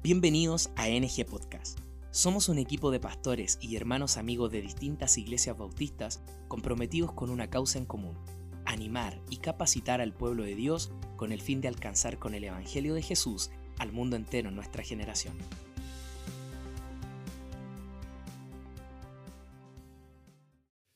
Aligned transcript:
Bienvenidos 0.00 0.70
a 0.76 0.86
NG 0.86 1.26
Podcast. 1.26 1.76
Somos 2.12 2.48
un 2.48 2.58
equipo 2.58 2.92
de 2.92 3.00
pastores 3.00 3.58
y 3.60 3.74
hermanos 3.74 4.16
amigos 4.16 4.52
de 4.52 4.62
distintas 4.62 5.18
iglesias 5.18 5.58
bautistas 5.58 6.20
comprometidos 6.46 7.12
con 7.12 7.30
una 7.30 7.50
causa 7.50 7.78
en 7.78 7.84
común, 7.84 8.16
animar 8.64 9.20
y 9.28 9.38
capacitar 9.38 10.00
al 10.00 10.14
pueblo 10.14 10.44
de 10.44 10.54
Dios 10.54 10.92
con 11.16 11.32
el 11.32 11.42
fin 11.42 11.60
de 11.60 11.66
alcanzar 11.66 12.20
con 12.20 12.36
el 12.36 12.44
Evangelio 12.44 12.94
de 12.94 13.02
Jesús 13.02 13.50
al 13.76 13.90
mundo 13.90 14.14
entero 14.14 14.50
en 14.50 14.54
nuestra 14.54 14.84
generación. 14.84 15.36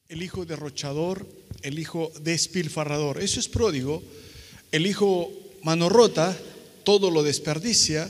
El 0.07 0.23
hijo 0.23 0.47
derrochador, 0.47 1.27
el 1.63 1.81
hijo 1.81 2.13
despilfarrador, 2.21 3.21
eso 3.21 3.41
es 3.41 3.49
pródigo, 3.49 4.01
el 4.71 4.87
hijo 4.87 5.29
mano 5.65 5.89
rota, 5.89 6.39
todo 6.85 7.11
lo 7.11 7.25
desperdicia, 7.25 8.09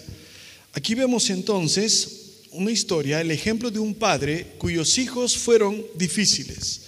Aquí 0.75 0.95
vemos 0.95 1.29
entonces 1.29 2.23
una 2.53 2.71
historia, 2.71 3.21
el 3.21 3.31
ejemplo 3.31 3.71
de 3.71 3.79
un 3.79 3.95
padre 3.95 4.55
cuyos 4.59 4.97
hijos 4.97 5.37
fueron 5.37 5.85
difíciles. 5.97 6.83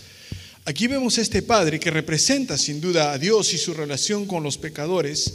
Aquí 0.64 0.86
vemos 0.86 1.18
a 1.18 1.20
este 1.20 1.42
padre 1.42 1.78
que 1.78 1.90
representa 1.90 2.56
sin 2.56 2.80
duda 2.80 3.12
a 3.12 3.18
Dios 3.18 3.52
y 3.52 3.58
su 3.58 3.74
relación 3.74 4.26
con 4.26 4.42
los 4.42 4.56
pecadores. 4.56 5.34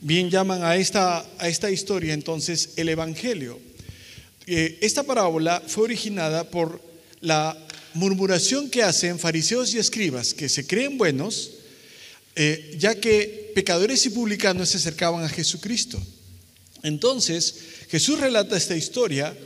Bien 0.00 0.28
llaman 0.28 0.64
a 0.64 0.74
esta, 0.74 1.24
a 1.38 1.48
esta 1.48 1.70
historia 1.70 2.12
entonces 2.12 2.70
el 2.74 2.88
Evangelio. 2.88 3.60
Eh, 4.48 4.78
esta 4.80 5.04
parábola 5.04 5.62
fue 5.64 5.84
originada 5.84 6.50
por 6.50 6.82
la 7.20 7.56
murmuración 7.94 8.68
que 8.68 8.82
hacen 8.82 9.20
fariseos 9.20 9.72
y 9.74 9.78
escribas 9.78 10.34
que 10.34 10.48
se 10.48 10.66
creen 10.66 10.98
buenos, 10.98 11.52
eh, 12.34 12.74
ya 12.78 12.96
que 12.96 13.52
pecadores 13.54 14.04
y 14.06 14.10
publicanos 14.10 14.70
se 14.70 14.78
acercaban 14.78 15.24
a 15.24 15.28
Jesucristo. 15.28 16.02
Entonces, 16.86 17.56
Jesús 17.90 18.20
relata 18.20 18.56
esta 18.56 18.76
historia 18.76 19.36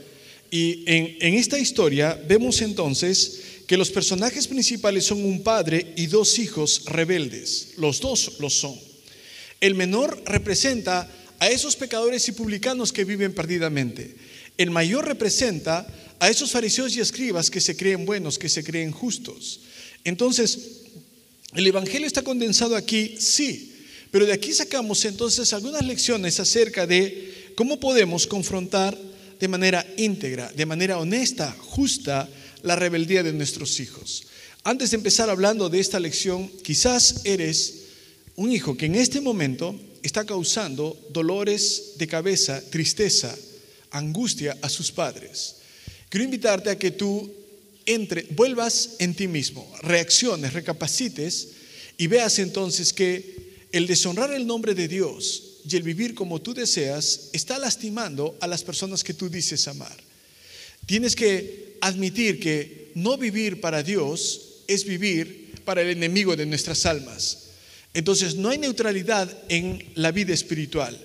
y 0.50 0.84
en, 0.84 1.34
esta 1.34 1.58
historia 1.58 2.20
vemos 2.28 2.60
entonces 2.60 3.40
que 3.66 3.78
los 3.78 3.90
personajes 3.90 4.46
principales 4.46 5.04
son 5.04 5.24
un 5.24 5.42
padre 5.42 5.94
y 5.96 6.06
dos 6.06 6.38
hijos 6.38 6.82
rebeldes. 6.84 7.68
Los 7.78 8.00
dos 8.00 8.32
lo 8.40 8.50
son. 8.50 8.78
El 9.58 9.74
menor 9.74 10.22
representa 10.26 11.10
a 11.38 11.48
esos 11.48 11.76
pecadores 11.76 12.28
y 12.28 12.32
publicanos 12.32 12.92
que 12.92 13.06
viven 13.06 13.32
perdidamente. 13.32 14.14
El 14.58 14.70
mayor 14.70 15.06
representa 15.06 15.86
a 16.18 16.28
esos 16.28 16.50
fariseos 16.50 16.94
y 16.94 17.00
escribas 17.00 17.48
que 17.48 17.62
se 17.62 17.74
creen 17.74 18.04
buenos, 18.04 18.38
que 18.38 18.50
se 18.50 18.62
creen 18.62 18.90
justos. 18.90 19.60
Entonces, 20.04 20.58
¿el 21.54 21.66
Evangelio 21.66 22.06
está 22.06 22.20
condensado 22.20 22.76
aquí? 22.76 23.16
Sí, 23.18 23.69
pero 24.10 24.26
de 24.26 24.32
aquí 24.32 24.52
sacamos 24.52 25.04
entonces 25.04 25.52
algunas 25.52 25.84
lecciones 25.84 26.40
acerca 26.40 26.86
de 26.86 27.30
¿Cómo 27.60 27.78
podemos 27.78 28.26
confrontar 28.26 28.96
de 29.38 29.46
manera 29.46 29.86
íntegra, 29.98 30.50
de 30.50 30.64
manera 30.64 30.96
honesta, 30.96 31.54
justa, 31.60 32.26
la 32.62 32.74
rebeldía 32.74 33.22
de 33.22 33.34
nuestros 33.34 33.80
hijos? 33.80 34.24
Antes 34.64 34.90
de 34.90 34.96
empezar 34.96 35.28
hablando 35.28 35.68
de 35.68 35.78
esta 35.78 36.00
lección, 36.00 36.50
quizás 36.62 37.20
eres 37.24 37.74
un 38.36 38.50
hijo 38.50 38.78
que 38.78 38.86
en 38.86 38.94
este 38.94 39.20
momento 39.20 39.78
está 40.02 40.24
causando 40.24 40.98
dolores 41.10 41.96
de 41.98 42.06
cabeza, 42.06 42.62
tristeza, 42.70 43.36
angustia 43.90 44.56
a 44.62 44.70
sus 44.70 44.90
padres. 44.90 45.56
Quiero 46.08 46.24
invitarte 46.24 46.70
a 46.70 46.78
que 46.78 46.92
tú 46.92 47.30
entre, 47.84 48.22
vuelvas 48.30 48.92
en 49.00 49.14
ti 49.14 49.28
mismo, 49.28 49.70
reacciones, 49.82 50.54
recapacites 50.54 51.48
y 51.98 52.06
veas 52.06 52.38
entonces 52.38 52.94
que 52.94 53.49
el 53.72 53.86
deshonrar 53.86 54.32
el 54.32 54.46
nombre 54.46 54.74
de 54.74 54.88
Dios 54.88 55.60
y 55.68 55.76
el 55.76 55.82
vivir 55.82 56.14
como 56.14 56.40
tú 56.40 56.54
deseas 56.54 57.30
está 57.32 57.58
lastimando 57.58 58.36
a 58.40 58.46
las 58.46 58.62
personas 58.64 59.04
que 59.04 59.14
tú 59.14 59.28
dices 59.28 59.68
amar. 59.68 59.96
Tienes 60.86 61.14
que 61.14 61.76
admitir 61.80 62.40
que 62.40 62.90
no 62.94 63.16
vivir 63.16 63.60
para 63.60 63.82
Dios 63.82 64.62
es 64.66 64.84
vivir 64.84 65.54
para 65.64 65.82
el 65.82 65.90
enemigo 65.90 66.36
de 66.36 66.46
nuestras 66.46 66.86
almas. 66.86 67.50
Entonces 67.94 68.36
no 68.36 68.50
hay 68.50 68.58
neutralidad 68.58 69.28
en 69.48 69.84
la 69.94 70.12
vida 70.12 70.32
espiritual. 70.32 70.98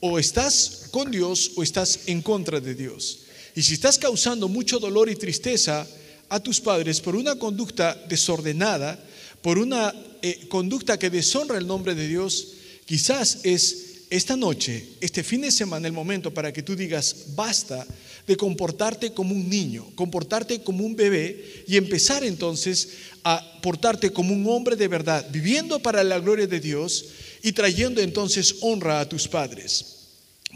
O 0.00 0.18
estás 0.18 0.88
con 0.90 1.10
Dios 1.10 1.52
o 1.56 1.62
estás 1.62 2.00
en 2.06 2.22
contra 2.22 2.60
de 2.60 2.74
Dios. 2.74 3.20
Y 3.54 3.62
si 3.62 3.74
estás 3.74 3.98
causando 3.98 4.48
mucho 4.48 4.78
dolor 4.78 5.10
y 5.10 5.16
tristeza 5.16 5.86
a 6.28 6.40
tus 6.40 6.60
padres 6.60 7.00
por 7.00 7.16
una 7.16 7.36
conducta 7.36 7.94
desordenada, 8.08 9.02
por 9.42 9.58
una 9.58 9.94
eh, 10.22 10.46
conducta 10.48 10.98
que 10.98 11.10
deshonra 11.10 11.58
el 11.58 11.66
nombre 11.66 11.94
de 11.94 12.08
Dios, 12.08 12.54
quizás 12.86 13.40
es 13.44 13.88
esta 14.10 14.36
noche, 14.36 14.84
este 15.00 15.22
fin 15.22 15.42
de 15.42 15.50
semana, 15.50 15.86
el 15.86 15.92
momento 15.92 16.32
para 16.32 16.52
que 16.52 16.62
tú 16.62 16.74
digas, 16.74 17.34
basta 17.34 17.86
de 18.26 18.36
comportarte 18.36 19.12
como 19.12 19.34
un 19.34 19.48
niño, 19.48 19.86
comportarte 19.94 20.62
como 20.62 20.84
un 20.84 20.96
bebé 20.96 21.64
y 21.66 21.76
empezar 21.76 22.24
entonces 22.24 22.88
a 23.24 23.60
portarte 23.62 24.10
como 24.10 24.32
un 24.32 24.46
hombre 24.48 24.76
de 24.76 24.88
verdad, 24.88 25.26
viviendo 25.30 25.78
para 25.80 26.04
la 26.04 26.18
gloria 26.18 26.46
de 26.46 26.60
Dios 26.60 27.06
y 27.42 27.52
trayendo 27.52 28.00
entonces 28.00 28.56
honra 28.60 29.00
a 29.00 29.08
tus 29.08 29.28
padres. 29.28 29.96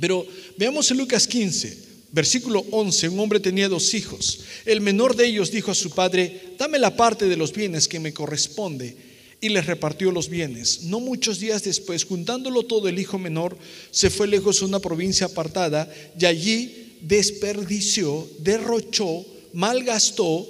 Pero 0.00 0.26
veamos 0.56 0.90
en 0.90 0.98
Lucas 0.98 1.26
15, 1.26 1.78
versículo 2.12 2.64
11, 2.70 3.08
un 3.08 3.20
hombre 3.20 3.40
tenía 3.40 3.68
dos 3.68 3.92
hijos. 3.94 4.40
El 4.64 4.80
menor 4.80 5.16
de 5.16 5.26
ellos 5.26 5.50
dijo 5.50 5.70
a 5.70 5.74
su 5.74 5.90
padre, 5.90 6.51
dame 6.62 6.78
la 6.78 6.94
parte 6.96 7.26
de 7.26 7.36
los 7.36 7.52
bienes 7.52 7.88
que 7.88 7.98
me 7.98 8.12
corresponde 8.12 8.94
y 9.40 9.48
les 9.48 9.66
repartió 9.66 10.12
los 10.12 10.28
bienes. 10.28 10.82
No 10.84 11.00
muchos 11.00 11.40
días 11.40 11.64
después, 11.64 12.04
juntándolo 12.04 12.62
todo, 12.62 12.86
el 12.86 13.00
hijo 13.00 13.18
menor 13.18 13.58
se 13.90 14.10
fue 14.10 14.28
lejos 14.28 14.62
a 14.62 14.66
una 14.66 14.78
provincia 14.78 15.26
apartada 15.26 15.92
y 16.16 16.24
allí 16.24 16.98
desperdició, 17.00 18.28
derrochó, 18.38 19.26
malgastó 19.54 20.48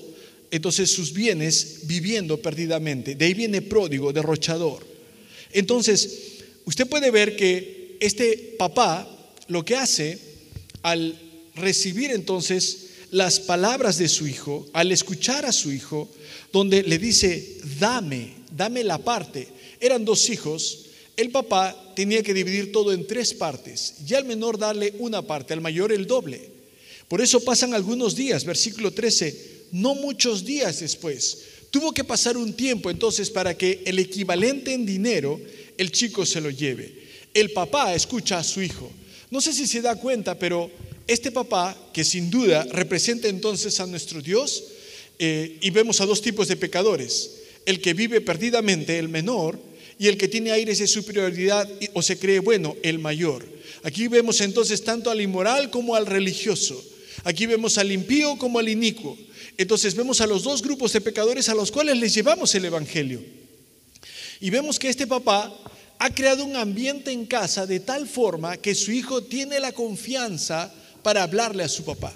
entonces 0.51 0.91
sus 0.91 1.15
bienes 1.15 1.79
viviendo 1.85 2.43
perdidamente. 2.43 3.15
De 3.15 3.25
ahí 3.25 3.33
viene 3.33 3.63
pródigo, 3.63 4.13
derrochador. 4.13 4.87
Entonces, 5.51 6.43
usted 6.67 6.87
puede 6.87 7.11
ver 7.11 7.37
que 7.37 7.97
este 8.01 8.55
papá 8.59 9.09
lo 9.49 9.65
que 9.65 9.77
hace 9.77 10.19
al 10.83 11.19
recibir 11.55 12.11
entonces 12.11 12.82
las 13.13 13.41
palabras 13.41 13.99
de 13.99 14.09
su 14.09 14.27
hijo, 14.27 14.67
al 14.73 14.91
escuchar 14.91 15.45
a 15.45 15.53
su 15.53 15.71
hijo, 15.71 16.11
donde 16.51 16.83
le 16.83 16.99
dice, 16.99 17.59
dame, 17.79 18.35
dame 18.51 18.83
la 18.83 18.99
parte. 18.99 19.49
Eran 19.81 20.05
dos 20.05 20.31
hijos, 20.31 20.87
el 21.17 21.31
papá 21.31 21.93
tenía 21.95 22.23
que 22.23 22.33
dividir 22.33 22.73
todo 22.73 22.91
en 22.91 23.07
tres 23.07 23.35
partes 23.35 23.97
y 24.09 24.15
al 24.15 24.25
menor 24.25 24.59
darle 24.59 24.95
una 24.99 25.21
parte, 25.21 25.53
al 25.53 25.61
mayor 25.61 25.93
el 25.93 26.07
doble. 26.07 26.41
Por 27.07 27.21
eso 27.21 27.45
pasan 27.45 27.75
algunos 27.75 28.17
días, 28.17 28.47
versículo 28.47 28.93
13, 28.93 29.67
no 29.73 29.95
muchos 29.95 30.47
días 30.47 30.81
después. 30.81 31.45
Tuvo 31.71 31.93
que 31.93 32.05
pasar 32.05 32.39
un 32.39 32.55
tiempo 32.55 32.91
entonces 32.91 33.29
para 33.31 33.57
que 33.59 33.83
el 33.85 33.99
equivalente 33.99 34.73
en 34.73 34.87
dinero 34.87 35.39
el 35.77 35.93
chico 35.93 36.25
se 36.25 36.41
lo 36.41 36.49
lleve. 36.49 36.95
El 37.35 37.51
papá 37.51 37.95
escucha 37.95 38.39
a 38.39 38.45
su 38.45 38.63
hijo. 38.63 38.91
No 39.31 39.43
sé 39.43 39.53
si 39.53 39.67
se 39.67 39.83
da 39.83 39.97
cuenta, 39.97 40.39
pero 40.39 40.71
este 41.07 41.31
papá, 41.31 41.77
que 41.93 42.05
sin 42.05 42.31
duda 42.31 42.67
representa 42.71 43.29
entonces 43.29 43.81
a 43.81 43.87
nuestro 43.87 44.23
Dios, 44.23 44.65
eh, 45.19 45.59
y 45.61 45.71
vemos 45.71 46.01
a 46.01 46.07
dos 46.07 46.23
tipos 46.23 46.49
de 46.49 46.57
pecadores, 46.57 47.31
el 47.67 47.81
que 47.81 47.95
vive 47.95 48.21
perdidamente, 48.21 48.99
el 48.99 49.09
menor, 49.09 49.59
y 49.99 50.09
el 50.09 50.17
que 50.17 50.27
tiene 50.27 50.51
aires 50.51 50.79
de 50.79 50.89
superioridad 50.89 51.69
o 51.93 52.03
se 52.03 52.19
cree 52.19 52.41
bueno, 52.41 52.77
el 52.83 52.99
mayor. 52.99 53.47
Aquí 53.85 54.09
vemos 54.09 54.41
entonces 54.41 54.83
tanto 54.83 55.11
al 55.11 55.21
inmoral 55.21 55.71
como 55.71 55.95
al 55.95 56.07
religioso. 56.07 56.83
Aquí 57.25 57.47
vemos 57.47 57.79
al 57.79 57.93
impío 57.93 58.37
como 58.37 58.59
al 58.59 58.69
inicuo. 58.69 59.17
Entonces 59.57 59.95
vemos 59.95 60.21
a 60.21 60.27
los 60.27 60.43
dos 60.43 60.63
grupos 60.63 60.93
de 60.93 61.01
pecadores 61.01 61.49
a 61.49 61.55
los 61.55 61.71
cuales 61.71 61.99
les 61.99 62.15
llevamos 62.15 62.53
el 62.55 62.65
Evangelio. 62.65 63.23
Y 64.41 64.51
vemos 64.51 64.79
que 64.79 64.89
este 64.89 65.07
papá 65.07 65.57
ha 66.01 66.11
creado 66.13 66.45
un 66.45 66.57
ambiente 66.57 67.13
en 67.13 67.27
casa 67.27 67.65
de 67.65 67.79
tal 67.79 68.09
forma 68.09 68.57
que 68.57 68.75
su 68.75 68.91
hijo 68.91 69.23
tiene 69.23 69.61
la 69.61 69.71
confianza 69.71 70.75
para 71.03 71.23
hablarle 71.23 71.63
a 71.63 71.69
su 71.69 71.85
papá 71.85 72.15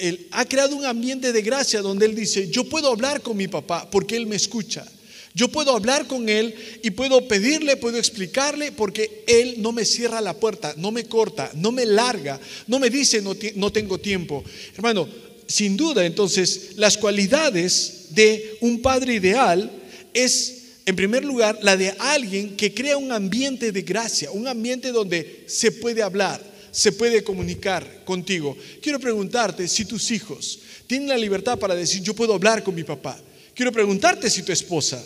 él 0.00 0.28
ha 0.30 0.46
creado 0.46 0.74
un 0.74 0.84
ambiente 0.84 1.32
de 1.32 1.42
gracia 1.42 1.82
donde 1.82 2.06
él 2.06 2.14
dice, 2.14 2.48
yo 2.48 2.64
puedo 2.64 2.88
hablar 2.88 3.20
con 3.20 3.36
mi 3.36 3.48
papá 3.48 3.88
porque 3.90 4.16
él 4.16 4.26
me 4.26 4.36
escucha. 4.36 4.84
Yo 5.32 5.48
puedo 5.48 5.76
hablar 5.76 6.08
con 6.08 6.28
él 6.28 6.54
y 6.82 6.90
puedo 6.90 7.28
pedirle, 7.28 7.76
puedo 7.76 7.98
explicarle 7.98 8.72
porque 8.72 9.24
él 9.28 9.56
no 9.58 9.70
me 9.70 9.84
cierra 9.84 10.20
la 10.20 10.34
puerta, 10.34 10.74
no 10.76 10.90
me 10.90 11.04
corta, 11.04 11.52
no 11.54 11.70
me 11.70 11.86
larga, 11.86 12.40
no 12.66 12.80
me 12.80 12.90
dice 12.90 13.22
no, 13.22 13.36
no 13.54 13.70
tengo 13.70 13.98
tiempo. 13.98 14.42
Hermano, 14.74 15.08
sin 15.46 15.76
duda 15.76 16.04
entonces 16.04 16.70
las 16.76 16.96
cualidades 16.96 18.06
de 18.10 18.56
un 18.60 18.82
padre 18.82 19.14
ideal 19.14 19.70
es 20.14 20.56
en 20.86 20.96
primer 20.96 21.24
lugar, 21.24 21.58
la 21.62 21.76
de 21.76 21.94
alguien 21.98 22.56
que 22.56 22.74
crea 22.74 22.96
un 22.96 23.12
ambiente 23.12 23.70
de 23.70 23.82
gracia, 23.82 24.32
un 24.32 24.48
ambiente 24.48 24.90
donde 24.90 25.44
se 25.46 25.70
puede 25.70 26.02
hablar, 26.02 26.42
se 26.70 26.92
puede 26.92 27.22
comunicar 27.24 28.04
contigo. 28.04 28.56
Quiero 28.82 28.98
preguntarte 28.98 29.66
si 29.68 29.84
tus 29.84 30.10
hijos 30.10 30.60
tienen 30.86 31.08
la 31.08 31.16
libertad 31.16 31.58
para 31.58 31.74
decir, 31.74 32.02
yo 32.02 32.14
puedo 32.14 32.34
hablar 32.34 32.62
con 32.62 32.74
mi 32.74 32.84
papá. 32.84 33.20
Quiero 33.54 33.72
preguntarte 33.72 34.30
si 34.30 34.42
tu 34.42 34.52
esposa 34.52 35.04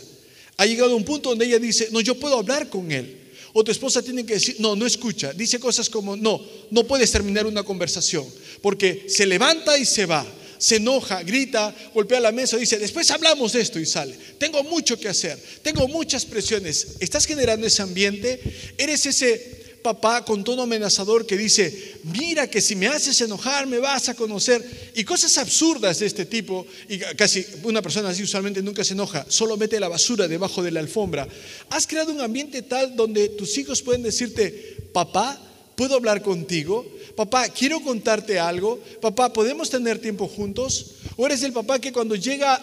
ha 0.56 0.66
llegado 0.66 0.93
a 0.93 0.96
un 0.96 1.05
punto 1.05 1.31
donde 1.31 1.46
ella 1.46 1.58
dice, 1.58 1.88
no, 1.90 2.00
yo 2.00 2.19
puedo 2.19 2.38
hablar 2.38 2.69
con 2.69 2.90
él. 2.93 3.20
O 3.52 3.62
tu 3.62 3.70
esposa 3.70 4.02
tiene 4.02 4.26
que 4.26 4.34
decir, 4.34 4.56
no, 4.58 4.75
no 4.75 4.87
escucha. 4.87 5.32
Dice 5.32 5.61
cosas 5.61 5.88
como, 5.88 6.16
no, 6.16 6.40
no 6.70 6.84
puedes 6.84 7.11
terminar 7.12 7.46
una 7.46 7.62
conversación. 7.62 8.25
Porque 8.60 9.06
se 9.08 9.26
levanta 9.26 9.78
y 9.78 9.84
se 9.84 10.06
va. 10.06 10.26
Se 10.58 10.76
enoja, 10.76 11.22
grita, 11.22 11.75
golpea 11.93 12.20
la 12.20 12.32
mesa, 12.32 12.56
dice, 12.56 12.78
después 12.78 13.10
hablamos 13.10 13.52
de 13.52 13.60
esto 13.60 13.78
y 13.78 13.87
sale. 13.87 14.17
Tengo 14.38 14.62
mucho 14.64 14.99
que 14.99 15.08
hacer, 15.08 15.38
tengo 15.62 15.87
muchas 15.88 16.25
presiones. 16.25 16.96
¿Estás 17.00 17.26
generando 17.26 17.67
ese 17.67 17.82
ambiente? 17.82 18.40
¿Eres 18.78 19.05
ese 19.05 19.63
papá 19.84 20.25
con 20.25 20.42
tono 20.42 20.62
amenazador 20.62 21.26
que 21.26 21.36
dice, 21.36 22.00
mira 22.04 22.48
que 22.48 22.62
si 22.62 22.75
me 22.75 22.86
haces 22.86 23.20
enojar 23.20 23.66
me 23.66 23.78
vas 23.78 24.08
a 24.08 24.14
conocer. 24.14 24.64
Y 24.96 25.04
cosas 25.04 25.36
absurdas 25.36 25.98
de 25.98 26.06
este 26.06 26.25
tipo, 26.25 26.66
y 26.88 26.98
casi 26.98 27.44
una 27.64 27.82
persona 27.82 28.08
así 28.08 28.22
usualmente 28.22 28.62
nunca 28.62 28.82
se 28.82 28.94
enoja, 28.94 29.26
solo 29.28 29.58
mete 29.58 29.78
la 29.78 29.88
basura 29.88 30.26
debajo 30.26 30.62
de 30.62 30.70
la 30.70 30.81
alfombra. 30.81 31.28
Has 31.69 31.86
creado 31.86 32.12
un 32.12 32.22
ambiente 32.22 32.62
tal 32.62 32.96
donde 32.96 33.28
tus 33.28 33.58
hijos 33.58 33.82
pueden 33.82 34.02
decirte, 34.02 34.88
papá, 34.94 35.38
¿puedo 35.76 35.96
hablar 35.96 36.22
contigo? 36.22 36.86
Papá, 37.14 37.50
quiero 37.50 37.81
contarte 37.81 38.38
algo. 38.38 38.82
Papá, 39.02 39.34
¿podemos 39.34 39.69
tener 39.69 39.98
tiempo 39.98 40.28
juntos? 40.28 40.92
¿O 41.16 41.26
eres 41.26 41.43
el 41.43 41.52
papá 41.52 41.78
que 41.78 41.93
cuando 41.93 42.16
llega 42.16 42.62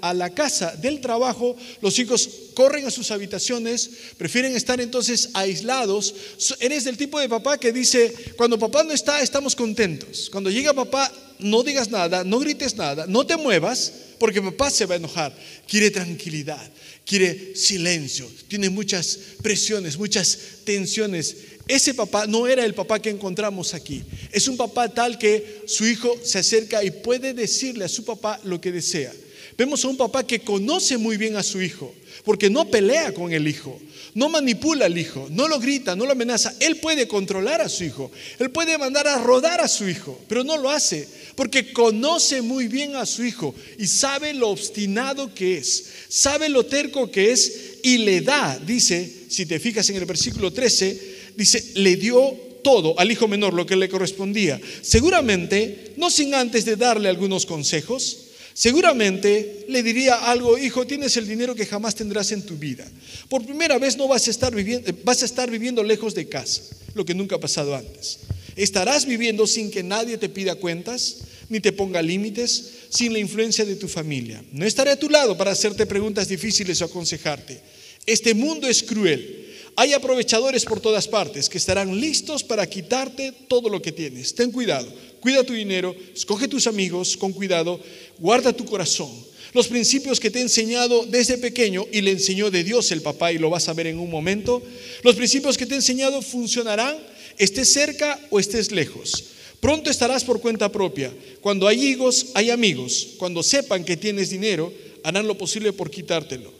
a 0.00 0.14
la 0.14 0.30
casa 0.30 0.74
del 0.76 1.00
trabajo, 1.00 1.56
los 1.82 1.98
hijos 1.98 2.28
corren 2.54 2.86
a 2.86 2.90
sus 2.90 3.10
habitaciones, 3.10 3.90
prefieren 4.16 4.56
estar 4.56 4.80
entonces 4.80 5.30
aislados? 5.34 6.14
Eres 6.60 6.84
del 6.84 6.96
tipo 6.96 7.20
de 7.20 7.28
papá 7.28 7.58
que 7.58 7.72
dice, 7.72 8.12
cuando 8.36 8.58
papá 8.58 8.84
no 8.84 8.92
está, 8.92 9.20
estamos 9.20 9.54
contentos. 9.54 10.30
Cuando 10.30 10.50
llega 10.50 10.72
papá, 10.72 11.12
no 11.38 11.62
digas 11.62 11.90
nada, 11.90 12.24
no 12.24 12.38
grites 12.38 12.76
nada, 12.76 13.06
no 13.06 13.26
te 13.26 13.36
muevas, 13.36 13.92
porque 14.18 14.40
papá 14.40 14.70
se 14.70 14.86
va 14.86 14.94
a 14.94 14.98
enojar. 14.98 15.36
Quiere 15.68 15.90
tranquilidad, 15.90 16.70
quiere 17.04 17.54
silencio, 17.54 18.30
tiene 18.48 18.70
muchas 18.70 19.18
presiones, 19.42 19.98
muchas 19.98 20.38
tensiones. 20.64 21.36
Ese 21.68 21.94
papá 21.94 22.26
no 22.26 22.46
era 22.46 22.64
el 22.64 22.74
papá 22.74 23.00
que 23.00 23.10
encontramos 23.10 23.74
aquí. 23.74 24.02
Es 24.30 24.46
un 24.46 24.56
papá 24.56 24.88
tal 24.88 25.18
que 25.18 25.62
su 25.66 25.84
hijo 25.84 26.16
se 26.22 26.38
acerca 26.38 26.84
y 26.84 26.90
puede 26.90 27.34
decirle 27.34 27.84
a 27.84 27.88
su 27.88 28.04
papá 28.04 28.38
lo 28.44 28.60
que 28.60 28.70
desea. 28.70 29.12
Vemos 29.58 29.84
a 29.84 29.88
un 29.88 29.96
papá 29.96 30.24
que 30.26 30.40
conoce 30.40 30.98
muy 30.98 31.16
bien 31.16 31.36
a 31.36 31.42
su 31.42 31.62
hijo, 31.62 31.94
porque 32.24 32.50
no 32.50 32.70
pelea 32.70 33.14
con 33.14 33.32
el 33.32 33.48
hijo, 33.48 33.80
no 34.12 34.28
manipula 34.28 34.84
al 34.84 34.98
hijo, 34.98 35.28
no 35.30 35.48
lo 35.48 35.58
grita, 35.58 35.96
no 35.96 36.04
lo 36.04 36.12
amenaza. 36.12 36.54
Él 36.60 36.76
puede 36.76 37.08
controlar 37.08 37.62
a 37.62 37.70
su 37.70 37.84
hijo, 37.84 38.10
él 38.38 38.50
puede 38.50 38.76
mandar 38.76 39.08
a 39.08 39.18
rodar 39.18 39.62
a 39.62 39.68
su 39.68 39.88
hijo, 39.88 40.20
pero 40.28 40.44
no 40.44 40.58
lo 40.58 40.68
hace, 40.68 41.08
porque 41.36 41.72
conoce 41.72 42.42
muy 42.42 42.68
bien 42.68 42.96
a 42.96 43.06
su 43.06 43.24
hijo 43.24 43.54
y 43.78 43.86
sabe 43.86 44.34
lo 44.34 44.50
obstinado 44.50 45.32
que 45.34 45.56
es, 45.56 45.86
sabe 46.08 46.50
lo 46.50 46.66
terco 46.66 47.10
que 47.10 47.32
es 47.32 47.78
y 47.82 47.98
le 47.98 48.20
da, 48.20 48.58
dice, 48.58 49.10
si 49.30 49.46
te 49.46 49.58
fijas 49.58 49.88
en 49.88 49.96
el 49.96 50.04
versículo 50.04 50.52
13, 50.52 51.15
dice, 51.36 51.72
le 51.74 51.96
dio 51.96 52.46
todo 52.66 52.98
al 52.98 53.12
hijo 53.12 53.28
menor 53.28 53.54
lo 53.54 53.64
que 53.64 53.76
le 53.76 53.88
correspondía. 53.88 54.60
Seguramente, 54.82 55.92
no 55.96 56.10
sin 56.10 56.34
antes 56.34 56.64
de 56.64 56.74
darle 56.74 57.08
algunos 57.08 57.46
consejos, 57.46 58.26
seguramente 58.54 59.66
le 59.68 59.84
diría 59.84 60.16
algo, 60.28 60.58
hijo, 60.58 60.84
tienes 60.84 61.16
el 61.16 61.28
dinero 61.28 61.54
que 61.54 61.64
jamás 61.64 61.94
tendrás 61.94 62.32
en 62.32 62.42
tu 62.42 62.56
vida. 62.56 62.84
Por 63.28 63.46
primera 63.46 63.78
vez 63.78 63.96
no 63.96 64.08
vas 64.08 64.26
a 64.26 64.32
estar 64.32 64.52
viviendo, 64.52 64.90
vas 65.04 65.22
a 65.22 65.26
estar 65.26 65.48
viviendo 65.48 65.84
lejos 65.84 66.12
de 66.14 66.28
casa, 66.28 66.62
lo 66.94 67.04
que 67.04 67.14
nunca 67.14 67.36
ha 67.36 67.40
pasado 67.40 67.76
antes. 67.76 68.18
Estarás 68.56 69.06
viviendo 69.06 69.46
sin 69.46 69.70
que 69.70 69.84
nadie 69.84 70.18
te 70.18 70.28
pida 70.28 70.56
cuentas, 70.56 71.18
ni 71.48 71.60
te 71.60 71.70
ponga 71.70 72.02
límites, 72.02 72.72
sin 72.88 73.12
la 73.12 73.20
influencia 73.20 73.64
de 73.64 73.76
tu 73.76 73.86
familia. 73.86 74.42
No 74.50 74.66
estaré 74.66 74.90
a 74.90 74.98
tu 74.98 75.08
lado 75.08 75.36
para 75.36 75.52
hacerte 75.52 75.86
preguntas 75.86 76.26
difíciles 76.26 76.82
o 76.82 76.86
aconsejarte. 76.86 77.60
Este 78.06 78.34
mundo 78.34 78.66
es 78.66 78.82
cruel 78.82 79.45
hay 79.76 79.92
aprovechadores 79.92 80.64
por 80.64 80.80
todas 80.80 81.06
partes 81.06 81.50
que 81.50 81.58
estarán 81.58 82.00
listos 82.00 82.42
para 82.42 82.66
quitarte 82.66 83.32
todo 83.46 83.68
lo 83.68 83.82
que 83.82 83.92
tienes. 83.92 84.34
Ten 84.34 84.50
cuidado, 84.50 84.90
cuida 85.20 85.44
tu 85.44 85.52
dinero, 85.52 85.94
escoge 86.14 86.48
tus 86.48 86.66
amigos 86.66 87.16
con 87.16 87.32
cuidado, 87.32 87.78
guarda 88.18 88.54
tu 88.54 88.64
corazón. 88.64 89.10
Los 89.52 89.68
principios 89.68 90.18
que 90.18 90.30
te 90.30 90.38
he 90.38 90.42
enseñado 90.42 91.04
desde 91.04 91.36
pequeño 91.36 91.86
y 91.92 92.00
le 92.00 92.12
enseñó 92.12 92.50
de 92.50 92.64
Dios 92.64 92.90
el 92.90 93.02
papá 93.02 93.32
y 93.32 93.38
lo 93.38 93.50
vas 93.50 93.68
a 93.68 93.74
ver 93.74 93.86
en 93.86 93.98
un 93.98 94.10
momento, 94.10 94.62
los 95.02 95.14
principios 95.14 95.58
que 95.58 95.66
te 95.66 95.74
he 95.74 95.76
enseñado 95.76 96.22
funcionarán, 96.22 96.96
estés 97.36 97.72
cerca 97.72 98.18
o 98.30 98.40
estés 98.40 98.72
lejos. 98.72 99.24
Pronto 99.60 99.90
estarás 99.90 100.24
por 100.24 100.40
cuenta 100.40 100.72
propia. 100.72 101.12
Cuando 101.40 101.68
hay 101.68 101.84
higos, 101.84 102.28
hay 102.34 102.50
amigos. 102.50 103.08
Cuando 103.18 103.42
sepan 103.42 103.84
que 103.84 103.96
tienes 103.96 104.30
dinero, 104.30 104.72
harán 105.02 105.26
lo 105.26 105.36
posible 105.36 105.72
por 105.72 105.90
quitártelo. 105.90 106.55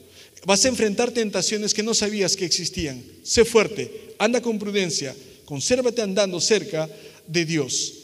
Vas 0.46 0.64
a 0.64 0.68
enfrentar 0.68 1.10
tentaciones 1.10 1.74
que 1.74 1.82
no 1.82 1.92
sabías 1.92 2.36
que 2.36 2.44
existían. 2.44 3.02
Sé 3.24 3.44
fuerte, 3.44 4.14
anda 4.16 4.40
con 4.40 4.60
prudencia, 4.60 5.12
consérvate 5.44 6.02
andando 6.02 6.40
cerca 6.40 6.88
de 7.26 7.44
Dios. 7.44 7.94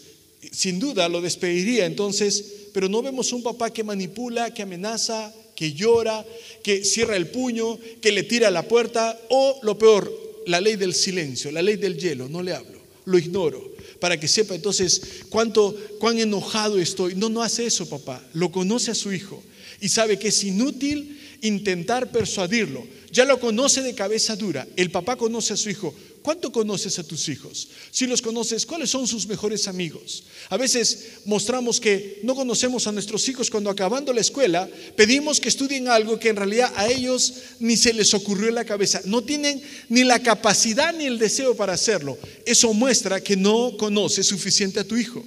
Sin 0.51 0.81
duda 0.81 1.09
lo 1.09 1.21
despediría 1.21 1.87
entonces, 1.87 2.45
pero 2.73 2.89
no 2.89 3.01
vemos 3.01 3.33
un 3.33 3.45
papá 3.45 3.73
que 3.73 3.85
manipula, 3.85 4.53
que 4.53 4.63
amenaza, 4.63 5.33
que 5.55 5.73
llora, 5.73 6.27
que 6.65 6.85
cierra 6.85 7.15
el 7.15 7.29
puño, 7.29 7.79
que 8.01 8.11
le 8.11 8.25
tira 8.25 8.51
la 8.51 8.67
puerta 8.67 9.17
o 9.31 9.61
lo 9.63 9.79
peor, 9.79 10.13
la 10.49 10.61
ley 10.61 10.75
del 10.75 10.95
silencio, 10.95 11.53
la 11.53 11.63
ley 11.63 11.77
del 11.77 11.97
hielo, 11.97 12.29
no 12.29 12.43
le 12.43 12.55
hablo, 12.55 12.81
lo 13.05 13.19
ignoro 13.19 13.71
para 14.01 14.19
que 14.19 14.27
sepa 14.27 14.57
entonces 14.57 15.01
cuánto 15.29 15.77
cuán 16.01 16.19
enojado 16.19 16.81
estoy. 16.81 17.15
No, 17.15 17.29
no 17.29 17.41
hace 17.41 17.67
eso, 17.67 17.89
papá. 17.89 18.21
Lo 18.33 18.51
conoce 18.51 18.91
a 18.91 18.97
su 18.97 19.13
hijo 19.13 19.41
y 19.81 19.89
sabe 19.89 20.19
que 20.19 20.29
es 20.29 20.43
inútil 20.43 21.21
intentar 21.43 22.11
persuadirlo. 22.11 22.87
Ya 23.13 23.27
lo 23.27 23.39
conoce 23.39 23.83
de 23.83 23.95
cabeza 23.95 24.37
dura. 24.37 24.67
El 24.75 24.91
papá 24.91 25.17
conoce 25.17 25.53
a 25.53 25.57
su 25.57 25.69
hijo. 25.69 25.95
¿Cuánto 26.23 26.53
conoces 26.53 26.99
a 27.01 27.03
tus 27.03 27.29
hijos? 27.29 27.69
Si 27.91 28.07
los 28.07 28.23
conoces, 28.23 28.65
¿cuáles 28.65 28.91
son 28.91 29.09
sus 29.09 29.27
mejores 29.27 29.67
amigos? 29.67 30.23
A 30.51 30.57
veces 30.57 31.07
mostramos 31.25 31.81
que 31.81 32.21
no 32.23 32.37
conocemos 32.37 32.87
a 32.87 32.93
nuestros 32.93 33.29
hijos 33.29 33.51
cuando 33.51 33.69
acabando 33.69 34.13
la 34.13 34.21
escuela 34.21 34.71
pedimos 34.97 35.41
que 35.41 35.49
estudien 35.49 35.89
algo 35.89 36.21
que 36.21 36.29
en 36.29 36.37
realidad 36.37 36.73
a 36.77 36.89
ellos 36.89 37.35
ni 37.59 37.77
se 37.77 37.93
les 37.93 38.15
ocurrió 38.15 38.49
en 38.49 38.55
la 38.55 38.65
cabeza. 38.65 39.03
No 39.05 39.23
tienen 39.23 39.61
ni 39.89 40.05
la 40.05 40.23
capacidad 40.23 40.95
ni 40.95 41.07
el 41.07 41.19
deseo 41.19 41.57
para 41.57 41.73
hacerlo. 41.73 42.17
Eso 42.47 42.73
muestra 42.73 43.21
que 43.21 43.37
no 43.37 43.77
conoces 43.77 44.25
suficiente 44.25 44.79
a 44.79 44.85
tu 44.85 44.97
hijo. 44.97 45.25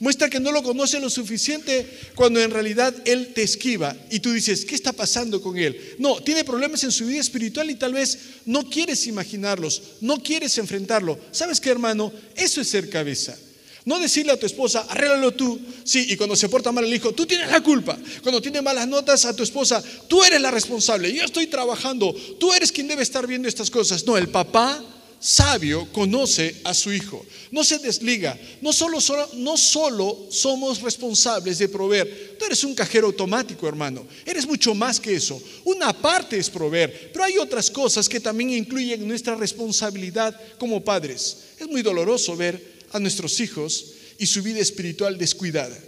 Muestra 0.00 0.28
que 0.28 0.40
no 0.40 0.52
lo 0.52 0.62
conoce 0.62 1.00
lo 1.00 1.08
suficiente 1.08 1.88
cuando 2.14 2.40
en 2.40 2.50
realidad 2.50 2.94
Él 3.04 3.32
te 3.34 3.42
esquiva 3.42 3.96
y 4.10 4.20
tú 4.20 4.32
dices, 4.32 4.64
¿qué 4.64 4.74
está 4.74 4.92
pasando 4.92 5.40
con 5.40 5.56
Él? 5.56 5.96
No, 5.98 6.20
tiene 6.22 6.44
problemas 6.44 6.82
en 6.84 6.92
su 6.92 7.06
vida 7.06 7.20
espiritual 7.20 7.70
y 7.70 7.76
tal 7.76 7.94
vez 7.94 8.18
no 8.44 8.68
quieres 8.68 9.06
imaginarlos, 9.06 9.82
no 10.00 10.22
quieres 10.22 10.58
enfrentarlo. 10.58 11.18
¿Sabes 11.30 11.60
qué, 11.60 11.70
hermano? 11.70 12.12
Eso 12.36 12.60
es 12.60 12.68
ser 12.68 12.90
cabeza. 12.90 13.36
No 13.84 13.98
decirle 13.98 14.32
a 14.32 14.38
tu 14.38 14.46
esposa, 14.46 14.86
arréglalo 14.88 15.32
tú. 15.32 15.60
Sí, 15.84 16.06
y 16.08 16.16
cuando 16.16 16.34
se 16.34 16.48
porta 16.48 16.72
mal 16.72 16.84
el 16.84 16.94
hijo, 16.94 17.12
tú 17.12 17.26
tienes 17.26 17.50
la 17.50 17.62
culpa. 17.62 17.98
Cuando 18.22 18.40
tiene 18.40 18.62
malas 18.62 18.88
notas 18.88 19.26
a 19.26 19.36
tu 19.36 19.42
esposa, 19.42 19.82
tú 20.08 20.24
eres 20.24 20.40
la 20.40 20.50
responsable. 20.50 21.12
Yo 21.12 21.22
estoy 21.22 21.48
trabajando, 21.48 22.14
tú 22.40 22.52
eres 22.54 22.72
quien 22.72 22.88
debe 22.88 23.02
estar 23.02 23.26
viendo 23.26 23.46
estas 23.46 23.70
cosas. 23.70 24.06
No, 24.06 24.16
el 24.16 24.28
papá 24.28 24.82
sabio 25.20 25.90
conoce 25.92 26.56
a 26.64 26.74
su 26.74 26.92
hijo. 26.92 27.24
No 27.50 27.64
se 27.64 27.78
desliga. 27.78 28.38
No 28.60 28.72
solo, 28.72 28.98
no 29.36 29.56
solo 29.56 30.26
somos 30.30 30.80
responsables 30.82 31.58
de 31.58 31.68
proveer. 31.68 32.36
Tú 32.38 32.44
eres 32.44 32.64
un 32.64 32.74
cajero 32.74 33.06
automático, 33.06 33.66
hermano. 33.68 34.06
Eres 34.24 34.46
mucho 34.46 34.74
más 34.74 35.00
que 35.00 35.14
eso. 35.14 35.40
Una 35.64 35.92
parte 35.92 36.38
es 36.38 36.50
proveer, 36.50 37.10
pero 37.12 37.24
hay 37.24 37.38
otras 37.38 37.70
cosas 37.70 38.08
que 38.08 38.20
también 38.20 38.50
incluyen 38.50 39.06
nuestra 39.06 39.34
responsabilidad 39.34 40.38
como 40.58 40.84
padres. 40.84 41.38
Es 41.58 41.68
muy 41.68 41.82
doloroso 41.82 42.36
ver 42.36 42.74
a 42.92 42.98
nuestros 42.98 43.40
hijos 43.40 43.86
y 44.18 44.26
su 44.26 44.42
vida 44.42 44.60
espiritual 44.60 45.18
descuidada. 45.18 45.78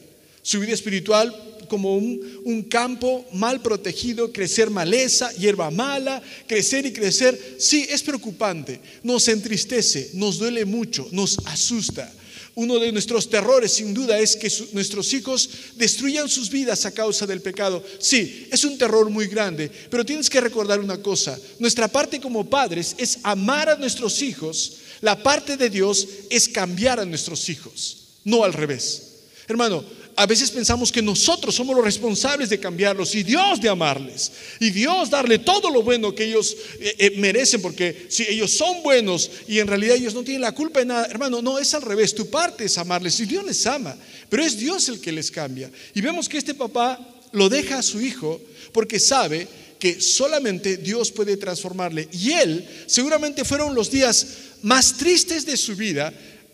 Su 0.42 0.61
vida 0.61 0.73
espiritual 0.73 1.55
como 1.66 1.96
un, 1.96 2.66
campo 2.68 3.25
mal 3.32 3.62
protegido, 3.62 4.32
crecer 4.32 4.70
maleza, 4.70 5.32
hierba 5.32 5.70
mala, 5.70 6.23
crecer 6.46 6.87
y 6.87 6.92
crecer. 6.92 7.56
Sí, 7.58 7.87
es 7.88 8.02
preocupante, 8.02 8.80
nos 9.02 9.28
entristece, 9.28 10.11
nos 10.14 10.38
duele 10.38 10.64
mucho, 10.64 11.08
nos 11.12 11.38
asusta. 11.44 12.12
Uno 12.56 12.78
de 12.78 12.90
nuestros 12.90 13.28
terrores, 13.28 13.73
sin 13.73 13.92
duda, 13.92 14.18
es 14.18 14.35
que 14.35 14.50
nuestros 14.73 15.12
hijos 15.12 15.50
destruyan 15.75 16.26
sus 16.26 16.49
vidas 16.49 16.87
a 16.87 16.90
causa 16.90 17.26
del 17.26 17.42
pecado. 17.42 17.85
Sí, 17.99 18.49
es 18.50 18.64
un 18.64 18.78
terror 18.78 19.11
muy 19.11 19.26
grande, 19.26 19.70
pero 19.90 20.06
tienes 20.06 20.30
que 20.30 20.40
recordar 20.40 20.80
una 20.80 21.02
cosa. 21.02 21.38
Nuestra 21.58 21.87
parte 21.87 22.18
como 22.18 22.49
padres 22.49 22.94
es 22.96 23.18
amar 23.25 23.68
a 23.68 23.76
nuestros 23.76 24.23
hijos. 24.23 24.78
La 25.02 25.23
parte 25.23 25.58
de 25.58 25.68
Dios 25.68 26.08
es 26.30 26.49
cambiar 26.49 26.99
a 26.99 27.04
nuestros 27.04 27.50
hijos, 27.50 27.99
no 28.25 28.42
al 28.42 28.54
revés. 28.54 29.02
Hermano, 29.49 29.85
a 30.16 30.25
veces 30.25 30.50
pensamos 30.50 30.90
que 30.90 31.02
nosotros 31.02 31.54
somos 31.54 31.76
los 31.76 31.85
responsables 31.85 32.49
de 32.49 32.58
cambiarlos 32.58 33.14
y 33.14 33.23
Dios 33.23 33.61
de 33.61 33.68
amarles 33.68 34.32
y 34.58 34.70
Dios 34.70 35.11
darle 35.11 35.38
todo 35.38 35.70
lo 35.70 35.82
bueno 35.82 36.14
que 36.14 36.25
ellos 36.25 36.56
eh, 36.80 36.94
eh, 36.99 37.11
merecen 37.18 37.61
porque 37.61 38.06
si 38.08 38.23
ellos 38.25 38.50
son 38.50 38.82
buenos 38.82 39.30
y 39.46 39.58
en 39.58 39.66
realidad 39.66 39.96
ellos 39.96 40.14
no 40.14 40.23
tienen 40.23 40.40
la 40.40 40.52
culpa 40.52 40.80
de 40.80 40.87
nada, 40.87 41.06
hermano, 41.06 41.42
no 41.42 41.58
es 41.58 41.75
al 41.75 41.82
revés, 41.82 42.14
tu 42.14 42.30
parte 42.30 42.64
es 42.64 42.78
amarles 42.78 43.20
y 43.20 43.26
Dios 43.26 43.44
les 43.44 43.66
ama, 43.66 43.94
pero 44.30 44.42
es 44.42 44.58
Dios 44.58 44.88
el 44.88 45.00
que 45.00 45.12
les 45.12 45.30
cambia. 45.30 45.70
Y 45.94 46.00
vemos 46.00 46.28
que 46.28 46.38
este 46.38 46.54
papá 46.54 46.99
lo 47.32 47.50
deja 47.50 47.78
a 47.78 47.82
su 47.82 48.00
hijo 48.00 48.40
porque 48.73 48.99
sabe 48.99 49.46
que 49.78 50.00
solamente 50.00 50.78
Dios 50.78 51.12
puede 51.12 51.37
transformarle. 51.37 52.08
Y 52.12 52.32
él 52.32 52.66
seguramente 52.87 53.44
fueron 53.44 53.75
los 53.75 53.90
días 53.90 54.26
más 54.62 54.96
tristes 54.96 55.44
de 55.44 55.56
su 55.58 55.76
vida, 55.76 56.12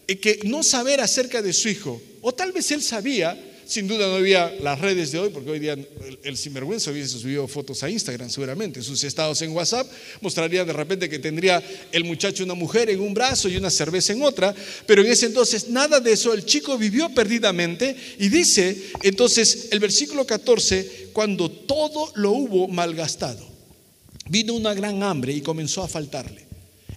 eh, 0.08 0.18
que 0.18 0.40
no 0.44 0.64
saber 0.64 1.00
acerca 1.00 1.40
de 1.40 1.52
su 1.52 1.68
hijo. 1.68 2.02
O 2.20 2.32
tal 2.32 2.52
vez 2.52 2.70
él 2.72 2.82
sabía, 2.82 3.38
sin 3.66 3.88
duda 3.88 4.06
no 4.06 4.16
había 4.16 4.52
las 4.60 4.80
redes 4.80 5.12
de 5.12 5.18
hoy, 5.18 5.30
porque 5.30 5.50
hoy 5.50 5.58
día 5.58 5.76
el, 6.22 6.36
sinvergüenza 6.36 6.90
hubiese 6.90 7.18
subido 7.18 7.46
fotos 7.48 7.82
a 7.82 7.90
Instagram 7.90 8.30
seguramente. 8.30 8.82
Sus 8.82 9.02
estados 9.04 9.40
en 9.42 9.52
WhatsApp 9.52 9.90
mostrarían 10.20 10.66
de 10.66 10.72
repente 10.72 11.08
que 11.08 11.18
tendría 11.18 11.62
el 11.92 12.04
muchacho 12.04 12.44
una 12.44 12.54
mujer 12.54 12.90
en 12.90 13.00
un 13.00 13.14
brazo 13.14 13.48
y 13.48 13.56
una 13.56 13.70
cerveza 13.70 14.12
en 14.12 14.22
otra. 14.22 14.54
Pero 14.86 15.02
en 15.02 15.10
ese 15.10 15.26
entonces 15.26 15.68
nada 15.68 16.00
de 16.00 16.12
eso. 16.12 16.32
El 16.32 16.44
chico 16.44 16.76
vivió 16.78 17.08
perdidamente 17.14 17.96
y 18.18 18.28
dice 18.28 18.92
entonces 19.02 19.68
el 19.70 19.80
versículo 19.80 20.26
14, 20.26 21.10
cuando 21.12 21.50
todo 21.50 22.12
lo 22.14 22.32
hubo 22.32 22.68
malgastado, 22.68 23.46
vino 24.28 24.54
una 24.54 24.74
gran 24.74 25.02
hambre 25.02 25.32
y 25.32 25.40
comenzó 25.40 25.82
a 25.82 25.88
faltarle 25.88 26.52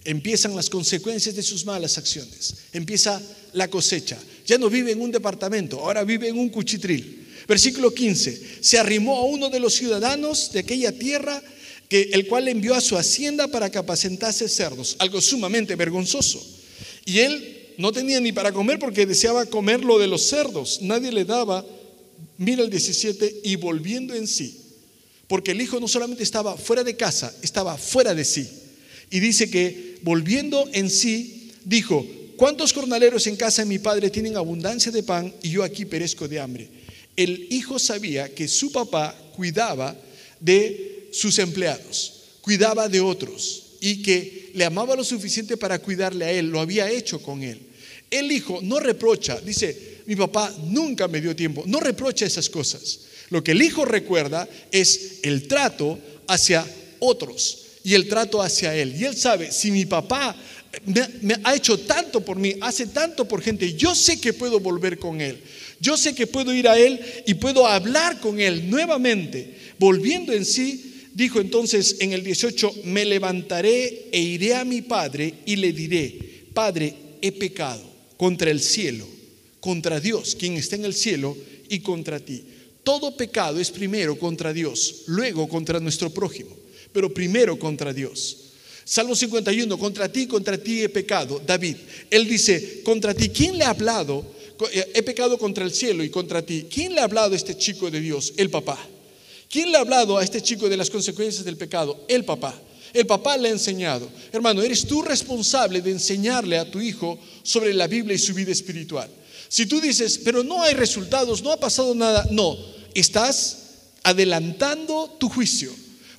empiezan 0.06 0.54
las 0.54 0.70
consecuencias 0.70 1.34
de 1.34 1.42
sus 1.42 1.66
malas 1.66 1.98
acciones, 1.98 2.54
empieza 2.72 3.20
la 3.52 3.68
cosecha. 3.68 4.16
Ya 4.46 4.58
no 4.58 4.70
vive 4.70 4.92
en 4.92 5.00
un 5.00 5.10
departamento, 5.10 5.80
ahora 5.80 6.04
vive 6.04 6.28
en 6.28 6.38
un 6.38 6.48
cuchitril. 6.48 7.26
Versículo 7.48 7.92
15, 7.92 8.58
se 8.60 8.78
arrimó 8.78 9.18
a 9.18 9.24
uno 9.24 9.48
de 9.50 9.60
los 9.60 9.74
ciudadanos 9.74 10.50
de 10.52 10.60
aquella 10.60 10.92
tierra, 10.92 11.42
que, 11.88 12.10
el 12.12 12.26
cual 12.26 12.48
envió 12.48 12.74
a 12.74 12.80
su 12.80 12.96
hacienda 12.96 13.48
para 13.48 13.70
que 13.70 13.78
apacentase 13.78 14.48
cerdos, 14.48 14.96
algo 14.98 15.20
sumamente 15.20 15.76
vergonzoso. 15.76 16.44
Y 17.04 17.20
él 17.20 17.74
no 17.78 17.92
tenía 17.92 18.20
ni 18.20 18.32
para 18.32 18.52
comer 18.52 18.78
porque 18.78 19.06
deseaba 19.06 19.46
comer 19.46 19.84
lo 19.84 19.98
de 19.98 20.08
los 20.08 20.22
cerdos, 20.22 20.80
nadie 20.82 21.12
le 21.12 21.24
daba, 21.24 21.64
mira 22.38 22.62
el 22.62 22.70
17, 22.70 23.42
y 23.44 23.56
volviendo 23.56 24.14
en 24.14 24.26
sí, 24.26 24.60
porque 25.28 25.52
el 25.52 25.60
hijo 25.60 25.78
no 25.78 25.86
solamente 25.86 26.22
estaba 26.22 26.56
fuera 26.56 26.82
de 26.82 26.96
casa, 26.96 27.34
estaba 27.42 27.76
fuera 27.76 28.14
de 28.14 28.24
sí. 28.24 28.48
Y 29.10 29.20
dice 29.20 29.50
que 29.50 29.98
volviendo 30.02 30.68
en 30.72 30.90
sí, 30.90 31.52
dijo, 31.64 32.04
¿cuántos 32.36 32.72
jornaleros 32.72 33.26
en 33.26 33.36
casa 33.36 33.62
de 33.62 33.68
mi 33.68 33.78
padre 33.78 34.10
tienen 34.10 34.36
abundancia 34.36 34.92
de 34.92 35.02
pan 35.02 35.32
y 35.42 35.50
yo 35.50 35.62
aquí 35.62 35.84
perezco 35.84 36.28
de 36.28 36.40
hambre? 36.40 36.68
El 37.16 37.46
hijo 37.50 37.78
sabía 37.78 38.34
que 38.34 38.48
su 38.48 38.70
papá 38.70 39.16
cuidaba 39.34 39.96
de 40.40 41.08
sus 41.12 41.38
empleados, 41.38 42.12
cuidaba 42.42 42.88
de 42.88 43.00
otros 43.00 43.62
y 43.80 44.02
que 44.02 44.50
le 44.54 44.64
amaba 44.64 44.96
lo 44.96 45.04
suficiente 45.04 45.56
para 45.56 45.78
cuidarle 45.78 46.24
a 46.24 46.32
él, 46.32 46.46
lo 46.48 46.60
había 46.60 46.90
hecho 46.90 47.20
con 47.20 47.42
él. 47.42 47.60
El 48.10 48.30
hijo 48.30 48.60
no 48.62 48.78
reprocha, 48.78 49.40
dice, 49.40 50.02
mi 50.06 50.14
papá 50.14 50.54
nunca 50.64 51.08
me 51.08 51.20
dio 51.20 51.34
tiempo, 51.34 51.64
no 51.66 51.80
reprocha 51.80 52.26
esas 52.26 52.48
cosas. 52.48 53.00
Lo 53.30 53.42
que 53.42 53.52
el 53.52 53.62
hijo 53.62 53.84
recuerda 53.84 54.48
es 54.70 55.18
el 55.22 55.48
trato 55.48 55.98
hacia 56.28 56.64
otros 57.00 57.66
y 57.82 57.94
el 57.94 58.08
trato 58.08 58.42
hacia 58.42 58.74
Él. 58.74 58.94
Y 59.00 59.04
Él 59.04 59.16
sabe, 59.16 59.50
si 59.52 59.70
mi 59.70 59.84
papá 59.84 60.36
me, 61.22 61.36
ha 61.44 61.54
hecho 61.54 61.78
tanto 61.80 62.24
por 62.24 62.36
mí, 62.38 62.54
hace 62.60 62.86
tanto 62.86 63.26
por 63.26 63.42
gente, 63.42 63.74
yo 63.74 63.94
sé 63.94 64.20
que 64.20 64.32
puedo 64.32 64.60
volver 64.60 64.98
con 64.98 65.20
Él. 65.20 65.38
Yo 65.80 65.96
sé 65.96 66.14
que 66.14 66.26
puedo 66.26 66.54
ir 66.54 66.68
a 66.68 66.78
Él 66.78 67.00
y 67.26 67.34
puedo 67.34 67.66
hablar 67.66 68.20
con 68.20 68.40
Él 68.40 68.70
nuevamente. 68.70 69.54
Volviendo 69.78 70.32
en 70.32 70.44
sí, 70.44 71.08
dijo 71.12 71.40
entonces 71.40 71.96
en 72.00 72.12
el 72.12 72.22
18, 72.22 72.74
me 72.84 73.04
levantaré 73.04 74.08
e 74.12 74.20
iré 74.20 74.54
a 74.54 74.64
mi 74.64 74.82
Padre 74.82 75.34
y 75.44 75.56
le 75.56 75.72
diré, 75.72 76.46
Padre, 76.54 76.94
he 77.20 77.32
pecado 77.32 77.84
contra 78.16 78.50
el 78.50 78.60
cielo, 78.60 79.06
contra 79.60 80.00
Dios, 80.00 80.34
quien 80.34 80.54
está 80.54 80.76
en 80.76 80.84
el 80.84 80.94
cielo, 80.94 81.36
y 81.68 81.80
contra 81.80 82.20
ti. 82.20 82.44
Todo 82.84 83.16
pecado 83.16 83.58
es 83.58 83.72
primero 83.72 84.16
contra 84.16 84.52
Dios, 84.52 85.02
luego 85.06 85.48
contra 85.48 85.80
nuestro 85.80 86.10
prójimo 86.10 86.56
pero 86.96 87.12
primero 87.12 87.58
contra 87.58 87.92
Dios. 87.92 88.45
Salmo 88.88 89.16
51, 89.16 89.76
contra 89.78 90.08
ti, 90.08 90.28
contra 90.28 90.56
ti 90.56 90.84
he 90.84 90.88
pecado. 90.88 91.42
David, 91.44 91.76
él 92.08 92.28
dice, 92.28 92.84
contra 92.84 93.12
ti, 93.12 93.30
¿quién 93.30 93.58
le 93.58 93.64
ha 93.64 93.70
hablado? 93.70 94.24
Eh, 94.72 94.92
he 94.94 95.02
pecado 95.02 95.36
contra 95.38 95.64
el 95.64 95.72
cielo 95.72 96.04
y 96.04 96.08
contra 96.08 96.40
ti. 96.40 96.68
¿Quién 96.72 96.94
le 96.94 97.00
ha 97.00 97.04
hablado 97.04 97.32
a 97.32 97.36
este 97.36 97.58
chico 97.58 97.90
de 97.90 98.00
Dios? 98.00 98.34
El 98.36 98.48
papá. 98.48 98.78
¿Quién 99.50 99.72
le 99.72 99.76
ha 99.76 99.80
hablado 99.80 100.16
a 100.16 100.22
este 100.22 100.40
chico 100.40 100.68
de 100.68 100.76
las 100.76 100.88
consecuencias 100.88 101.44
del 101.44 101.56
pecado? 101.56 102.04
El 102.06 102.24
papá. 102.24 102.54
El 102.94 103.06
papá 103.06 103.36
le 103.36 103.48
ha 103.48 103.52
enseñado. 103.52 104.08
Hermano, 104.32 104.62
eres 104.62 104.86
tú 104.86 105.02
responsable 105.02 105.80
de 105.80 105.90
enseñarle 105.90 106.56
a 106.56 106.70
tu 106.70 106.80
hijo 106.80 107.18
sobre 107.42 107.74
la 107.74 107.88
Biblia 107.88 108.14
y 108.14 108.20
su 108.20 108.34
vida 108.34 108.52
espiritual. 108.52 109.10
Si 109.48 109.66
tú 109.66 109.80
dices, 109.80 110.16
pero 110.18 110.44
no 110.44 110.62
hay 110.62 110.74
resultados, 110.74 111.42
no 111.42 111.50
ha 111.50 111.58
pasado 111.58 111.92
nada, 111.92 112.24
no, 112.30 112.56
estás 112.94 113.58
adelantando 114.04 115.16
tu 115.18 115.28
juicio. 115.28 115.72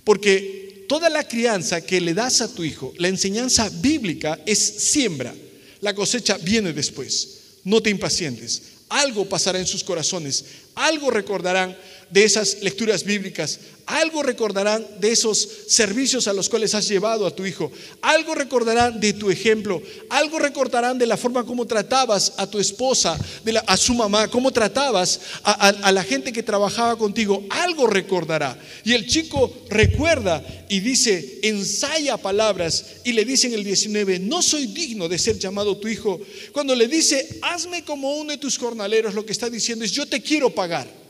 Porque 0.04 0.67
toda 0.88 1.10
la 1.10 1.28
crianza 1.28 1.82
que 1.82 2.02
le 2.02 2.14
das 2.14 2.42
a 2.42 2.54
tu 2.54 2.64
hijo, 2.64 2.94
la 2.98 3.08
enseñanza 3.08 3.70
bíblica 3.70 4.40
es 4.46 4.60
siembra. 4.60 5.34
La 5.82 5.94
cosecha 5.94 6.38
viene 6.38 6.74
después. 6.74 7.60
No 7.64 7.82
te 7.82 7.90
impacientes. 7.90 8.62
Algo 8.90 9.28
pasará 9.28 9.60
en 9.60 9.68
sus 9.68 9.84
corazones. 9.84 10.46
Algo 10.76 11.12
recordarán 11.12 11.78
de 12.10 12.24
esas 12.24 12.62
lecturas 12.62 13.04
bíblicas, 13.04 13.60
algo 13.86 14.22
recordarán 14.22 14.86
de 15.00 15.12
esos 15.12 15.48
servicios 15.68 16.28
a 16.28 16.34
los 16.34 16.50
cuales 16.50 16.76
has 16.76 16.88
llevado 16.88 17.26
a 17.26 17.34
tu 17.34 17.46
hijo, 17.46 17.72
algo 18.02 18.36
recordarán 18.36 19.00
de 19.00 19.14
tu 19.14 19.30
ejemplo, 19.30 19.82
algo 20.10 20.40
recordarán 20.40 20.98
de 20.98 21.06
la 21.06 21.16
forma 21.16 21.46
como 21.46 21.66
tratabas 21.66 22.34
a 22.38 22.48
tu 22.48 22.60
esposa, 22.60 23.18
de 23.46 23.62
a 23.66 23.78
su 23.78 23.94
mamá, 23.94 24.28
cómo 24.28 24.52
tratabas 24.52 25.22
a, 25.44 25.70
a 25.70 25.92
la 25.92 26.04
gente 26.04 26.34
que 26.34 26.44
trabajaba 26.44 26.98
contigo, 26.98 27.46
algo 27.50 27.88
recordará. 27.88 28.60
Y 28.84 28.94
el 28.94 29.08
chico 29.08 29.54
recuerda 29.70 30.46
y 30.68 30.82
dice, 30.82 31.40
ensaya 31.44 32.18
palabras 32.18 32.86
y 33.06 33.14
le 33.14 33.24
dice 33.24 33.48
en 33.48 33.54
el 33.54 33.64
19, 33.64 34.20
no 34.20 34.42
soy 34.42 34.68
digno 34.68 35.08
de 35.08 35.18
ser 35.18 35.40
llamado 35.40 35.78
tu 35.78 35.88
hijo. 35.88 36.20
Cuando 36.52 36.76
le 36.76 36.88
dice, 36.88 37.40
hazme 37.42 37.86
como 37.86 38.18
uno 38.18 38.32
de 38.32 38.38
tus 38.38 38.58
jornaleros, 38.58 39.14
lo 39.14 39.26
que 39.26 39.32
está 39.32 39.50
diciendo 39.50 39.86
es, 39.86 39.92
yo 39.92 40.06
te 40.06 40.22
quiero 40.22 40.54
pagar. 40.54 41.07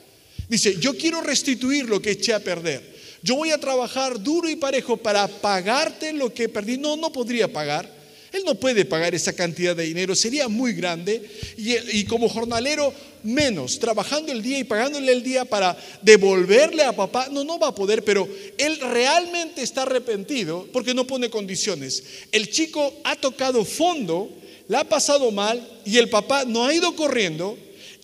Dice, 0.48 0.77
yo 0.80 0.96
quiero 0.98 1.22
restituir 1.22 1.86
lo 1.86 2.01
que 2.01 2.12
eché 2.12 2.34
a 2.34 2.39
perder. 2.39 2.98
Yo 3.22 3.36
voy 3.36 3.51
a 3.51 3.60
trabajar 3.60 4.22
duro 4.22 4.50
y 4.50 4.56
parejo 4.56 4.98
para 4.98 5.27
pagarte 5.27 6.13
lo 6.13 6.34
que 6.34 6.48
perdí. 6.48 6.77
No, 6.77 6.96
no 6.96 7.12
podría 7.12 7.51
pagar. 7.51 7.98
Él 8.32 8.44
no 8.46 8.56
puede 8.56 8.86
pagar 8.86 9.16
esa 9.16 9.34
cantidad 9.34 9.75
de 9.75 9.84
dinero, 9.84 10.16
sería 10.16 10.48
muy 10.48 10.74
grande. 10.74 11.30
Y, 11.58 12.04
como 12.06 12.30
jornalero, 12.30 12.94
menos, 13.24 13.80
trabajando 13.80 14.32
el 14.32 14.42
día 14.42 14.60
y 14.60 14.63
pagándole 14.63 15.12
el 15.12 15.24
día 15.24 15.46
para 15.46 15.77
devolverle 16.01 16.84
a 16.84 16.96
papá, 16.96 17.30
no, 17.32 17.44
no 17.44 17.58
va 17.58 17.70
a 17.70 17.75
poder, 17.75 18.04
pero 18.04 18.27
él 18.58 18.80
realmente 18.80 19.62
está 19.62 19.84
arrepentido 19.84 20.68
porque 20.72 20.94
no 20.94 21.08
pone 21.08 21.30
condiciones. 21.30 22.04
El 22.32 22.50
chico 22.50 22.94
ha 23.04 23.16
tocado 23.16 23.63
fondo, 23.66 24.30
la 24.68 24.82
ha 24.82 24.84
pasado 24.84 25.32
mal 25.32 25.66
y 25.86 25.98
el 25.98 26.10
papá 26.10 26.44
no 26.46 26.66
ha 26.66 26.74
ido 26.74 26.96
corriendo, 26.96 27.58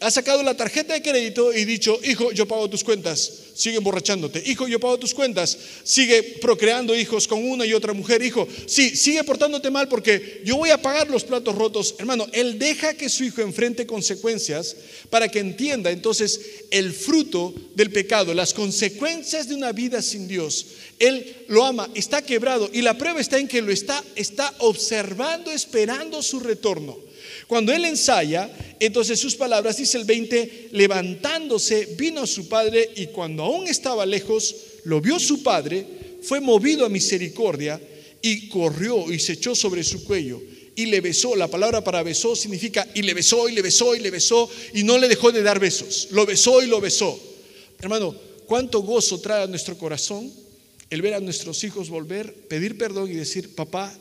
ha 0.04 0.12
sacado 0.12 0.44
la 0.44 0.58
tarjeta 0.58 0.94
de 0.94 1.02
crédito 1.02 1.54
y 1.54 1.64
dicho, 1.64 1.98
hijo, 2.04 2.34
yo 2.34 2.46
pago 2.46 2.70
tus 2.70 2.84
cuentas, 2.84 3.32
sigue 3.54 3.78
emborrachándote. 3.78 4.44
Hijo, 4.46 4.68
yo 4.68 4.78
pago 4.78 5.00
tus 5.00 5.14
cuentas, 5.14 5.58
sigue 5.84 6.22
procreando 6.42 6.94
hijos 6.94 7.26
con 7.26 7.42
una 7.44 7.66
y 7.66 7.74
otra 7.74 7.94
mujer. 7.94 8.22
Hijo, 8.22 8.46
sí, 8.68 8.98
sigue 8.98 9.24
portándote 9.24 9.72
mal 9.72 9.88
porque 9.88 10.42
yo 10.44 10.58
voy 10.58 10.72
a 10.72 10.82
pagar 10.82 11.10
los 11.10 11.24
platos 11.24 11.56
rotos. 11.56 11.96
Hermano, 12.00 12.28
él 12.34 12.60
deja 12.60 12.96
que 12.96 13.08
su 13.08 13.24
hijo 13.24 13.42
enfrente 13.42 13.88
consecuencias 13.88 14.76
para 15.10 15.30
que 15.30 15.40
entienda 15.40 15.90
entonces 15.90 16.66
el 16.70 16.92
fruto 16.92 17.54
del 17.74 17.90
pecado, 17.90 18.34
las 18.34 18.54
consecuencias 18.54 19.48
de 19.48 19.56
una 19.56 19.72
vida 19.72 20.02
sin 20.02 20.28
Dios. 20.28 20.66
Él 21.00 21.46
lo 21.48 21.64
ama, 21.64 21.90
está 21.96 22.22
quebrado 22.22 22.70
y 22.74 22.82
la 22.82 22.98
prueba 22.98 23.22
está 23.22 23.40
en 23.40 23.48
que 23.48 23.62
lo 23.62 23.72
está, 23.72 24.04
está 24.16 24.54
observando, 24.60 25.50
esperando 25.50 26.22
su 26.22 26.42
retorno. 26.42 27.13
Cuando 27.48 27.74
él 27.74 27.86
ensaya, 27.86 28.50
entonces 28.80 29.20
sus 29.20 29.36
palabras, 29.36 29.78
dice 29.78 29.98
el 29.98 30.06
20, 30.06 30.70
levantándose, 30.72 31.96
vino 31.98 32.22
a 32.22 32.28
su 32.28 32.48
padre 32.48 32.92
y 32.96 33.08
cuando 33.08 33.44
aún 33.44 33.68
estaba 33.68 34.06
lejos, 34.06 34.56
lo 34.86 35.02
vio 35.02 35.20
su 35.20 35.44
padre, 35.44 35.86
fue 36.22 36.40
movido 36.40 36.86
a 36.86 36.90
misericordia 36.90 37.80
y 38.22 38.48
corrió 38.48 39.12
y 39.12 39.20
se 39.20 39.34
echó 39.34 39.56
sobre 39.56 39.84
su 39.84 40.04
cuello 40.06 40.42
y 40.76 40.86
le 40.86 41.02
besó. 41.02 41.36
La 41.36 41.48
palabra 41.48 41.84
para 41.84 42.04
besó 42.04 42.36
significa 42.36 42.88
y 42.94 43.02
le 43.02 43.14
besó 43.14 43.50
y 43.50 43.54
le 43.54 43.62
besó 43.62 43.96
y 43.96 44.00
le 44.00 44.10
besó 44.10 44.50
y 44.74 44.84
no 44.84 44.98
le 44.98 45.08
dejó 45.08 45.32
de 45.32 45.44
dar 45.44 45.60
besos. 45.60 46.08
Lo 46.12 46.26
besó 46.26 46.64
y 46.64 46.68
lo 46.68 46.80
besó. 46.80 47.20
Hermano, 47.80 48.16
cuánto 48.46 48.80
gozo 48.82 49.20
trae 49.20 49.44
a 49.44 49.48
nuestro 49.48 49.78
corazón 49.78 50.32
el 50.90 51.02
ver 51.02 51.16
a 51.16 51.20
nuestros 51.20 51.64
hijos 51.64 51.90
volver, 51.90 52.34
pedir 52.48 52.78
perdón 52.78 53.12
y 53.12 53.16
decir, 53.16 53.56
papá, 53.56 53.94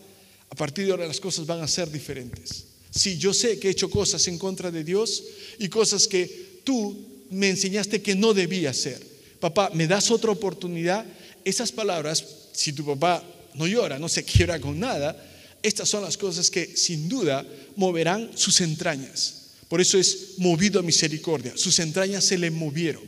a 0.50 0.54
partir 0.54 0.84
de 0.84 0.90
ahora 0.90 1.06
las 1.06 1.20
cosas 1.20 1.46
van 1.46 1.62
a 1.62 1.68
ser 1.68 1.90
diferentes. 1.90 2.71
Si 2.94 3.16
yo 3.16 3.32
sé 3.32 3.58
que 3.58 3.68
he 3.68 3.70
hecho 3.70 3.88
cosas 3.88 4.28
en 4.28 4.38
contra 4.38 4.70
de 4.70 4.84
Dios 4.84 5.24
y 5.58 5.68
cosas 5.68 6.06
que 6.06 6.60
tú 6.62 6.96
me 7.30 7.48
enseñaste 7.48 8.02
que 8.02 8.14
no 8.14 8.34
debía 8.34 8.70
hacer. 8.70 9.00
Papá, 9.40 9.70
¿me 9.74 9.86
das 9.86 10.10
otra 10.10 10.30
oportunidad? 10.30 11.04
Esas 11.44 11.72
palabras, 11.72 12.24
si 12.52 12.72
tu 12.72 12.84
papá 12.84 13.24
no 13.54 13.66
llora, 13.66 13.98
no 13.98 14.08
se 14.08 14.24
quiebra 14.24 14.60
con 14.60 14.78
nada, 14.78 15.16
estas 15.62 15.88
son 15.88 16.02
las 16.02 16.16
cosas 16.16 16.50
que 16.50 16.76
sin 16.76 17.08
duda 17.08 17.46
moverán 17.76 18.30
sus 18.34 18.60
entrañas. 18.60 19.38
Por 19.68 19.80
eso 19.80 19.98
es 19.98 20.34
movido 20.36 20.80
a 20.80 20.82
misericordia. 20.82 21.54
Sus 21.56 21.78
entrañas 21.78 22.24
se 22.24 22.36
le 22.36 22.50
movieron. 22.50 23.02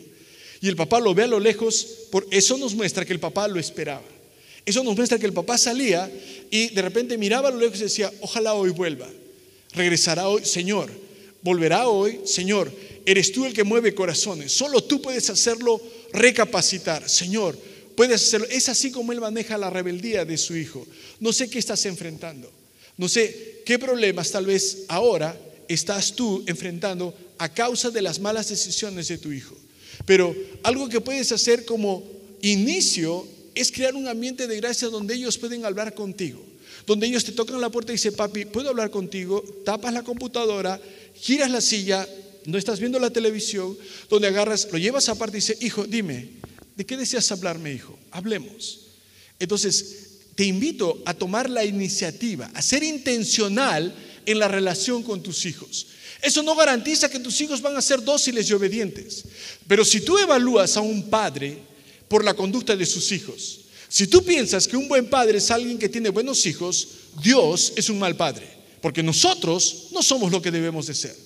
Y 0.62 0.68
el 0.68 0.76
papá 0.76 0.98
lo 0.98 1.14
ve 1.14 1.24
a 1.24 1.26
lo 1.26 1.38
lejos, 1.38 1.86
por 2.10 2.26
eso 2.30 2.56
nos 2.56 2.74
muestra 2.74 3.04
que 3.04 3.12
el 3.12 3.20
papá 3.20 3.46
lo 3.48 3.60
esperaba. 3.60 4.04
Eso 4.64 4.82
nos 4.82 4.96
muestra 4.96 5.18
que 5.18 5.26
el 5.26 5.34
papá 5.34 5.58
salía 5.58 6.10
y 6.50 6.68
de 6.68 6.80
repente 6.80 7.18
miraba 7.18 7.48
a 7.48 7.52
lo 7.52 7.58
lejos 7.58 7.80
y 7.80 7.82
decía, 7.82 8.10
ojalá 8.22 8.54
hoy 8.54 8.70
vuelva. 8.70 9.06
Regresará 9.74 10.28
hoy, 10.28 10.44
Señor. 10.44 10.90
Volverá 11.42 11.88
hoy, 11.88 12.20
Señor. 12.24 12.72
Eres 13.04 13.32
tú 13.32 13.44
el 13.44 13.52
que 13.52 13.64
mueve 13.64 13.94
corazones. 13.94 14.52
Solo 14.52 14.82
tú 14.82 15.02
puedes 15.02 15.28
hacerlo 15.30 15.80
recapacitar. 16.12 17.08
Señor, 17.08 17.58
puedes 17.96 18.22
hacerlo. 18.22 18.46
Es 18.50 18.68
así 18.68 18.90
como 18.90 19.12
él 19.12 19.20
maneja 19.20 19.58
la 19.58 19.70
rebeldía 19.70 20.24
de 20.24 20.38
su 20.38 20.56
hijo. 20.56 20.86
No 21.20 21.32
sé 21.32 21.50
qué 21.50 21.58
estás 21.58 21.84
enfrentando. 21.86 22.50
No 22.96 23.08
sé 23.08 23.62
qué 23.66 23.78
problemas 23.78 24.30
tal 24.30 24.46
vez 24.46 24.84
ahora 24.88 25.38
estás 25.68 26.14
tú 26.14 26.44
enfrentando 26.46 27.14
a 27.38 27.52
causa 27.52 27.90
de 27.90 28.02
las 28.02 28.20
malas 28.20 28.48
decisiones 28.48 29.08
de 29.08 29.18
tu 29.18 29.32
hijo. 29.32 29.56
Pero 30.06 30.34
algo 30.62 30.88
que 30.88 31.00
puedes 31.00 31.32
hacer 31.32 31.64
como 31.64 32.04
inicio 32.42 33.26
es 33.54 33.70
crear 33.70 33.94
un 33.94 34.08
ambiente 34.08 34.46
de 34.46 34.56
gracia 34.56 34.88
donde 34.88 35.14
ellos 35.14 35.38
pueden 35.38 35.64
hablar 35.64 35.94
contigo. 35.94 36.44
Donde 36.86 37.06
ellos 37.06 37.24
te 37.24 37.32
tocan 37.32 37.60
la 37.60 37.70
puerta 37.70 37.92
y 37.92 37.96
dicen, 37.96 38.14
papi, 38.14 38.44
¿puedo 38.44 38.68
hablar 38.68 38.90
contigo? 38.90 39.42
Tapas 39.64 39.92
la 39.92 40.02
computadora, 40.02 40.80
giras 41.14 41.50
la 41.50 41.60
silla, 41.60 42.06
no 42.46 42.58
estás 42.58 42.78
viendo 42.78 42.98
la 42.98 43.10
televisión, 43.10 43.76
donde 44.10 44.28
agarras, 44.28 44.68
lo 44.70 44.78
llevas 44.78 45.08
aparte 45.08 45.38
y 45.38 45.40
dice, 45.40 45.56
hijo, 45.60 45.84
dime, 45.84 46.28
¿de 46.76 46.84
qué 46.84 46.96
deseas 46.96 47.30
hablarme, 47.32 47.72
hijo? 47.72 47.98
Hablemos. 48.10 48.80
Entonces, 49.38 50.04
te 50.34 50.44
invito 50.44 51.02
a 51.06 51.14
tomar 51.14 51.48
la 51.48 51.64
iniciativa, 51.64 52.50
a 52.54 52.60
ser 52.60 52.82
intencional 52.82 53.94
en 54.26 54.38
la 54.38 54.48
relación 54.48 55.02
con 55.02 55.22
tus 55.22 55.46
hijos. 55.46 55.86
Eso 56.22 56.42
no 56.42 56.54
garantiza 56.54 57.10
que 57.10 57.20
tus 57.20 57.40
hijos 57.40 57.60
van 57.60 57.76
a 57.76 57.82
ser 57.82 58.02
dóciles 58.02 58.48
y 58.48 58.52
obedientes. 58.54 59.24
Pero 59.66 59.84
si 59.84 60.00
tú 60.00 60.18
evalúas 60.18 60.76
a 60.76 60.80
un 60.80 61.08
padre 61.10 61.58
por 62.08 62.24
la 62.24 62.34
conducta 62.34 62.74
de 62.76 62.86
sus 62.86 63.12
hijos, 63.12 63.60
si 63.94 64.08
tú 64.08 64.24
piensas 64.24 64.66
que 64.66 64.76
un 64.76 64.88
buen 64.88 65.06
padre 65.06 65.38
es 65.38 65.52
alguien 65.52 65.78
que 65.78 65.88
tiene 65.88 66.08
buenos 66.08 66.46
hijos, 66.46 66.88
Dios 67.22 67.72
es 67.76 67.88
un 67.88 68.00
mal 68.00 68.16
padre. 68.16 68.44
Porque 68.80 69.04
nosotros 69.04 69.90
no 69.92 70.02
somos 70.02 70.32
lo 70.32 70.42
que 70.42 70.50
debemos 70.50 70.88
de 70.88 70.96
ser. 70.96 71.16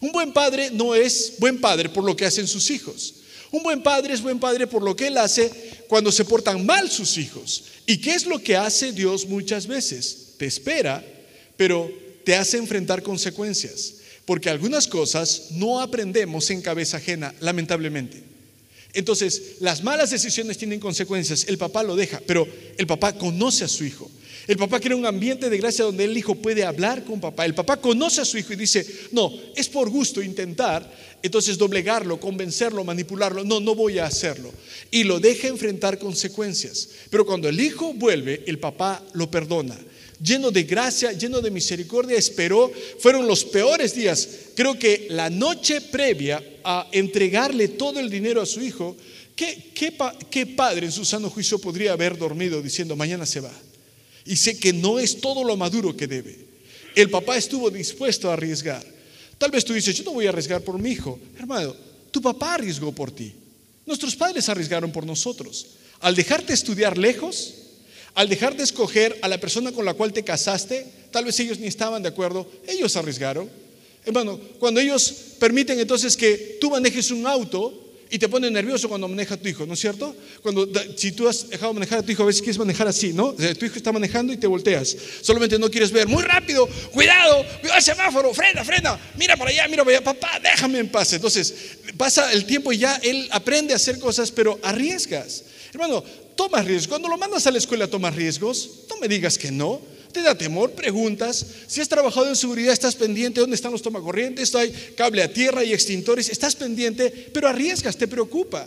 Un 0.00 0.10
buen 0.10 0.32
padre 0.32 0.72
no 0.72 0.96
es 0.96 1.34
buen 1.38 1.60
padre 1.60 1.88
por 1.88 2.02
lo 2.02 2.16
que 2.16 2.26
hacen 2.26 2.48
sus 2.48 2.68
hijos. 2.72 3.14
Un 3.52 3.62
buen 3.62 3.80
padre 3.80 4.12
es 4.12 4.20
buen 4.20 4.40
padre 4.40 4.66
por 4.66 4.82
lo 4.82 4.96
que 4.96 5.06
él 5.06 5.18
hace 5.18 5.84
cuando 5.86 6.10
se 6.10 6.24
portan 6.24 6.66
mal 6.66 6.90
sus 6.90 7.16
hijos. 7.16 7.62
¿Y 7.86 7.98
qué 7.98 8.16
es 8.16 8.26
lo 8.26 8.42
que 8.42 8.56
hace 8.56 8.90
Dios 8.90 9.24
muchas 9.26 9.68
veces? 9.68 10.32
Te 10.36 10.46
espera, 10.46 11.06
pero 11.56 11.88
te 12.24 12.34
hace 12.34 12.56
enfrentar 12.56 13.04
consecuencias. 13.04 13.98
Porque 14.24 14.50
algunas 14.50 14.88
cosas 14.88 15.52
no 15.52 15.80
aprendemos 15.80 16.50
en 16.50 16.60
cabeza 16.60 16.96
ajena, 16.96 17.32
lamentablemente. 17.38 18.35
Entonces, 18.96 19.56
las 19.60 19.84
malas 19.84 20.10
decisiones 20.10 20.56
tienen 20.56 20.80
consecuencias. 20.80 21.44
El 21.48 21.58
papá 21.58 21.82
lo 21.82 21.94
deja, 21.96 22.20
pero 22.26 22.48
el 22.78 22.86
papá 22.86 23.12
conoce 23.12 23.62
a 23.64 23.68
su 23.68 23.84
hijo. 23.84 24.10
El 24.46 24.56
papá 24.56 24.80
crea 24.80 24.96
un 24.96 25.04
ambiente 25.04 25.50
de 25.50 25.58
gracia 25.58 25.84
donde 25.84 26.04
el 26.04 26.16
hijo 26.16 26.34
puede 26.34 26.64
hablar 26.64 27.04
con 27.04 27.20
papá. 27.20 27.44
El 27.44 27.54
papá 27.54 27.76
conoce 27.76 28.22
a 28.22 28.24
su 28.24 28.38
hijo 28.38 28.54
y 28.54 28.56
dice, 28.56 28.86
no, 29.12 29.30
es 29.54 29.68
por 29.68 29.90
gusto 29.90 30.22
intentar, 30.22 30.90
entonces 31.22 31.58
doblegarlo, 31.58 32.18
convencerlo, 32.18 32.84
manipularlo. 32.84 33.44
No, 33.44 33.60
no 33.60 33.74
voy 33.74 33.98
a 33.98 34.06
hacerlo. 34.06 34.50
Y 34.90 35.04
lo 35.04 35.20
deja 35.20 35.48
enfrentar 35.48 35.98
consecuencias. 35.98 36.88
Pero 37.10 37.26
cuando 37.26 37.50
el 37.50 37.60
hijo 37.60 37.92
vuelve, 37.92 38.44
el 38.46 38.58
papá 38.58 39.04
lo 39.12 39.30
perdona. 39.30 39.76
Lleno 40.22 40.50
de 40.50 40.62
gracia, 40.62 41.12
lleno 41.12 41.40
de 41.40 41.50
misericordia, 41.50 42.16
esperó. 42.16 42.72
Fueron 42.98 43.26
los 43.26 43.44
peores 43.44 43.94
días. 43.94 44.28
Creo 44.54 44.78
que 44.78 45.06
la 45.10 45.30
noche 45.30 45.80
previa 45.80 46.42
a 46.64 46.88
entregarle 46.92 47.68
todo 47.68 48.00
el 48.00 48.10
dinero 48.10 48.40
a 48.40 48.46
su 48.46 48.62
hijo, 48.62 48.96
¿qué, 49.34 50.46
padre 50.56 50.86
en 50.86 50.92
su 50.92 51.04
sano 51.04 51.30
juicio 51.30 51.58
podría 51.58 51.92
haber 51.92 52.16
dormido 52.16 52.62
diciendo, 52.62 52.96
mañana 52.96 53.26
se 53.26 53.40
va? 53.40 53.52
y 54.26 54.36
sé 54.36 54.58
que 54.58 54.72
no 54.72 54.98
es 54.98 55.20
todo 55.20 55.44
lo 55.44 55.56
maduro 55.56 55.96
que 55.96 56.06
debe. 56.06 56.36
El 56.94 57.10
papá 57.10 57.36
estuvo 57.36 57.70
dispuesto 57.70 58.28
a 58.28 58.34
arriesgar. 58.34 58.84
Tal 59.38 59.50
vez 59.50 59.64
tú 59.64 59.72
dices, 59.72 59.94
yo 59.94 60.04
no 60.04 60.12
voy 60.12 60.26
a 60.26 60.30
arriesgar 60.30 60.62
por 60.62 60.78
mi 60.78 60.90
hijo. 60.90 61.18
Hermano, 61.38 61.74
tu 62.10 62.20
papá 62.20 62.54
arriesgó 62.54 62.92
por 62.92 63.10
ti. 63.10 63.32
Nuestros 63.84 64.16
padres 64.16 64.48
arriesgaron 64.48 64.90
por 64.90 65.06
nosotros. 65.06 65.66
Al 66.00 66.16
dejarte 66.16 66.52
estudiar 66.52 66.98
lejos, 66.98 67.54
al 68.16 68.28
dejar 68.28 68.56
de 68.56 68.64
escoger 68.64 69.16
a 69.22 69.28
la 69.28 69.38
persona 69.38 69.70
con 69.72 69.84
la 69.84 69.94
cual 69.94 70.12
te 70.12 70.24
casaste, 70.24 70.86
tal 71.10 71.26
vez 71.26 71.38
ellos 71.38 71.58
ni 71.60 71.66
estaban 71.66 72.02
de 72.02 72.08
acuerdo, 72.08 72.50
ellos 72.66 72.96
arriesgaron. 72.96 73.48
Hermano, 74.04 74.40
cuando 74.58 74.80
ellos 74.80 75.14
permiten 75.38 75.78
entonces 75.78 76.16
que 76.16 76.56
tú 76.60 76.70
manejes 76.70 77.10
un 77.10 77.26
auto, 77.26 77.82
y 78.08 78.18
te 78.18 78.28
pone 78.28 78.50
nervioso 78.50 78.88
cuando 78.88 79.08
maneja 79.08 79.36
tu 79.36 79.48
hijo, 79.48 79.66
¿no 79.66 79.74
es 79.74 79.80
cierto? 79.80 80.14
Cuando, 80.40 80.68
si 80.96 81.12
tú 81.12 81.28
has 81.28 81.48
dejado 81.48 81.74
manejar 81.74 81.98
a 81.98 82.02
tu 82.02 82.12
hijo, 82.12 82.22
a 82.22 82.26
veces 82.26 82.40
quieres 82.40 82.58
manejar 82.58 82.86
así, 82.86 83.12
¿no? 83.12 83.32
Tu 83.32 83.66
hijo 83.66 83.74
está 83.76 83.90
manejando 83.90 84.32
y 84.32 84.36
te 84.36 84.46
volteas. 84.46 84.96
Solamente 85.22 85.58
no 85.58 85.68
quieres 85.68 85.90
ver, 85.90 86.06
muy 86.06 86.22
rápido, 86.22 86.68
cuidado, 86.92 87.44
cuidado 87.60 87.78
el 87.78 87.82
semáforo, 87.82 88.32
frena, 88.32 88.64
frena, 88.64 88.98
mira 89.16 89.36
para 89.36 89.50
allá, 89.50 89.66
mira 89.68 89.84
para 89.84 89.96
allá, 89.96 90.04
papá, 90.04 90.38
déjame 90.40 90.78
en 90.78 90.88
paz. 90.88 91.14
Entonces, 91.14 91.52
pasa 91.96 92.32
el 92.32 92.46
tiempo 92.46 92.72
y 92.72 92.78
ya 92.78 92.96
él 93.02 93.28
aprende 93.32 93.72
a 93.72 93.76
hacer 93.76 93.98
cosas, 93.98 94.30
pero 94.30 94.58
arriesgas. 94.62 95.42
Hermano, 95.72 96.04
tomas 96.36 96.64
riesgos. 96.64 96.88
Cuando 96.88 97.08
lo 97.08 97.18
mandas 97.18 97.46
a 97.46 97.50
la 97.50 97.58
escuela, 97.58 97.88
tomas 97.88 98.14
riesgos. 98.14 98.84
No 98.88 98.96
me 98.98 99.08
digas 99.08 99.38
que 99.38 99.50
no 99.50 99.80
te 100.16 100.22
da 100.22 100.34
temor, 100.34 100.72
preguntas. 100.72 101.44
Si 101.66 101.82
has 101.82 101.88
trabajado 101.90 102.26
en 102.28 102.36
seguridad, 102.36 102.72
estás 102.72 102.96
pendiente 102.96 103.38
dónde 103.38 103.54
están 103.54 103.70
los 103.70 103.82
tomacorrientes, 103.82 104.54
hay 104.54 104.72
cable 104.96 105.22
a 105.22 105.30
tierra 105.30 105.62
y 105.62 105.74
extintores, 105.74 106.30
estás 106.30 106.56
pendiente, 106.56 107.10
pero 107.34 107.48
arriesgas, 107.48 107.98
te 107.98 108.08
preocupa. 108.08 108.66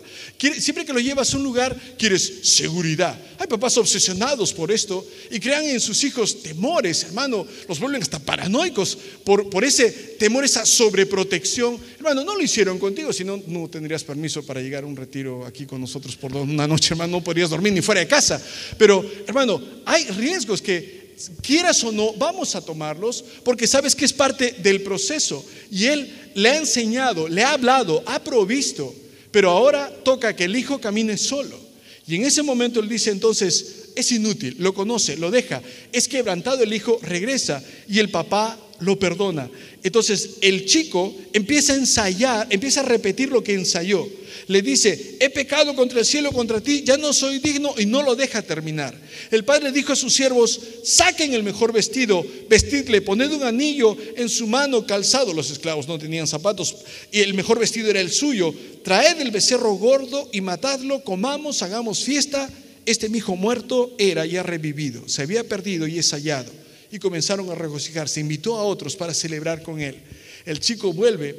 Siempre 0.60 0.86
que 0.86 0.94
lo 0.94 1.00
llevas 1.00 1.34
a 1.34 1.38
un 1.38 1.44
lugar, 1.44 1.76
quieres 1.98 2.42
seguridad. 2.44 3.20
Hay 3.40 3.48
papás 3.48 3.78
obsesionados 3.78 4.54
por 4.54 4.72
esto 4.72 5.04
y 5.32 5.40
crean 5.40 5.66
en 5.66 5.80
sus 5.80 6.04
hijos 6.04 6.44
temores, 6.44 7.04
hermano, 7.06 7.48
los 7.68 7.80
vuelven 7.80 8.04
hasta 8.04 8.20
paranoicos 8.20 8.96
por, 9.24 9.64
ese 9.64 9.90
temor, 10.20 10.46
esa 10.46 10.68
sobreprotección. 10.68 11.80
Hermano, 11.98 12.24
no 12.24 12.36
lo 12.36 12.44
hicieron 12.44 12.78
contigo, 12.78 13.12
si 13.12 13.24
no, 13.24 13.42
no 13.48 13.68
tendrías 13.70 14.04
permiso 14.04 14.46
para 14.46 14.62
llegar 14.62 14.84
a 14.84 14.88
un 14.88 14.96
retiro 14.96 15.48
aquí 15.48 15.66
con 15.66 15.82
nosotros 15.82 16.16
por 16.16 16.36
una 16.36 16.68
noche, 16.68 16.94
hermano, 16.94 17.18
no 17.18 17.24
podrías 17.24 17.50
dormir 17.50 17.74
ni 17.74 17.82
fuera 17.82 18.02
de 18.02 18.08
casa. 18.08 18.40
Pero, 18.78 19.04
hermano, 19.26 19.60
hay 19.86 20.06
riesgos 20.06 20.62
que 20.62 20.99
quieras 21.42 21.84
o 21.84 21.92
no, 21.92 22.14
vamos 22.14 22.56
a 22.56 22.62
tomarlos 22.62 23.24
porque 23.44 23.68
sabes 23.68 23.96
que 23.96 24.06
es 24.06 24.14
parte 24.14 24.56
del 24.60 24.82
proceso. 24.82 25.46
Y 25.72 25.86
Él 25.86 26.32
le 26.36 26.50
ha 26.50 26.58
enseñado, 26.58 27.28
le 27.28 27.44
ha 27.44 27.54
hablado, 27.54 28.04
ha 28.06 28.24
provisto, 28.24 28.94
pero 29.32 29.50
ahora 29.52 29.92
toca 30.04 30.36
que 30.36 30.46
el 30.46 30.56
hijo 30.56 30.80
camine 30.80 31.18
solo. 31.18 31.60
Y 32.08 32.16
en 32.16 32.26
ese 32.26 32.42
momento 32.42 32.80
Él 32.80 32.90
dice 32.90 33.12
entonces, 33.12 33.92
es 33.96 34.12
inútil, 34.12 34.56
lo 34.60 34.74
conoce, 34.74 35.18
lo 35.18 35.32
deja, 35.32 35.62
es 35.92 36.08
quebrantado 36.08 36.64
el 36.64 36.74
hijo, 36.74 37.00
regresa 37.02 37.64
y 37.88 38.00
el 38.00 38.10
papá 38.10 38.58
lo 38.80 38.98
perdona. 39.00 39.50
Entonces 39.84 40.38
el 40.42 40.66
chico 40.66 41.16
empieza 41.34 41.74
a 41.74 41.78
ensayar, 41.78 42.48
empieza 42.50 42.82
a 42.82 42.84
repetir 42.84 43.30
lo 43.30 43.44
que 43.44 43.54
ensayó 43.54 44.08
le 44.50 44.64
dice, 44.64 45.18
he 45.20 45.30
pecado 45.30 45.76
contra 45.76 46.00
el 46.00 46.06
cielo, 46.08 46.32
contra 46.32 46.60
ti, 46.60 46.84
ya 46.84 46.98
no 46.98 47.14
soy 47.14 47.38
digno 47.38 47.76
y 47.78 47.86
no 47.86 48.02
lo 48.02 48.16
deja 48.16 48.42
terminar. 48.42 49.00
El 49.30 49.46
padre 49.46 49.72
dijo 49.72 49.94
a 49.94 49.96
sus 49.96 50.12
siervos, 50.12 50.60
saquen 50.84 51.36
el 51.36 51.44
mejor 51.44 51.72
vestido, 51.72 52.26
vestidle, 52.50 53.02
poned 53.02 53.32
un 53.32 53.44
anillo 53.44 53.96
en 54.16 54.28
su 54.28 54.48
mano 54.48 54.88
calzado. 54.88 55.34
Los 55.34 55.52
esclavos 55.52 55.88
no 55.88 56.00
tenían 56.00 56.26
zapatos 56.26 56.78
y 57.12 57.20
el 57.20 57.36
mejor 57.36 57.60
vestido 57.60 57.92
era 57.92 58.02
el 58.02 58.10
suyo. 58.10 58.52
Traed 58.84 59.22
el 59.22 59.30
becerro 59.30 59.74
gordo 59.76 60.28
y 60.32 60.42
matadlo, 60.42 61.04
comamos, 61.04 61.62
hagamos 61.62 62.04
fiesta. 62.04 62.50
Este 62.88 63.08
mi 63.08 63.20
hijo 63.20 63.36
muerto 63.36 63.94
era 64.00 64.26
y 64.26 64.36
ha 64.36 64.42
revivido, 64.42 65.08
se 65.08 65.22
había 65.22 65.44
perdido 65.44 65.86
y 65.86 66.00
es 66.00 66.10
hallado. 66.12 66.52
Y 66.92 67.00
comenzaron 67.00 67.50
a 67.50 67.56
regocijarse, 67.56 68.20
invitó 68.20 68.58
a 68.58 68.64
otros 68.64 68.96
para 68.96 69.14
celebrar 69.14 69.62
con 69.62 69.80
él. 69.80 69.98
El 70.46 70.60
chico 70.60 70.94
vuelve 70.94 71.36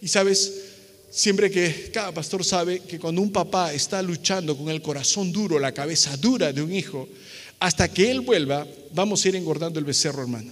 y 0.00 0.08
sabes, 0.08 0.52
Siempre 1.14 1.48
que 1.48 1.92
cada 1.92 2.10
pastor 2.10 2.44
sabe 2.44 2.80
que 2.80 2.98
cuando 2.98 3.22
un 3.22 3.30
papá 3.30 3.72
está 3.72 4.02
luchando 4.02 4.56
con 4.56 4.68
el 4.68 4.82
corazón 4.82 5.30
duro, 5.30 5.60
la 5.60 5.70
cabeza 5.70 6.16
dura 6.16 6.52
de 6.52 6.60
un 6.60 6.74
hijo, 6.74 7.08
hasta 7.60 7.86
que 7.86 8.10
él 8.10 8.20
vuelva, 8.20 8.66
vamos 8.92 9.24
a 9.24 9.28
ir 9.28 9.36
engordando 9.36 9.78
el 9.78 9.84
becerro, 9.84 10.22
hermano. 10.22 10.50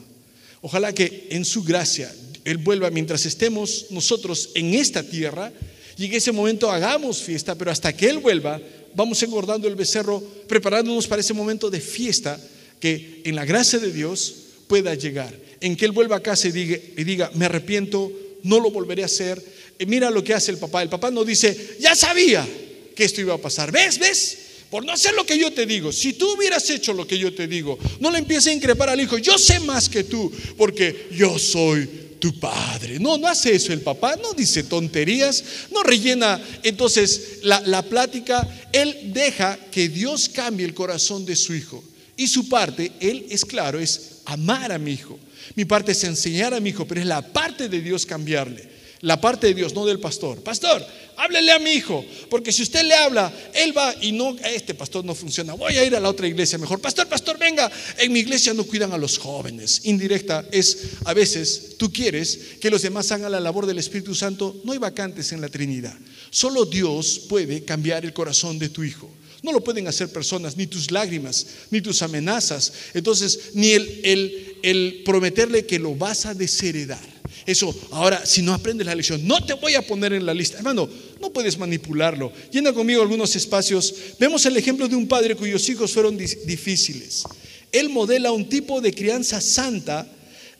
Ojalá 0.60 0.92
que 0.92 1.26
en 1.30 1.44
su 1.44 1.64
gracia 1.64 2.14
él 2.44 2.58
vuelva 2.58 2.90
mientras 2.90 3.26
estemos 3.26 3.86
nosotros 3.90 4.50
en 4.54 4.74
esta 4.74 5.02
tierra 5.02 5.52
y 5.98 6.04
en 6.04 6.14
ese 6.14 6.30
momento 6.30 6.70
hagamos 6.70 7.20
fiesta, 7.20 7.56
pero 7.56 7.72
hasta 7.72 7.92
que 7.92 8.08
él 8.08 8.18
vuelva, 8.18 8.60
vamos 8.94 9.20
engordando 9.24 9.66
el 9.66 9.74
becerro, 9.74 10.22
preparándonos 10.46 11.08
para 11.08 11.22
ese 11.22 11.34
momento 11.34 11.70
de 11.70 11.80
fiesta 11.80 12.38
que 12.78 13.20
en 13.24 13.34
la 13.34 13.44
gracia 13.44 13.80
de 13.80 13.92
Dios 13.92 14.41
pueda 14.66 14.94
llegar, 14.94 15.38
en 15.60 15.76
que 15.76 15.84
él 15.84 15.92
vuelva 15.92 16.16
a 16.16 16.22
casa 16.22 16.48
y 16.48 16.52
diga, 16.52 16.76
y 16.96 17.04
diga 17.04 17.30
me 17.34 17.46
arrepiento, 17.46 18.12
no 18.42 18.60
lo 18.60 18.70
volveré 18.70 19.02
a 19.02 19.06
hacer 19.06 19.42
mira 19.86 20.10
lo 20.10 20.22
que 20.22 20.34
hace 20.34 20.50
el 20.50 20.58
papá. 20.58 20.82
El 20.82 20.88
papá 20.88 21.10
no 21.10 21.24
dice, 21.24 21.76
ya 21.80 21.94
sabía 21.94 22.46
que 22.94 23.04
esto 23.04 23.20
iba 23.20 23.34
a 23.34 23.38
pasar. 23.38 23.72
¿Ves? 23.72 23.98
¿Ves? 23.98 24.38
Por 24.70 24.84
no 24.84 24.92
hacer 24.92 25.14
lo 25.14 25.26
que 25.26 25.38
yo 25.38 25.52
te 25.52 25.66
digo. 25.66 25.92
Si 25.92 26.14
tú 26.14 26.34
hubieras 26.34 26.68
hecho 26.70 26.92
lo 26.92 27.06
que 27.06 27.18
yo 27.18 27.34
te 27.34 27.46
digo, 27.46 27.78
no 28.00 28.10
le 28.10 28.18
empieces 28.18 28.48
a 28.48 28.52
increpar 28.52 28.88
al 28.88 29.00
hijo. 29.00 29.18
Yo 29.18 29.36
sé 29.38 29.60
más 29.60 29.88
que 29.88 30.04
tú, 30.04 30.32
porque 30.56 31.08
yo 31.12 31.38
soy 31.38 31.88
tu 32.18 32.38
padre. 32.38 32.98
No, 32.98 33.18
no 33.18 33.26
hace 33.26 33.54
eso 33.54 33.72
el 33.72 33.80
papá, 33.80 34.16
no 34.16 34.32
dice 34.32 34.62
tonterías, 34.62 35.44
no 35.72 35.82
rellena 35.82 36.42
entonces 36.62 37.40
la, 37.42 37.60
la 37.60 37.82
plática. 37.82 38.48
Él 38.72 39.12
deja 39.12 39.58
que 39.70 39.88
Dios 39.88 40.30
cambie 40.30 40.64
el 40.64 40.74
corazón 40.74 41.26
de 41.26 41.36
su 41.36 41.54
hijo. 41.54 41.84
Y 42.16 42.26
su 42.28 42.48
parte, 42.48 42.92
él 43.00 43.26
es 43.30 43.44
claro, 43.44 43.78
es 43.78 44.20
amar 44.26 44.72
a 44.72 44.78
mi 44.78 44.92
hijo. 44.92 45.18
Mi 45.54 45.64
parte 45.64 45.92
es 45.92 46.04
enseñar 46.04 46.54
a 46.54 46.60
mi 46.60 46.70
hijo, 46.70 46.86
pero 46.86 47.00
es 47.00 47.06
la 47.06 47.22
parte 47.22 47.68
de 47.68 47.80
Dios 47.80 48.06
cambiarle. 48.06 48.70
La 49.00 49.20
parte 49.20 49.48
de 49.48 49.54
Dios, 49.54 49.74
no 49.74 49.84
del 49.84 49.98
pastor. 49.98 50.40
Pastor, 50.44 50.80
háblele 51.16 51.50
a 51.50 51.58
mi 51.58 51.72
hijo, 51.72 52.04
porque 52.30 52.52
si 52.52 52.62
usted 52.62 52.84
le 52.84 52.94
habla, 52.94 53.32
él 53.52 53.76
va 53.76 53.92
y 54.00 54.12
no, 54.12 54.36
este 54.44 54.74
pastor 54.74 55.04
no 55.04 55.12
funciona. 55.12 55.54
Voy 55.54 55.76
a 55.76 55.84
ir 55.84 55.96
a 55.96 56.00
la 56.00 56.08
otra 56.08 56.28
iglesia 56.28 56.56
mejor. 56.56 56.80
Pastor, 56.80 57.08
pastor, 57.08 57.36
venga. 57.36 57.68
En 57.98 58.12
mi 58.12 58.20
iglesia 58.20 58.54
no 58.54 58.62
cuidan 58.62 58.92
a 58.92 58.98
los 58.98 59.18
jóvenes. 59.18 59.80
Indirecta 59.84 60.44
es, 60.52 60.90
a 61.04 61.14
veces, 61.14 61.74
tú 61.78 61.92
quieres 61.92 62.38
que 62.60 62.70
los 62.70 62.82
demás 62.82 63.10
hagan 63.10 63.32
la 63.32 63.40
labor 63.40 63.66
del 63.66 63.78
Espíritu 63.78 64.14
Santo. 64.14 64.60
No 64.62 64.72
hay 64.72 64.78
vacantes 64.78 65.32
en 65.32 65.40
la 65.40 65.48
Trinidad. 65.48 65.98
Solo 66.30 66.64
Dios 66.64 67.22
puede 67.28 67.64
cambiar 67.64 68.04
el 68.04 68.12
corazón 68.12 68.60
de 68.60 68.68
tu 68.68 68.84
hijo. 68.84 69.10
No 69.42 69.52
lo 69.52 69.62
pueden 69.62 69.88
hacer 69.88 70.08
personas, 70.08 70.56
ni 70.56 70.66
tus 70.66 70.90
lágrimas, 70.90 71.46
ni 71.70 71.80
tus 71.80 72.00
amenazas. 72.02 72.72
Entonces, 72.94 73.50
ni 73.54 73.72
el, 73.72 74.00
el, 74.04 74.56
el 74.62 75.02
prometerle 75.04 75.66
que 75.66 75.78
lo 75.78 75.94
vas 75.94 76.26
a 76.26 76.34
desheredar. 76.34 77.12
Eso, 77.44 77.74
ahora, 77.90 78.24
si 78.24 78.40
no 78.40 78.54
aprendes 78.54 78.86
la 78.86 78.94
lección, 78.94 79.26
no 79.26 79.44
te 79.44 79.54
voy 79.54 79.74
a 79.74 79.82
poner 79.82 80.12
en 80.12 80.24
la 80.24 80.34
lista. 80.34 80.58
Hermano, 80.58 80.88
no 81.20 81.32
puedes 81.32 81.58
manipularlo. 81.58 82.32
Llena 82.52 82.72
conmigo 82.72 83.02
algunos 83.02 83.34
espacios. 83.34 83.94
Vemos 84.18 84.46
el 84.46 84.56
ejemplo 84.56 84.86
de 84.86 84.94
un 84.94 85.08
padre 85.08 85.34
cuyos 85.34 85.68
hijos 85.68 85.92
fueron 85.92 86.16
difíciles. 86.16 87.24
Él 87.72 87.88
modela 87.88 88.32
un 88.32 88.48
tipo 88.48 88.80
de 88.80 88.92
crianza 88.92 89.40
santa 89.40 90.06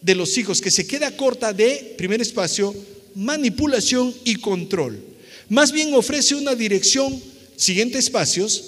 de 0.01 0.15
los 0.15 0.37
hijos 0.37 0.61
que 0.61 0.71
se 0.71 0.87
queda 0.87 1.17
corta 1.17 1.53
de, 1.53 1.95
primer 1.97 2.21
espacio, 2.21 2.75
manipulación 3.15 4.13
y 4.25 4.37
control. 4.37 4.99
Más 5.49 5.71
bien 5.71 5.95
ofrece 5.95 6.35
una 6.35 6.55
dirección, 6.55 7.23
siguientes 7.57 8.05
espacios, 8.05 8.65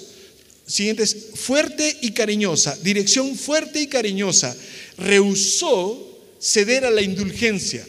siguientes, 0.65 1.15
fuerte 1.35 1.97
y 2.01 2.11
cariñosa, 2.11 2.77
dirección 2.81 3.35
fuerte 3.35 3.81
y 3.81 3.87
cariñosa. 3.87 4.55
Rehusó 4.97 6.19
ceder 6.39 6.85
a 6.85 6.91
la 6.91 7.01
indulgencia 7.01 7.85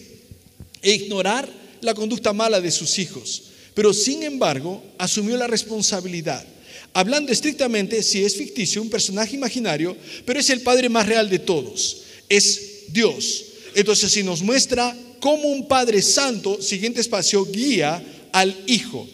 e 0.82 0.92
ignorar 0.92 1.48
la 1.80 1.94
conducta 1.94 2.32
mala 2.32 2.60
de 2.60 2.70
sus 2.70 2.98
hijos. 2.98 3.44
Pero 3.74 3.92
sin 3.92 4.22
embargo, 4.22 4.82
asumió 4.98 5.36
la 5.36 5.46
responsabilidad. 5.46 6.44
Hablando 6.92 7.30
estrictamente, 7.30 8.02
si 8.02 8.24
es 8.24 8.36
ficticio, 8.36 8.80
un 8.80 8.88
personaje 8.88 9.36
imaginario, 9.36 9.96
pero 10.24 10.40
es 10.40 10.48
el 10.48 10.62
Padre 10.62 10.88
más 10.88 11.06
real 11.06 11.28
de 11.28 11.38
todos. 11.38 11.98
Es 12.28 12.84
Dios. 12.88 13.44
Entonces, 13.74 14.10
si 14.10 14.22
nos 14.22 14.40
muestra 14.40 14.96
cómo 15.20 15.48
un 15.48 15.68
Padre 15.68 16.00
Santo, 16.00 16.62
siguiente 16.62 17.02
espacio, 17.02 17.44
guía 17.44 18.02
al 18.32 18.56
Hijo. 18.66 19.06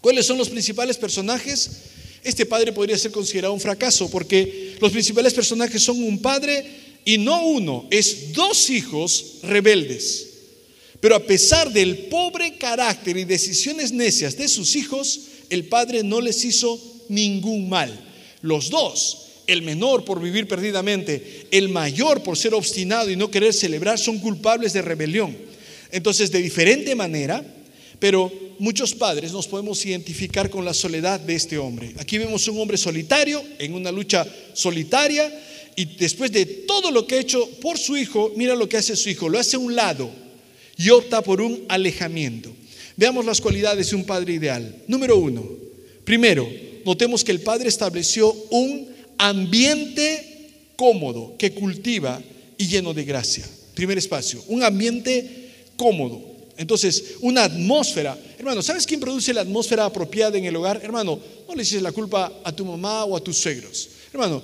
¿Cuáles 0.00 0.26
son 0.26 0.38
los 0.38 0.48
principales 0.48 0.96
personajes? 0.96 1.70
Este 2.22 2.46
padre 2.46 2.72
podría 2.72 2.98
ser 2.98 3.10
considerado 3.10 3.54
un 3.54 3.60
fracaso 3.60 4.10
porque 4.10 4.76
los 4.80 4.92
principales 4.92 5.32
personajes 5.32 5.82
son 5.82 6.02
un 6.02 6.20
padre 6.20 6.64
y 7.04 7.18
no 7.18 7.46
uno, 7.46 7.86
es 7.90 8.32
dos 8.32 8.70
hijos 8.70 9.36
rebeldes. 9.42 10.26
Pero 11.00 11.16
a 11.16 11.24
pesar 11.24 11.72
del 11.72 11.96
pobre 12.08 12.58
carácter 12.58 13.16
y 13.16 13.24
decisiones 13.24 13.92
necias 13.92 14.36
de 14.36 14.48
sus 14.48 14.76
hijos, 14.76 15.20
el 15.48 15.64
padre 15.64 16.02
no 16.02 16.20
les 16.20 16.44
hizo 16.44 16.78
ningún 17.08 17.68
mal. 17.70 17.98
Los 18.42 18.68
dos, 18.68 19.26
el 19.46 19.62
menor 19.62 20.04
por 20.04 20.20
vivir 20.20 20.46
perdidamente, 20.46 21.46
el 21.50 21.70
mayor 21.70 22.22
por 22.22 22.36
ser 22.36 22.52
obstinado 22.54 23.10
y 23.10 23.16
no 23.16 23.30
querer 23.30 23.54
celebrar, 23.54 23.98
son 23.98 24.18
culpables 24.18 24.74
de 24.74 24.82
rebelión. 24.82 25.36
Entonces, 25.90 26.30
de 26.30 26.42
diferente 26.42 26.94
manera, 26.94 27.42
pero 27.98 28.30
muchos 28.60 28.94
padres 28.94 29.32
nos 29.32 29.48
podemos 29.48 29.84
identificar 29.84 30.50
con 30.50 30.64
la 30.64 30.74
soledad 30.74 31.18
de 31.18 31.34
este 31.34 31.58
hombre. 31.58 31.94
Aquí 31.98 32.18
vemos 32.18 32.46
un 32.46 32.60
hombre 32.60 32.76
solitario, 32.76 33.42
en 33.58 33.74
una 33.74 33.90
lucha 33.90 34.26
solitaria, 34.52 35.32
y 35.74 35.86
después 35.96 36.30
de 36.30 36.44
todo 36.44 36.90
lo 36.90 37.06
que 37.06 37.16
ha 37.16 37.20
hecho 37.20 37.48
por 37.60 37.78
su 37.78 37.96
hijo, 37.96 38.32
mira 38.36 38.54
lo 38.54 38.68
que 38.68 38.76
hace 38.76 38.94
su 38.96 39.08
hijo, 39.08 39.28
lo 39.28 39.38
hace 39.38 39.56
a 39.56 39.60
un 39.60 39.74
lado 39.74 40.10
y 40.76 40.90
opta 40.90 41.22
por 41.22 41.40
un 41.40 41.64
alejamiento. 41.68 42.52
Veamos 42.96 43.24
las 43.24 43.40
cualidades 43.40 43.90
de 43.90 43.96
un 43.96 44.04
padre 44.04 44.34
ideal. 44.34 44.76
Número 44.86 45.16
uno, 45.16 45.42
primero, 46.04 46.46
notemos 46.84 47.24
que 47.24 47.32
el 47.32 47.40
padre 47.40 47.68
estableció 47.68 48.30
un 48.50 48.88
ambiente 49.16 50.50
cómodo 50.76 51.34
que 51.38 51.52
cultiva 51.52 52.22
y 52.58 52.66
lleno 52.66 52.92
de 52.92 53.04
gracia. 53.04 53.48
Primer 53.74 53.96
espacio, 53.96 54.44
un 54.48 54.62
ambiente 54.62 55.48
cómodo. 55.76 56.29
Entonces, 56.60 57.14
una 57.22 57.44
atmósfera. 57.44 58.18
Hermano, 58.36 58.60
¿sabes 58.60 58.84
quién 58.84 59.00
produce 59.00 59.32
la 59.32 59.40
atmósfera 59.40 59.86
apropiada 59.86 60.36
en 60.36 60.44
el 60.44 60.54
hogar? 60.54 60.78
Hermano, 60.84 61.18
no 61.48 61.54
le 61.54 61.62
dices 61.62 61.80
la 61.80 61.90
culpa 61.90 62.30
a 62.44 62.52
tu 62.52 62.66
mamá 62.66 63.06
o 63.06 63.16
a 63.16 63.24
tus 63.24 63.38
suegros. 63.38 63.88
Hermano, 64.12 64.42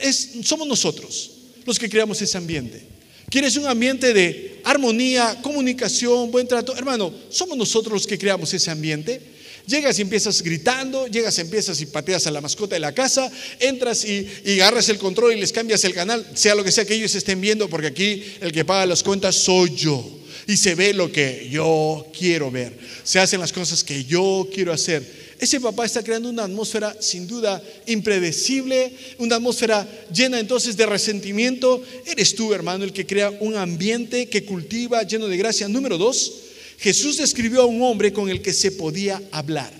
es, 0.00 0.30
somos 0.44 0.66
nosotros 0.66 1.30
los 1.66 1.78
que 1.78 1.90
creamos 1.90 2.22
ese 2.22 2.38
ambiente. 2.38 2.82
¿Quieres 3.28 3.54
un 3.58 3.66
ambiente 3.66 4.14
de 4.14 4.62
armonía, 4.64 5.40
comunicación, 5.42 6.30
buen 6.30 6.48
trato? 6.48 6.74
Hermano, 6.74 7.12
somos 7.28 7.58
nosotros 7.58 7.92
los 7.92 8.06
que 8.06 8.16
creamos 8.16 8.54
ese 8.54 8.70
ambiente. 8.70 9.20
Llegas 9.66 9.98
y 9.98 10.02
empiezas 10.02 10.40
gritando, 10.40 11.06
llegas 11.06 11.36
y 11.36 11.42
empiezas 11.42 11.78
y 11.82 11.84
pateas 11.86 12.26
a 12.26 12.30
la 12.30 12.40
mascota 12.40 12.76
de 12.76 12.80
la 12.80 12.94
casa, 12.94 13.30
entras 13.60 14.06
y, 14.06 14.26
y, 14.46 14.58
agarras 14.60 14.88
el 14.88 14.96
control 14.96 15.34
y 15.34 15.40
les 15.40 15.52
cambias 15.52 15.84
el 15.84 15.92
canal, 15.92 16.26
sea 16.32 16.54
lo 16.54 16.64
que 16.64 16.72
sea 16.72 16.86
que 16.86 16.94
ellos 16.94 17.14
estén 17.14 17.42
viendo, 17.42 17.68
porque 17.68 17.88
aquí 17.88 18.24
el 18.40 18.52
que 18.52 18.64
paga 18.64 18.86
las 18.86 19.02
cuentas 19.02 19.36
soy 19.36 19.74
yo. 19.76 20.17
Y 20.48 20.56
se 20.56 20.74
ve 20.74 20.94
lo 20.94 21.12
que 21.12 21.46
yo 21.50 22.06
quiero 22.18 22.50
ver. 22.50 22.72
Se 23.04 23.18
hacen 23.18 23.38
las 23.38 23.52
cosas 23.52 23.84
que 23.84 24.06
yo 24.06 24.48
quiero 24.50 24.72
hacer. 24.72 25.04
Ese 25.38 25.60
papá 25.60 25.84
está 25.84 26.02
creando 26.02 26.30
una 26.30 26.44
atmósfera 26.44 26.96
sin 27.00 27.26
duda 27.26 27.62
impredecible, 27.84 28.90
una 29.18 29.36
atmósfera 29.36 29.86
llena 30.10 30.40
entonces 30.40 30.74
de 30.74 30.86
resentimiento. 30.86 31.82
Eres 32.06 32.34
tú, 32.34 32.54
hermano, 32.54 32.84
el 32.84 32.94
que 32.94 33.04
crea 33.04 33.30
un 33.40 33.56
ambiente 33.56 34.30
que 34.30 34.46
cultiva 34.46 35.02
lleno 35.02 35.28
de 35.28 35.36
gracia. 35.36 35.68
Número 35.68 35.98
dos, 35.98 36.32
Jesús 36.78 37.18
describió 37.18 37.60
a 37.60 37.66
un 37.66 37.82
hombre 37.82 38.10
con 38.10 38.30
el 38.30 38.40
que 38.40 38.54
se 38.54 38.72
podía 38.72 39.20
hablar. 39.30 39.70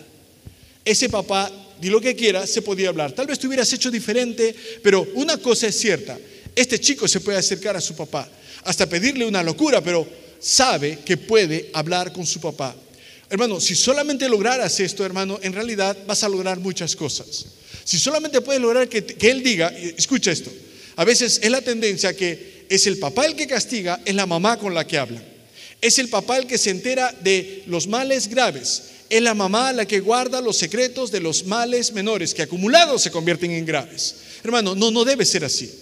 Ese 0.84 1.08
papá, 1.08 1.50
di 1.80 1.88
lo 1.88 2.02
que 2.02 2.14
quiera, 2.14 2.46
se 2.46 2.60
podía 2.60 2.90
hablar. 2.90 3.12
Tal 3.12 3.26
vez 3.26 3.38
tú 3.38 3.46
hubieras 3.46 3.72
hecho 3.72 3.90
diferente, 3.90 4.54
pero 4.82 5.08
una 5.14 5.38
cosa 5.38 5.68
es 5.68 5.80
cierta. 5.80 6.18
Este 6.54 6.78
chico 6.78 7.08
se 7.08 7.20
puede 7.20 7.38
acercar 7.38 7.74
a 7.74 7.80
su 7.80 7.96
papá, 7.96 8.30
hasta 8.64 8.86
pedirle 8.86 9.24
una 9.24 9.42
locura, 9.42 9.82
pero 9.82 10.27
sabe 10.40 10.98
que 11.04 11.16
puede 11.16 11.70
hablar 11.72 12.12
con 12.12 12.26
su 12.26 12.40
papá. 12.40 12.74
Hermano, 13.30 13.60
si 13.60 13.74
solamente 13.74 14.28
lograras 14.28 14.80
esto, 14.80 15.04
hermano, 15.04 15.38
en 15.42 15.52
realidad 15.52 15.96
vas 16.06 16.24
a 16.24 16.28
lograr 16.28 16.58
muchas 16.58 16.96
cosas. 16.96 17.46
Si 17.84 17.98
solamente 17.98 18.40
puedes 18.40 18.60
lograr 18.60 18.88
que, 18.88 19.16
Él 19.20 19.42
diga, 19.42 19.68
escucha 19.68 20.30
esto, 20.30 20.50
a 20.96 21.04
veces 21.04 21.40
es 21.42 21.50
la 21.50 21.60
tendencia 21.60 22.14
que 22.14 22.66
es 22.68 22.86
el 22.86 22.98
papá 22.98 23.26
el 23.26 23.36
que 23.36 23.46
castiga, 23.46 24.00
es 24.04 24.14
la 24.14 24.26
mamá 24.26 24.58
con 24.58 24.74
la 24.74 24.86
que 24.86 24.98
habla. 24.98 25.22
Es 25.80 25.98
el 25.98 26.08
papá 26.08 26.38
el 26.38 26.46
que 26.46 26.58
se 26.58 26.70
entera 26.70 27.14
de 27.20 27.62
los 27.66 27.86
males 27.86 28.28
graves. 28.28 28.82
Es 29.08 29.22
la 29.22 29.34
mamá 29.34 29.72
la 29.72 29.86
que 29.86 30.00
guarda 30.00 30.40
los 30.40 30.56
secretos 30.56 31.10
de 31.10 31.20
los 31.20 31.44
males 31.44 31.92
menores 31.92 32.34
que 32.34 32.42
acumulados 32.42 33.02
se 33.02 33.10
convierten 33.10 33.52
en 33.52 33.64
graves. 33.64 34.16
Hermano, 34.42 34.74
no, 34.74 34.90
no 34.90 35.04
debe 35.04 35.24
ser 35.24 35.44
así. 35.44 35.72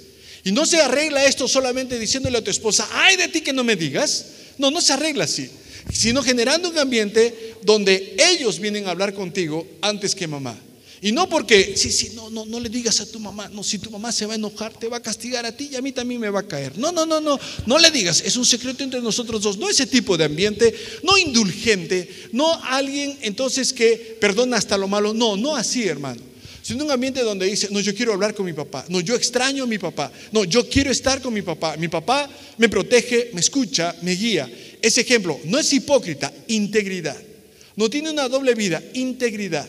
Y 0.44 0.52
no 0.52 0.64
se 0.64 0.80
arregla 0.80 1.24
esto 1.24 1.48
solamente 1.48 1.98
diciéndole 1.98 2.38
a 2.38 2.44
tu 2.44 2.50
esposa, 2.50 2.88
ay 2.92 3.16
de 3.16 3.28
ti 3.28 3.40
que 3.40 3.52
no 3.52 3.64
me 3.64 3.74
digas. 3.74 4.26
No, 4.58 4.70
no 4.70 4.80
se 4.80 4.92
arregla 4.92 5.24
así 5.24 5.50
sino 5.92 6.22
generando 6.22 6.68
un 6.68 6.78
ambiente 6.78 7.54
donde 7.62 8.16
ellos 8.18 8.58
vienen 8.58 8.86
a 8.86 8.90
hablar 8.90 9.14
contigo 9.14 9.66
antes 9.80 10.14
que 10.14 10.26
mamá. 10.26 10.58
Y 11.02 11.12
no 11.12 11.28
porque, 11.28 11.74
sí, 11.76 11.92
sí, 11.92 12.12
no, 12.14 12.30
no, 12.30 12.46
no 12.46 12.58
le 12.58 12.70
digas 12.70 13.00
a 13.00 13.06
tu 13.06 13.20
mamá, 13.20 13.48
no, 13.48 13.62
si 13.62 13.78
tu 13.78 13.90
mamá 13.90 14.10
se 14.10 14.24
va 14.24 14.32
a 14.32 14.36
enojar, 14.36 14.72
te 14.72 14.88
va 14.88 14.96
a 14.96 15.02
castigar 15.02 15.44
a 15.44 15.54
ti 15.54 15.68
y 15.70 15.76
a 15.76 15.82
mí 15.82 15.92
también 15.92 16.20
me 16.20 16.30
va 16.30 16.40
a 16.40 16.48
caer. 16.48 16.78
No, 16.78 16.90
no, 16.90 17.04
no, 17.04 17.20
no, 17.20 17.38
no 17.66 17.78
le 17.78 17.90
digas, 17.90 18.22
es 18.24 18.36
un 18.36 18.46
secreto 18.46 18.82
entre 18.82 19.02
nosotros 19.02 19.42
dos, 19.42 19.58
no 19.58 19.68
ese 19.68 19.86
tipo 19.86 20.16
de 20.16 20.24
ambiente, 20.24 20.74
no 21.02 21.18
indulgente, 21.18 22.08
no 22.32 22.50
alguien 22.64 23.16
entonces 23.20 23.72
que 23.72 24.16
perdona 24.20 24.56
hasta 24.56 24.78
lo 24.78 24.88
malo, 24.88 25.12
no, 25.12 25.36
no 25.36 25.54
así, 25.54 25.84
hermano. 25.84 26.22
Sino 26.66 26.84
un 26.84 26.90
ambiente 26.90 27.20
donde 27.22 27.46
dice, 27.46 27.68
no, 27.70 27.78
yo 27.78 27.94
quiero 27.94 28.12
hablar 28.12 28.34
con 28.34 28.44
mi 28.44 28.52
papá, 28.52 28.84
no, 28.88 28.98
yo 28.98 29.14
extraño 29.14 29.62
a 29.62 29.66
mi 29.68 29.78
papá, 29.78 30.10
no, 30.32 30.42
yo 30.42 30.68
quiero 30.68 30.90
estar 30.90 31.22
con 31.22 31.32
mi 31.32 31.40
papá, 31.40 31.76
mi 31.76 31.86
papá 31.86 32.28
me 32.58 32.68
protege, 32.68 33.30
me 33.34 33.38
escucha, 33.38 33.94
me 34.02 34.16
guía. 34.16 34.50
Ese 34.82 35.02
ejemplo 35.02 35.38
no 35.44 35.60
es 35.60 35.72
hipócrita, 35.72 36.32
integridad. 36.48 37.16
No 37.76 37.88
tiene 37.88 38.10
una 38.10 38.28
doble 38.28 38.56
vida, 38.56 38.82
integridad. 38.94 39.68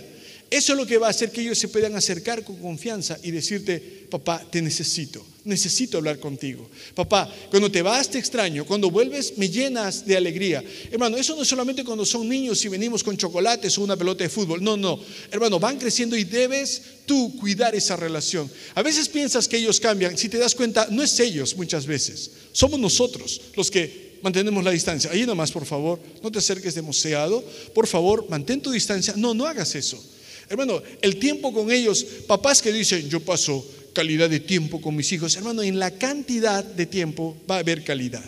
Eso 0.49 0.73
es 0.73 0.79
lo 0.79 0.86
que 0.86 0.97
va 0.97 1.07
a 1.07 1.10
hacer 1.10 1.31
que 1.31 1.41
ellos 1.41 1.57
se 1.57 1.67
puedan 1.67 1.95
acercar 1.95 2.43
con 2.43 2.55
confianza 2.57 3.17
y 3.21 3.31
decirte, 3.31 4.07
papá, 4.10 4.45
te 4.49 4.62
necesito, 4.62 5.25
necesito 5.43 5.97
hablar 5.97 6.19
contigo. 6.19 6.69
Papá, 6.95 7.29
cuando 7.49 7.69
te 7.69 7.81
vas 7.81 8.10
te 8.10 8.17
extraño, 8.17 8.65
cuando 8.65 8.89
vuelves 8.89 9.38
me 9.38 9.49
llenas 9.49 10.05
de 10.05 10.15
alegría. 10.15 10.63
Hermano, 10.89 11.17
eso 11.17 11.36
no 11.36 11.41
es 11.41 11.49
solamente 11.49 11.83
cuando 11.83 12.05
son 12.05 12.29
niños 12.29 12.63
y 12.63 12.69
venimos 12.69 13.03
con 13.03 13.17
chocolates 13.17 13.77
o 13.77 13.81
una 13.81 13.97
pelota 13.97 14.23
de 14.23 14.29
fútbol. 14.29 14.63
No, 14.63 14.77
no. 14.77 15.01
Hermano, 15.31 15.60
van 15.60 15.77
creciendo 15.77 16.15
y 16.15 16.23
debes 16.23 16.81
tú 17.05 17.36
cuidar 17.38 17.75
esa 17.75 17.97
relación. 17.97 18.49
A 18.75 18.81
veces 18.81 19.10
piensas 19.10 19.49
que 19.49 19.57
ellos 19.57 19.81
cambian. 19.81 20.17
Si 20.17 20.29
te 20.29 20.38
das 20.38 20.55
cuenta, 20.55 20.88
no 20.89 21.03
es 21.03 21.19
ellos 21.19 21.57
muchas 21.57 21.86
veces. 21.86 22.31
Somos 22.53 22.79
nosotros 22.79 23.41
los 23.57 23.69
que 23.69 24.17
mantenemos 24.21 24.63
la 24.63 24.71
distancia. 24.71 25.12
Ahí 25.12 25.25
nomás, 25.25 25.51
por 25.51 25.65
favor, 25.65 25.99
no 26.23 26.31
te 26.31 26.39
acerques 26.39 26.73
demasiado. 26.73 27.43
Por 27.73 27.86
favor, 27.86 28.25
mantén 28.29 28.62
tu 28.62 28.71
distancia. 28.71 29.13
No, 29.17 29.33
no 29.33 29.45
hagas 29.45 29.75
eso. 29.75 30.01
Hermano, 30.49 30.81
el 31.01 31.17
tiempo 31.17 31.53
con 31.53 31.71
ellos, 31.71 32.05
papás 32.25 32.62
que 32.62 32.71
dicen, 32.71 33.10
yo 33.10 33.19
paso 33.19 33.65
calidad 33.93 34.29
de 34.29 34.39
tiempo 34.39 34.79
con 34.79 34.95
mis 34.95 35.12
hijos, 35.12 35.36
hermano, 35.36 35.63
en 35.63 35.79
la 35.79 35.91
cantidad 35.91 36.63
de 36.63 36.86
tiempo 36.86 37.36
va 37.49 37.55
a 37.55 37.60
haber 37.60 37.83
calidad. 37.83 38.23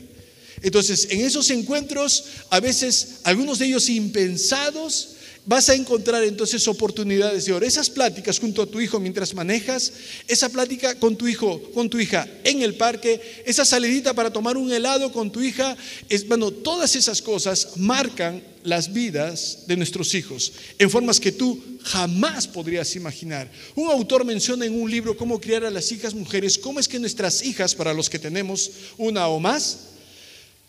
Entonces, 0.61 1.07
en 1.11 1.21
esos 1.21 1.49
encuentros, 1.51 2.25
a 2.49 2.59
veces 2.59 3.19
algunos 3.23 3.59
de 3.59 3.67
ellos 3.67 3.87
impensados, 3.89 5.15
vas 5.49 5.67
a 5.67 5.73
encontrar 5.73 6.23
entonces 6.23 6.67
oportunidades 6.67 7.45
de 7.45 7.53
oro. 7.53 7.65
Esas 7.65 7.89
pláticas 7.89 8.37
junto 8.37 8.61
a 8.61 8.67
tu 8.67 8.79
hijo 8.79 8.99
mientras 8.99 9.33
manejas, 9.33 9.91
esa 10.27 10.47
plática 10.47 10.93
con 10.99 11.15
tu 11.15 11.27
hijo, 11.27 11.59
con 11.73 11.89
tu 11.89 11.97
hija 11.97 12.27
en 12.43 12.61
el 12.61 12.75
parque, 12.75 13.19
esa 13.47 13.65
salidita 13.65 14.13
para 14.13 14.31
tomar 14.31 14.57
un 14.57 14.71
helado 14.71 15.11
con 15.11 15.31
tu 15.31 15.41
hija, 15.41 15.75
es, 16.07 16.27
bueno, 16.27 16.51
todas 16.51 16.95
esas 16.95 17.19
cosas 17.23 17.69
marcan 17.77 18.43
las 18.63 18.93
vidas 18.93 19.63
de 19.65 19.75
nuestros 19.75 20.13
hijos 20.13 20.51
en 20.77 20.87
formas 20.87 21.19
que 21.19 21.31
tú 21.31 21.59
jamás 21.81 22.47
podrías 22.47 22.95
imaginar. 22.95 23.49
Un 23.73 23.89
autor 23.89 24.25
menciona 24.25 24.67
en 24.67 24.79
un 24.79 24.91
libro 24.91 25.17
cómo 25.17 25.41
criar 25.41 25.65
a 25.65 25.71
las 25.71 25.91
hijas 25.91 26.13
mujeres, 26.13 26.59
cómo 26.59 26.79
es 26.79 26.87
que 26.87 26.99
nuestras 26.99 27.41
hijas, 27.41 27.73
para 27.73 27.95
los 27.95 28.07
que 28.07 28.19
tenemos 28.19 28.69
una 28.99 29.27
o 29.27 29.39
más, 29.39 29.79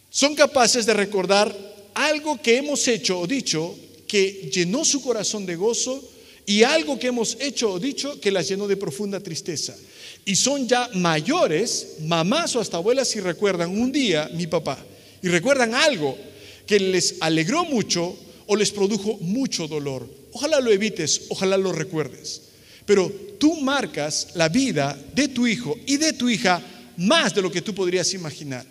son 0.08 0.34
capaces 0.34 0.86
de 0.86 0.94
recordar 0.94 1.54
algo 1.92 2.40
que 2.40 2.56
hemos 2.56 2.88
hecho 2.88 3.20
o 3.20 3.26
dicho 3.26 3.76
que 4.11 4.51
llenó 4.53 4.85
su 4.85 5.01
corazón 5.01 5.46
de 5.46 5.55
gozo 5.55 6.03
y 6.44 6.64
algo 6.64 6.99
que 6.99 7.07
hemos 7.07 7.37
hecho 7.38 7.70
o 7.70 7.79
dicho 7.79 8.18
que 8.20 8.33
las 8.33 8.49
llenó 8.49 8.66
de 8.66 8.77
profunda 8.77 9.20
tristeza. 9.20 9.77
Y 10.25 10.35
son 10.35 10.66
ya 10.66 10.90
mayores, 10.94 11.99
mamás 12.01 12.57
o 12.57 12.61
hasta 12.61 12.79
abuelas, 12.79 13.14
y 13.14 13.20
recuerdan 13.20 13.70
un 13.70 13.92
día 13.92 14.29
mi 14.35 14.49
papá, 14.49 14.85
y 15.23 15.29
recuerdan 15.29 15.77
algo 15.77 16.18
que 16.66 16.81
les 16.81 17.18
alegró 17.20 17.64
mucho 17.64 18.16
o 18.49 18.57
les 18.57 18.73
produjo 18.73 19.16
mucho 19.18 19.68
dolor. 19.68 20.09
Ojalá 20.33 20.59
lo 20.59 20.73
evites, 20.73 21.27
ojalá 21.29 21.57
lo 21.57 21.70
recuerdes. 21.70 22.42
Pero 22.87 23.12
tú 23.38 23.61
marcas 23.61 24.31
la 24.35 24.49
vida 24.49 25.01
de 25.14 25.29
tu 25.29 25.46
hijo 25.46 25.79
y 25.87 25.99
de 25.99 26.14
tu 26.14 26.29
hija 26.29 26.61
más 26.96 27.33
de 27.33 27.42
lo 27.42 27.53
que 27.53 27.62
tú 27.62 27.73
podrías 27.73 28.12
imaginar. 28.12 28.66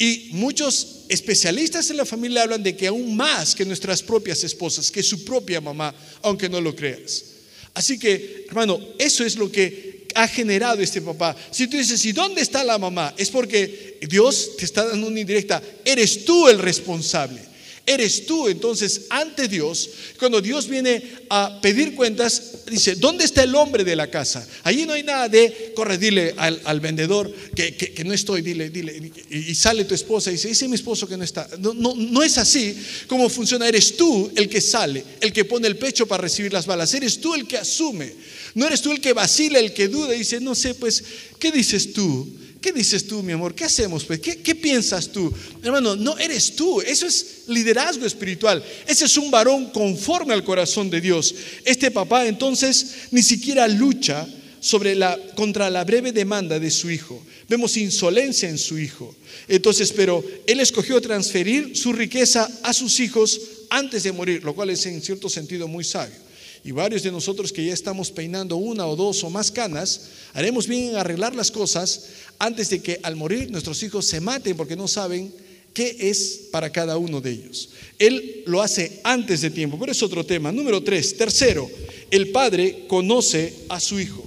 Y 0.00 0.30
muchos 0.32 1.04
especialistas 1.10 1.90
en 1.90 1.98
la 1.98 2.06
familia 2.06 2.44
hablan 2.44 2.62
de 2.62 2.74
que 2.74 2.86
aún 2.86 3.14
más 3.14 3.54
que 3.54 3.66
nuestras 3.66 4.02
propias 4.02 4.42
esposas, 4.42 4.90
que 4.90 5.02
su 5.02 5.26
propia 5.26 5.60
mamá, 5.60 5.94
aunque 6.22 6.48
no 6.48 6.58
lo 6.58 6.74
creas. 6.74 7.22
Así 7.74 7.98
que, 7.98 8.46
hermano, 8.48 8.80
eso 8.98 9.26
es 9.26 9.36
lo 9.36 9.52
que 9.52 10.06
ha 10.14 10.26
generado 10.26 10.80
este 10.80 11.02
papá. 11.02 11.36
Si 11.50 11.66
tú 11.66 11.76
dices, 11.76 12.02
¿y 12.06 12.12
dónde 12.12 12.40
está 12.40 12.64
la 12.64 12.78
mamá? 12.78 13.14
Es 13.18 13.28
porque 13.28 13.98
Dios 14.08 14.56
te 14.56 14.64
está 14.64 14.86
dando 14.86 15.06
una 15.06 15.20
indirecta. 15.20 15.62
Eres 15.84 16.24
tú 16.24 16.48
el 16.48 16.60
responsable. 16.60 17.42
Eres 17.86 18.26
tú 18.26 18.48
entonces 18.48 19.06
ante 19.10 19.48
Dios. 19.48 19.90
Cuando 20.18 20.40
Dios 20.40 20.68
viene 20.68 21.02
a 21.28 21.60
pedir 21.60 21.94
cuentas, 21.94 22.64
dice, 22.70 22.94
¿dónde 22.94 23.24
está 23.24 23.42
el 23.42 23.54
hombre 23.54 23.84
de 23.84 23.96
la 23.96 24.10
casa? 24.10 24.46
Allí 24.62 24.86
no 24.86 24.92
hay 24.92 25.02
nada 25.02 25.28
de, 25.28 25.72
corre, 25.74 25.98
dile 25.98 26.34
al, 26.36 26.80
vendedor 26.80 27.32
que, 27.54 28.02
no 28.04 28.12
estoy, 28.12 28.42
dile, 28.42 28.70
dile. 28.70 29.10
Y, 29.30 29.54
sale 29.54 29.84
tu 29.84 29.94
esposa 29.94 30.30
y 30.30 30.34
dice, 30.34 30.48
dice 30.48 30.68
mi 30.68 30.76
esposo 30.76 31.08
que 31.08 31.16
no 31.16 31.24
está. 31.24 31.48
No, 31.58 31.74
no, 31.74 31.94
no 31.96 32.22
es 32.22 32.38
así 32.38 32.76
como 33.08 33.28
funciona. 33.28 33.66
Eres 33.66 33.96
tú 33.96 34.30
el 34.36 34.48
que 34.48 34.60
sale, 34.60 35.04
el 35.20 35.32
que 35.32 35.44
pone 35.44 35.66
el 35.66 35.76
pecho 35.76 36.06
para 36.06 36.22
recibir 36.22 36.52
las 36.52 36.66
balas. 36.66 36.94
Eres 36.94 37.20
tú 37.20 37.34
el 37.34 37.46
que 37.46 37.58
asume. 37.58 38.12
No 38.54 38.66
eres 38.66 38.82
tú 38.82 38.92
el 38.92 39.00
que 39.00 39.12
vacila, 39.12 39.58
el 39.58 39.72
que 39.72 39.88
duda 39.88 40.12
dice, 40.12 40.40
no 40.40 40.54
sé, 40.54 40.74
pues, 40.74 41.02
¿qué 41.38 41.50
dices 41.50 41.92
tú? 41.92 42.28
¿Qué 42.60 42.72
dices 42.72 43.06
tú, 43.06 43.22
mi 43.22 43.32
amor? 43.32 43.54
¿Qué 43.54 43.64
hacemos? 43.64 44.04
Pues? 44.04 44.20
¿Qué, 44.20 44.54
piensas 44.54 45.08
tú? 45.08 45.32
Hermano, 45.62 45.96
no 45.96 46.18
eres 46.18 46.54
tú. 46.54 46.80
Eso 46.82 47.06
es 47.06 47.44
liderazgo 47.46 48.04
espiritual. 48.04 48.62
Ese 48.86 49.06
es 49.06 49.16
un 49.16 49.30
varón 49.30 49.70
conforme 49.70 50.34
al 50.34 50.44
corazón 50.44 50.90
de 50.90 51.00
Dios. 51.00 51.34
Este 51.64 51.90
papá 51.90 52.26
entonces 52.26 53.08
ni 53.10 53.22
siquiera 53.22 53.66
lucha 53.66 54.28
contra 55.36 55.70
la 55.70 55.84
breve 55.84 56.12
demanda 56.12 56.58
de 56.58 56.70
su 56.70 56.90
hijo. 56.90 57.24
Vemos 57.48 57.78
insolencia 57.78 58.48
en 58.48 58.58
su 58.58 58.78
hijo. 58.78 59.14
Entonces, 59.48 59.90
pero 59.92 60.22
él 60.46 60.60
escogió 60.60 61.00
transferir 61.00 61.74
su 61.78 61.94
riqueza 61.94 62.50
a 62.62 62.74
sus 62.74 63.00
hijos 63.00 63.40
antes 63.70 64.02
de 64.02 64.12
morir, 64.12 64.44
lo 64.44 64.54
cual 64.54 64.68
es 64.68 64.84
en 64.84 65.00
cierto 65.00 65.30
sentido 65.30 65.66
muy 65.66 65.84
sabio 65.84 66.29
y 66.64 66.72
varios 66.72 67.02
de 67.02 67.12
nosotros 67.12 67.52
que 67.52 67.64
ya 67.64 67.72
estamos 67.72 68.10
peinando 68.10 68.56
una 68.56 68.86
o 68.86 68.96
dos 68.96 69.24
o 69.24 69.30
más 69.30 69.50
canas, 69.50 70.08
haremos 70.34 70.66
bien 70.66 70.90
en 70.90 70.96
arreglar 70.96 71.34
las 71.34 71.50
cosas 71.50 72.06
antes 72.38 72.70
de 72.70 72.82
que 72.82 73.00
al 73.02 73.16
morir 73.16 73.50
nuestros 73.50 73.82
hijos 73.82 74.06
se 74.06 74.20
maten 74.20 74.56
porque 74.56 74.76
no 74.76 74.86
saben 74.86 75.32
qué 75.72 75.96
es 76.00 76.48
para 76.50 76.70
cada 76.70 76.98
uno 76.98 77.20
de 77.20 77.30
ellos. 77.30 77.70
Él 77.98 78.42
lo 78.46 78.60
hace 78.60 79.00
antes 79.04 79.40
de 79.40 79.50
tiempo, 79.50 79.78
pero 79.78 79.92
es 79.92 80.02
otro 80.02 80.24
tema. 80.26 80.52
Número 80.52 80.82
tres, 80.82 81.16
tercero, 81.16 81.70
el 82.10 82.30
padre 82.30 82.84
conoce 82.88 83.54
a 83.68 83.80
su 83.80 83.98
hijo. 83.98 84.24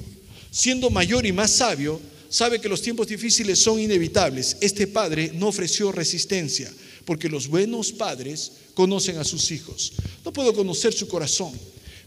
Siendo 0.49 0.89
mayor 0.89 1.25
y 1.25 1.31
más 1.31 1.51
sabio, 1.51 1.99
sabe 2.29 2.59
que 2.59 2.69
los 2.69 2.81
tiempos 2.81 3.07
difíciles 3.07 3.59
son 3.59 3.79
inevitables. 3.79 4.57
Este 4.61 4.87
padre 4.87 5.31
no 5.33 5.47
ofreció 5.47 5.91
resistencia, 5.91 6.71
porque 7.05 7.29
los 7.29 7.47
buenos 7.47 7.91
padres 7.91 8.53
conocen 8.73 9.17
a 9.17 9.23
sus 9.23 9.51
hijos. 9.51 9.93
No 10.23 10.33
puedo 10.33 10.53
conocer 10.53 10.93
su 10.93 11.07
corazón 11.07 11.51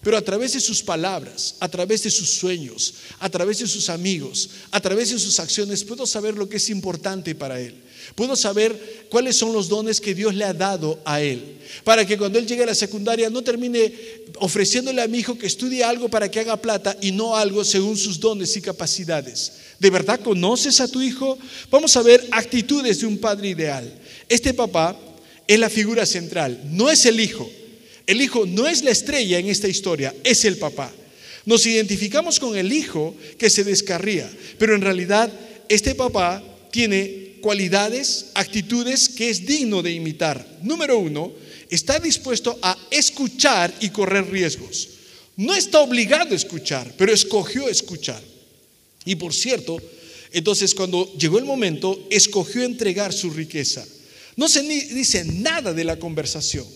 pero 0.06 0.18
a 0.18 0.22
través 0.22 0.52
de 0.52 0.60
sus 0.60 0.84
palabras, 0.84 1.56
a 1.58 1.68
través 1.68 2.04
de 2.04 2.12
sus 2.12 2.30
sueños, 2.30 2.94
a 3.18 3.28
través 3.28 3.58
de 3.58 3.66
sus 3.66 3.90
amigos, 3.90 4.50
a 4.70 4.80
través 4.80 5.10
de 5.10 5.18
sus 5.18 5.40
acciones, 5.40 5.82
puedo 5.82 6.06
saber 6.06 6.34
lo 6.34 6.48
que 6.48 6.58
es 6.58 6.70
importante 6.70 7.34
para 7.34 7.60
Él. 7.60 7.74
Puedo 8.14 8.36
saber 8.36 9.08
cuáles 9.10 9.34
son 9.34 9.52
los 9.52 9.68
dones 9.68 10.00
que 10.00 10.14
Dios 10.14 10.32
le 10.36 10.44
ha 10.44 10.54
dado 10.54 11.00
a 11.04 11.20
Él. 11.20 11.58
Para 11.82 12.06
que 12.06 12.16
cuando 12.16 12.38
Él 12.38 12.46
llegue 12.46 12.62
a 12.62 12.66
la 12.66 12.76
secundaria 12.76 13.30
no 13.30 13.42
termine 13.42 13.92
ofreciéndole 14.38 15.02
a 15.02 15.08
mi 15.08 15.18
hijo 15.18 15.36
que 15.36 15.48
estudie 15.48 15.82
algo 15.82 16.08
para 16.08 16.30
que 16.30 16.38
haga 16.38 16.56
plata 16.56 16.96
y 17.00 17.10
no 17.10 17.34
algo 17.34 17.64
según 17.64 17.96
sus 17.96 18.20
dones 18.20 18.56
y 18.56 18.62
capacidades. 18.62 19.54
¿De 19.80 19.90
verdad 19.90 20.20
conoces 20.20 20.80
a 20.80 20.86
tu 20.86 21.02
hijo? 21.02 21.36
Vamos 21.68 21.96
a 21.96 22.02
ver 22.02 22.24
actitudes 22.30 23.00
de 23.00 23.06
un 23.08 23.18
padre 23.18 23.48
ideal. 23.48 23.92
Este 24.28 24.54
papá 24.54 24.96
es 25.48 25.58
la 25.58 25.68
figura 25.68 26.06
central, 26.06 26.60
no 26.70 26.92
es 26.92 27.06
el 27.06 27.18
hijo. 27.18 27.50
El 28.06 28.20
hijo 28.20 28.46
no 28.46 28.68
es 28.68 28.84
la 28.84 28.92
estrella 28.92 29.38
en 29.38 29.48
esta 29.48 29.68
historia, 29.68 30.14
es 30.22 30.44
el 30.44 30.58
papá. 30.58 30.92
Nos 31.44 31.66
identificamos 31.66 32.38
con 32.38 32.56
el 32.56 32.72
hijo 32.72 33.14
que 33.38 33.50
se 33.50 33.64
descarría, 33.64 34.30
pero 34.58 34.74
en 34.74 34.80
realidad 34.80 35.32
este 35.68 35.94
papá 35.94 36.42
tiene 36.70 37.36
cualidades, 37.40 38.26
actitudes 38.34 39.08
que 39.08 39.30
es 39.30 39.46
digno 39.46 39.82
de 39.82 39.92
imitar. 39.92 40.44
Número 40.62 40.98
uno, 40.98 41.32
está 41.70 41.98
dispuesto 41.98 42.58
a 42.62 42.76
escuchar 42.90 43.72
y 43.80 43.90
correr 43.90 44.30
riesgos. 44.30 44.88
No 45.36 45.54
está 45.54 45.80
obligado 45.80 46.32
a 46.32 46.36
escuchar, 46.36 46.92
pero 46.96 47.12
escogió 47.12 47.68
escuchar. 47.68 48.22
Y 49.04 49.16
por 49.16 49.34
cierto, 49.34 49.80
entonces 50.32 50.74
cuando 50.74 51.12
llegó 51.16 51.38
el 51.38 51.44
momento, 51.44 52.06
escogió 52.10 52.62
entregar 52.64 53.12
su 53.12 53.30
riqueza. 53.30 53.86
No 54.36 54.48
se 54.48 54.62
dice 54.62 55.24
nada 55.24 55.72
de 55.72 55.84
la 55.84 55.98
conversación. 55.98 56.66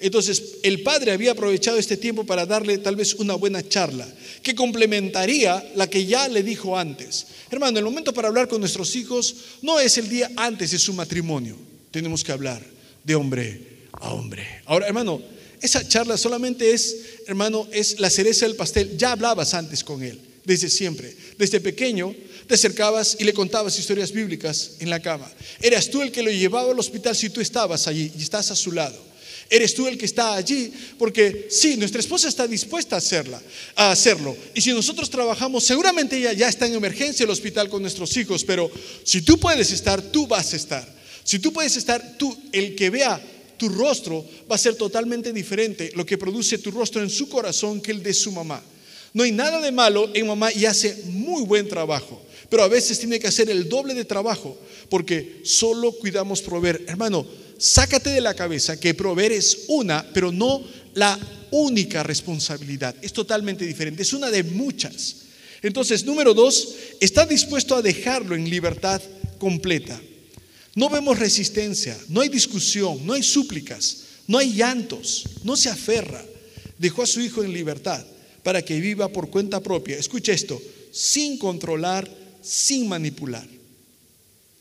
Entonces, 0.00 0.56
el 0.62 0.82
padre 0.82 1.12
había 1.12 1.32
aprovechado 1.32 1.76
este 1.76 1.96
tiempo 1.96 2.24
para 2.24 2.46
darle 2.46 2.78
tal 2.78 2.96
vez 2.96 3.14
una 3.14 3.34
buena 3.34 3.66
charla, 3.66 4.08
que 4.42 4.54
complementaría 4.54 5.72
la 5.74 5.88
que 5.88 6.06
ya 6.06 6.28
le 6.28 6.42
dijo 6.42 6.78
antes. 6.78 7.26
Hermano, 7.50 7.78
el 7.78 7.84
momento 7.84 8.14
para 8.14 8.28
hablar 8.28 8.48
con 8.48 8.60
nuestros 8.60 8.96
hijos 8.96 9.34
no 9.62 9.78
es 9.78 9.98
el 9.98 10.08
día 10.08 10.30
antes 10.36 10.70
de 10.70 10.78
su 10.78 10.92
matrimonio. 10.94 11.56
Tenemos 11.90 12.24
que 12.24 12.32
hablar 12.32 12.62
de 13.04 13.14
hombre 13.14 13.60
a 13.92 14.12
hombre. 14.12 14.46
Ahora, 14.66 14.86
hermano, 14.86 15.20
esa 15.60 15.86
charla 15.86 16.16
solamente 16.16 16.72
es, 16.72 16.96
hermano, 17.26 17.68
es 17.70 18.00
la 18.00 18.08
cereza 18.08 18.46
del 18.46 18.56
pastel. 18.56 18.96
Ya 18.96 19.12
hablabas 19.12 19.52
antes 19.52 19.84
con 19.84 20.02
él, 20.02 20.18
desde 20.44 20.70
siempre. 20.70 21.14
Desde 21.36 21.60
pequeño 21.60 22.14
te 22.46 22.54
acercabas 22.54 23.16
y 23.18 23.24
le 23.24 23.34
contabas 23.34 23.78
historias 23.78 24.12
bíblicas 24.12 24.72
en 24.80 24.88
la 24.88 25.00
cama. 25.00 25.30
Eras 25.60 25.90
tú 25.90 26.02
el 26.02 26.10
que 26.10 26.22
lo 26.22 26.30
llevaba 26.30 26.72
al 26.72 26.78
hospital 26.78 27.14
si 27.14 27.30
tú 27.30 27.40
estabas 27.40 27.86
allí 27.86 28.10
y 28.18 28.22
estás 28.22 28.50
a 28.50 28.56
su 28.56 28.72
lado. 28.72 29.09
Eres 29.52 29.74
tú 29.74 29.88
el 29.88 29.98
que 29.98 30.06
está 30.06 30.34
allí, 30.36 30.72
porque 30.96 31.48
sí, 31.50 31.76
nuestra 31.76 31.98
esposa 31.98 32.28
está 32.28 32.46
dispuesta 32.46 32.94
a, 32.94 32.98
hacerla, 32.98 33.42
a 33.74 33.90
hacerlo. 33.90 34.36
Y 34.54 34.60
si 34.60 34.72
nosotros 34.72 35.10
trabajamos, 35.10 35.64
seguramente 35.64 36.16
ella 36.16 36.32
ya 36.32 36.48
está 36.48 36.66
en 36.66 36.74
emergencia 36.74 37.24
en 37.24 37.28
el 37.28 37.32
hospital 37.32 37.68
con 37.68 37.82
nuestros 37.82 38.16
hijos, 38.16 38.44
pero 38.44 38.70
si 39.02 39.22
tú 39.22 39.40
puedes 39.40 39.72
estar, 39.72 40.00
tú 40.00 40.28
vas 40.28 40.52
a 40.52 40.56
estar. 40.56 41.00
Si 41.24 41.40
tú 41.40 41.52
puedes 41.52 41.76
estar, 41.76 42.16
tú, 42.16 42.36
el 42.52 42.76
que 42.76 42.90
vea 42.90 43.20
tu 43.56 43.68
rostro 43.68 44.24
va 44.50 44.54
a 44.54 44.58
ser 44.58 44.76
totalmente 44.76 45.32
diferente 45.32 45.92
lo 45.94 46.06
que 46.06 46.16
produce 46.16 46.58
tu 46.58 46.70
rostro 46.70 47.02
en 47.02 47.10
su 47.10 47.28
corazón 47.28 47.80
que 47.80 47.90
el 47.90 48.02
de 48.02 48.14
su 48.14 48.30
mamá. 48.30 48.62
No 49.12 49.24
hay 49.24 49.32
nada 49.32 49.60
de 49.60 49.72
malo 49.72 50.08
en 50.14 50.28
mamá 50.28 50.52
y 50.52 50.64
hace 50.64 51.02
muy 51.06 51.42
buen 51.42 51.68
trabajo, 51.68 52.22
pero 52.48 52.62
a 52.62 52.68
veces 52.68 53.00
tiene 53.00 53.18
que 53.18 53.26
hacer 53.26 53.50
el 53.50 53.68
doble 53.68 53.94
de 53.94 54.04
trabajo 54.04 54.56
porque 54.88 55.40
solo 55.44 55.92
cuidamos 55.92 56.40
proveer. 56.40 56.84
Hermano, 56.86 57.26
sácate 57.60 58.10
de 58.10 58.20
la 58.20 58.34
cabeza 58.34 58.80
que 58.80 58.94
proveer 58.94 59.32
es 59.32 59.64
una, 59.68 60.04
pero 60.12 60.32
no 60.32 60.64
la 60.94 61.18
única 61.50 62.02
responsabilidad. 62.02 62.96
Es 63.02 63.12
totalmente 63.12 63.64
diferente, 63.66 64.02
es 64.02 64.12
una 64.12 64.30
de 64.30 64.42
muchas. 64.42 65.16
Entonces, 65.62 66.04
número 66.04 66.32
dos, 66.32 66.74
está 67.00 67.26
dispuesto 67.26 67.76
a 67.76 67.82
dejarlo 67.82 68.34
en 68.34 68.48
libertad 68.48 69.00
completa. 69.38 70.00
No 70.74 70.88
vemos 70.88 71.18
resistencia, 71.18 71.98
no 72.08 72.22
hay 72.22 72.28
discusión, 72.28 73.04
no 73.04 73.12
hay 73.12 73.22
súplicas, 73.22 74.04
no 74.26 74.38
hay 74.38 74.54
llantos, 74.54 75.24
no 75.44 75.56
se 75.56 75.68
aferra. 75.68 76.24
Dejó 76.78 77.02
a 77.02 77.06
su 77.06 77.20
hijo 77.20 77.44
en 77.44 77.52
libertad 77.52 78.04
para 78.42 78.62
que 78.62 78.80
viva 78.80 79.08
por 79.08 79.28
cuenta 79.28 79.60
propia. 79.60 79.98
Escucha 79.98 80.32
esto, 80.32 80.60
sin 80.92 81.36
controlar, 81.36 82.08
sin 82.40 82.88
manipular. 82.88 83.46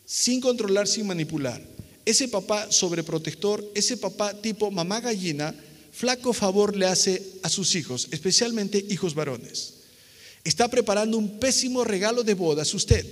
Sin 0.06 0.42
controlar, 0.42 0.88
sin 0.88 1.08
manipular. 1.08 1.62
Ese 2.06 2.28
papá 2.28 2.72
sobreprotector, 2.72 3.64
ese 3.76 3.98
papá 3.98 4.34
tipo 4.34 4.72
mamá 4.72 5.00
gallina, 5.00 5.54
flaco 5.92 6.34
favor 6.34 6.76
le 6.76 6.86
hace 6.86 7.22
a 7.44 7.50
sus 7.50 7.76
hijos, 7.76 8.08
especialmente 8.12 8.84
hijos 8.90 9.14
varones. 9.14 9.74
Está 10.44 10.68
preparando 10.68 11.18
un 11.18 11.40
pésimo 11.40 11.84
regalo 11.84 12.24
de 12.24 12.34
bodas 12.34 12.74
usted. 12.74 13.06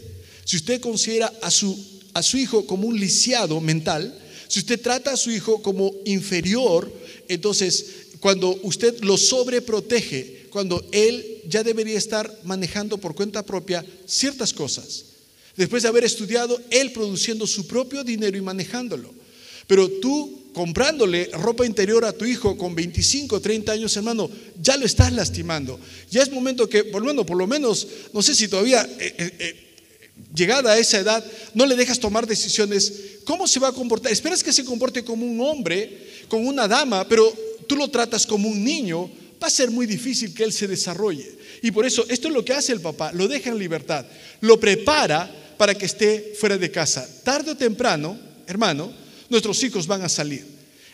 Si 0.46 0.56
usted 0.56 0.80
considera 0.80 1.32
a 1.42 1.52
su, 1.52 1.78
a 2.14 2.24
su 2.24 2.38
hijo 2.38 2.66
como 2.66 2.88
un 2.88 3.00
lisiado 3.00 3.60
mental, 3.60 4.18
si 4.48 4.60
usted 4.60 4.82
trata 4.82 5.12
a 5.12 5.18
su 5.18 5.30
hijo 5.32 5.62
como 5.62 5.92
inferior, 6.06 6.92
entonces 7.28 7.86
cuando 8.20 8.58
usted 8.64 9.00
lo 9.02 9.18
sobreprotege, 9.18 10.48
cuando 10.50 10.84
él 10.92 11.42
ya 11.48 11.64
debería 11.64 11.98
estar 11.98 12.34
manejando 12.44 12.98
por 12.98 13.14
cuenta 13.14 13.44
propia 13.44 13.86
ciertas 14.06 14.54
cosas, 14.54 15.06
después 15.58 15.84
de 15.84 15.90
haber 15.90 16.06
estudiado, 16.06 16.62
él 16.70 16.92
produciendo 16.94 17.46
su 17.46 17.68
propio 17.68 18.04
dinero 18.04 18.38
y 18.38 18.42
manejándolo. 18.42 19.14
Pero 19.68 19.90
tú 19.90 20.48
comprándole 20.54 21.30
ropa 21.34 21.66
interior 21.66 22.04
a 22.06 22.14
tu 22.14 22.26
hijo 22.26 22.58
con 22.58 22.74
25, 22.74 23.40
30 23.40 23.72
años, 23.74 23.96
hermano, 23.98 24.30
ya 24.60 24.78
lo 24.78 24.86
estás 24.86 25.12
lastimando. 25.14 25.80
Ya 26.10 26.24
es 26.24 26.32
momento 26.32 26.68
que, 26.68 26.84
por 26.86 27.02
lo 27.02 27.10
menos, 27.10 27.26
por 27.26 27.38
lo 27.38 27.46
menos 27.46 27.88
no 28.14 28.22
sé 28.22 28.34
si 28.34 28.48
todavía 28.48 28.82
eh, 29.00 29.14
eh, 29.18 29.34
eh, 29.38 29.56
llegada 30.34 30.72
a 30.72 30.80
esa 30.80 31.00
edad, 31.00 31.24
no 31.54 31.66
le 31.66 31.76
dejas 31.76 32.00
tomar 32.00 32.26
decisiones. 32.26 32.92
¿Cómo 33.24 33.48
se 33.48 33.60
va 33.60 33.68
a 33.68 33.74
comportar? 33.74 34.12
Esperas 34.12 34.44
que 34.44 34.54
se 34.54 34.66
comporte 34.66 35.04
como 35.04 35.26
un 35.26 35.40
hombre, 35.42 36.08
como 36.28 36.50
una 36.50 36.68
dama, 36.68 37.08
pero 37.08 37.32
tú 37.68 37.76
lo 37.76 37.90
tratas 37.90 38.26
como 38.26 38.50
un 38.50 38.64
niño, 38.64 39.12
va 39.42 39.48
a 39.48 39.52
ser 39.52 39.70
muy 39.70 39.86
difícil 39.86 40.34
que 40.34 40.44
él 40.44 40.54
se 40.54 40.68
desarrolle. 40.68 41.38
Y 41.62 41.72
por 41.72 41.86
eso, 41.86 42.06
esto 42.10 42.30
es 42.30 42.34
lo 42.34 42.44
que 42.44 42.54
hace 42.54 42.72
el 42.72 42.82
papá, 42.82 43.12
lo 43.14 43.28
deja 43.28 43.50
en 43.50 43.60
libertad, 43.60 44.06
lo 44.42 44.60
prepara 44.60 45.47
para 45.58 45.76
que 45.76 45.86
esté 45.86 46.34
fuera 46.40 46.58
de 46.58 46.72
casa. 46.72 47.08
Tarde 47.24 47.52
o 47.52 47.58
temprano, 47.58 48.18
hermano, 48.46 48.92
nuestros 49.30 49.62
hijos 49.64 49.88
van 49.88 50.04
a 50.04 50.10
salir. 50.10 50.46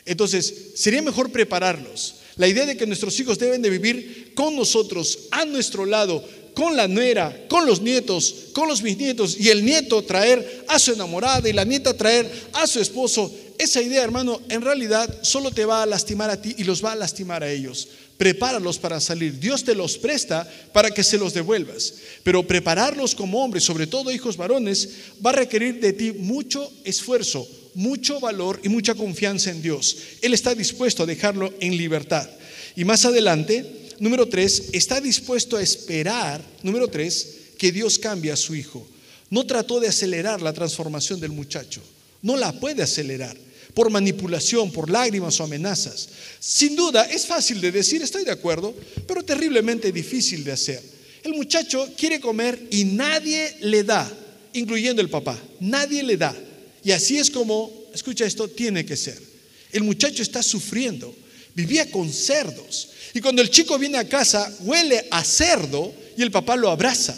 Entonces, 0.05 0.71
sería 0.75 1.01
mejor 1.01 1.31
prepararlos. 1.31 2.15
La 2.35 2.47
idea 2.47 2.65
de 2.65 2.75
que 2.75 2.87
nuestros 2.87 3.19
hijos 3.19 3.37
deben 3.37 3.61
de 3.61 3.69
vivir 3.69 4.33
con 4.33 4.55
nosotros, 4.55 5.27
a 5.31 5.45
nuestro 5.45 5.85
lado, 5.85 6.23
con 6.53 6.75
la 6.75 6.87
nuera, 6.87 7.45
con 7.47 7.65
los 7.65 7.81
nietos, 7.81 8.35
con 8.53 8.67
los 8.67 8.81
bisnietos, 8.81 9.39
y 9.39 9.49
el 9.49 9.63
nieto 9.63 10.03
traer 10.03 10.65
a 10.67 10.79
su 10.79 10.93
enamorada 10.93 11.47
y 11.47 11.53
la 11.53 11.65
nieta 11.65 11.95
traer 11.95 12.29
a 12.53 12.67
su 12.67 12.79
esposo. 12.79 13.31
Esa 13.57 13.81
idea, 13.81 14.03
hermano, 14.03 14.41
en 14.49 14.61
realidad 14.61 15.09
solo 15.21 15.51
te 15.51 15.65
va 15.65 15.83
a 15.83 15.85
lastimar 15.85 16.29
a 16.29 16.41
ti 16.41 16.55
y 16.57 16.63
los 16.63 16.83
va 16.83 16.93
a 16.93 16.95
lastimar 16.95 17.43
a 17.43 17.51
ellos. 17.51 17.87
Prepáralos 18.17 18.77
para 18.77 18.99
salir. 18.99 19.39
Dios 19.39 19.63
te 19.63 19.75
los 19.75 19.97
presta 19.97 20.49
para 20.71 20.91
que 20.91 21.03
se 21.03 21.17
los 21.17 21.33
devuelvas. 21.33 21.95
Pero 22.23 22.45
prepararlos 22.45 23.15
como 23.15 23.43
hombres, 23.43 23.63
sobre 23.63 23.87
todo 23.87 24.11
hijos 24.11 24.37
varones, 24.37 24.89
va 25.25 25.31
a 25.31 25.33
requerir 25.33 25.79
de 25.79 25.93
ti 25.93 26.11
mucho 26.11 26.71
esfuerzo, 26.83 27.47
mucho 27.73 28.19
valor 28.19 28.59
y 28.63 28.69
mucha 28.69 28.95
confianza 28.95 29.49
en 29.49 29.61
Dios. 29.61 29.97
Él 30.21 30.33
está 30.33 30.53
dispuesto 30.53 31.03
a 31.03 31.07
dejarlo 31.07 31.53
en 31.59 31.75
libertad. 31.75 32.29
Y 32.75 32.85
más 32.85 33.05
adelante, 33.05 33.65
número 33.99 34.27
tres, 34.27 34.69
está 34.73 35.01
dispuesto 35.01 35.57
a 35.57 35.61
esperar, 35.61 36.41
número 36.61 36.87
tres, 36.87 37.39
que 37.57 37.71
Dios 37.71 37.97
cambie 37.99 38.31
a 38.31 38.37
su 38.37 38.55
hijo. 38.55 38.87
No 39.29 39.45
trató 39.45 39.79
de 39.79 39.87
acelerar 39.87 40.41
la 40.41 40.53
transformación 40.53 41.19
del 41.19 41.31
muchacho. 41.31 41.81
No 42.21 42.37
la 42.37 42.51
puede 42.59 42.83
acelerar 42.83 43.35
por 43.73 43.89
manipulación, 43.89 44.71
por 44.71 44.89
lágrimas 44.89 45.39
o 45.39 45.43
amenazas. 45.43 46.09
Sin 46.39 46.75
duda, 46.75 47.05
es 47.05 47.25
fácil 47.25 47.59
de 47.61 47.71
decir, 47.71 48.01
estoy 48.01 48.23
de 48.23 48.31
acuerdo, 48.31 48.73
pero 49.07 49.23
terriblemente 49.23 49.91
difícil 49.91 50.43
de 50.43 50.51
hacer. 50.51 50.81
El 51.23 51.33
muchacho 51.33 51.89
quiere 51.97 52.19
comer 52.19 52.67
y 52.69 52.83
nadie 52.83 53.55
le 53.61 53.83
da, 53.83 54.11
incluyendo 54.53 55.01
el 55.01 55.09
papá. 55.09 55.39
Nadie 55.59 56.03
le 56.03 56.17
da. 56.17 56.35
Y 56.83 56.91
así 56.91 57.17
es 57.17 57.29
como, 57.29 57.71
escucha 57.93 58.25
esto, 58.25 58.47
tiene 58.47 58.85
que 58.85 58.97
ser. 58.97 59.17
El 59.71 59.83
muchacho 59.83 60.21
está 60.21 60.43
sufriendo. 60.43 61.15
Vivía 61.55 61.89
con 61.89 62.11
cerdos. 62.11 62.89
Y 63.13 63.21
cuando 63.21 63.41
el 63.41 63.49
chico 63.49 63.77
viene 63.79 63.97
a 63.97 64.07
casa, 64.07 64.51
huele 64.61 65.07
a 65.11 65.23
cerdo 65.23 65.93
y 66.17 66.21
el 66.21 66.31
papá 66.31 66.55
lo 66.55 66.69
abraza. 66.69 67.15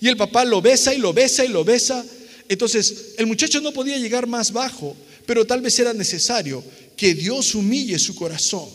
Y 0.00 0.08
el 0.08 0.16
papá 0.16 0.44
lo 0.44 0.62
besa 0.62 0.94
y 0.94 0.98
lo 0.98 1.12
besa 1.12 1.44
y 1.44 1.48
lo 1.48 1.64
besa. 1.64 2.04
Entonces, 2.48 3.14
el 3.18 3.26
muchacho 3.26 3.60
no 3.60 3.72
podía 3.72 3.98
llegar 3.98 4.26
más 4.26 4.52
bajo, 4.52 4.96
pero 5.30 5.46
tal 5.46 5.60
vez 5.60 5.78
era 5.78 5.92
necesario 5.92 6.60
que 6.96 7.14
Dios 7.14 7.54
humille 7.54 8.00
su 8.00 8.16
corazón. 8.16 8.68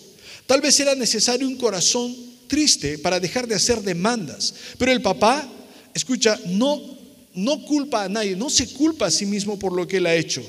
Tal 0.46 0.62
vez 0.62 0.80
era 0.80 0.96
necesario 0.96 1.50
un 1.50 1.58
corazón 1.58 2.16
triste 2.48 2.98
para 2.98 3.20
dejar 3.20 3.46
de 3.46 3.56
hacer 3.56 3.82
demandas. 3.82 4.54
Pero 4.78 4.94
el 4.94 5.02
papá, 5.02 5.46
escucha, 5.94 6.40
no 6.46 6.82
no 7.34 7.66
culpa 7.66 8.06
a 8.06 8.08
nadie, 8.08 8.38
no 8.38 8.50
se 8.50 8.70
culpa 8.70 9.08
a 9.08 9.12
sí 9.12 9.26
mismo 9.26 9.60
por 9.60 9.74
lo 9.74 9.86
que 9.86 9.98
él 9.98 10.06
ha 10.06 10.16
hecho. 10.16 10.42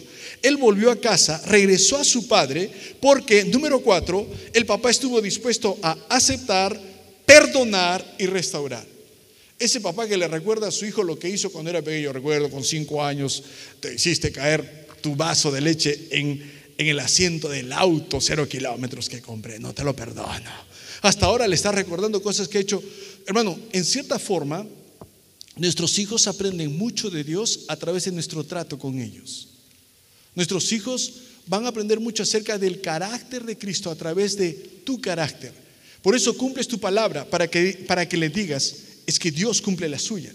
Él 0.43 0.57
volvió 0.59 0.93
a 0.93 1.01
casa, 1.01 1.43
regresó 1.45 1.97
a 1.97 2.05
su 2.05 2.29
padre, 2.29 2.71
porque, 3.01 3.43
número 3.45 3.81
cuatro, 3.81 4.29
el 4.53 4.65
papá 4.65 4.91
estuvo 4.91 5.21
dispuesto 5.21 5.77
a 5.83 5.99
aceptar, 6.09 6.81
perdonar 7.27 8.15
y 8.17 8.27
restaurar. 8.27 8.87
Ese 9.59 9.81
papá 9.81 10.07
que 10.07 10.17
le 10.17 10.29
recuerda 10.29 10.69
a 10.69 10.71
su 10.71 10.87
hijo 10.87 11.03
lo 11.03 11.19
que 11.19 11.31
hizo 11.31 11.51
cuando 11.51 11.71
era 11.71 11.83
pequeño, 11.83 12.13
recuerdo 12.13 12.49
con 12.49 12.63
cinco 12.63 13.03
años, 13.03 13.43
te 13.81 13.93
hiciste 13.93 14.31
caer 14.31 14.86
tu 15.01 15.17
vaso 15.17 15.51
de 15.51 15.61
leche 15.61 16.09
en, 16.11 16.43
en 16.79 16.87
el 16.87 16.99
asiento 17.01 17.49
del 17.49 17.73
auto, 17.73 18.21
cero 18.21 18.49
kilómetros 18.49 19.09
que 19.09 19.21
compré, 19.21 19.59
no 19.59 19.73
te 19.73 19.85
lo 19.85 19.95
perdono. 19.95 20.51
Hasta 21.03 21.27
ahora 21.27 21.47
le 21.47 21.55
está 21.55 21.73
recordando 21.73 22.23
cosas 22.23 22.49
que 22.49 22.59
ha 22.59 22.61
hecho. 22.61 22.83
Hermano, 23.27 23.59
en 23.73 23.85
cierta 23.85 24.19
forma, 24.19 24.67
Nuestros 25.57 25.99
hijos 25.99 26.27
aprenden 26.27 26.77
mucho 26.77 27.09
de 27.09 27.25
Dios 27.25 27.65
a 27.69 27.77
través 27.77 28.05
de 28.05 28.13
nuestro 28.13 28.45
trato 28.45 28.79
con 28.79 29.01
ellos. 29.01 29.49
Nuestros 30.35 30.71
hijos 30.73 31.15
van 31.47 31.65
a 31.65 31.69
aprender 31.69 31.99
mucho 31.99 32.23
acerca 32.23 32.59
del 32.59 32.83
carácter 32.83 33.43
de 33.45 33.57
Cristo 33.57 33.91
a 33.91 33.97
través 33.97 34.37
de 34.37 34.53
tu 34.85 35.01
carácter. 35.01 35.55
Por 36.03 36.15
eso 36.15 36.37
cumples 36.37 36.69
tu 36.69 36.79
palabra 36.79 37.25
para 37.25 37.49
que, 37.49 37.85
para 37.89 38.07
que 38.07 38.19
le 38.19 38.29
digas, 38.29 38.75
es 39.07 39.19
que 39.19 39.31
Dios 39.31 39.63
cumple 39.63 39.89
la 39.89 39.99
suya. 39.99 40.33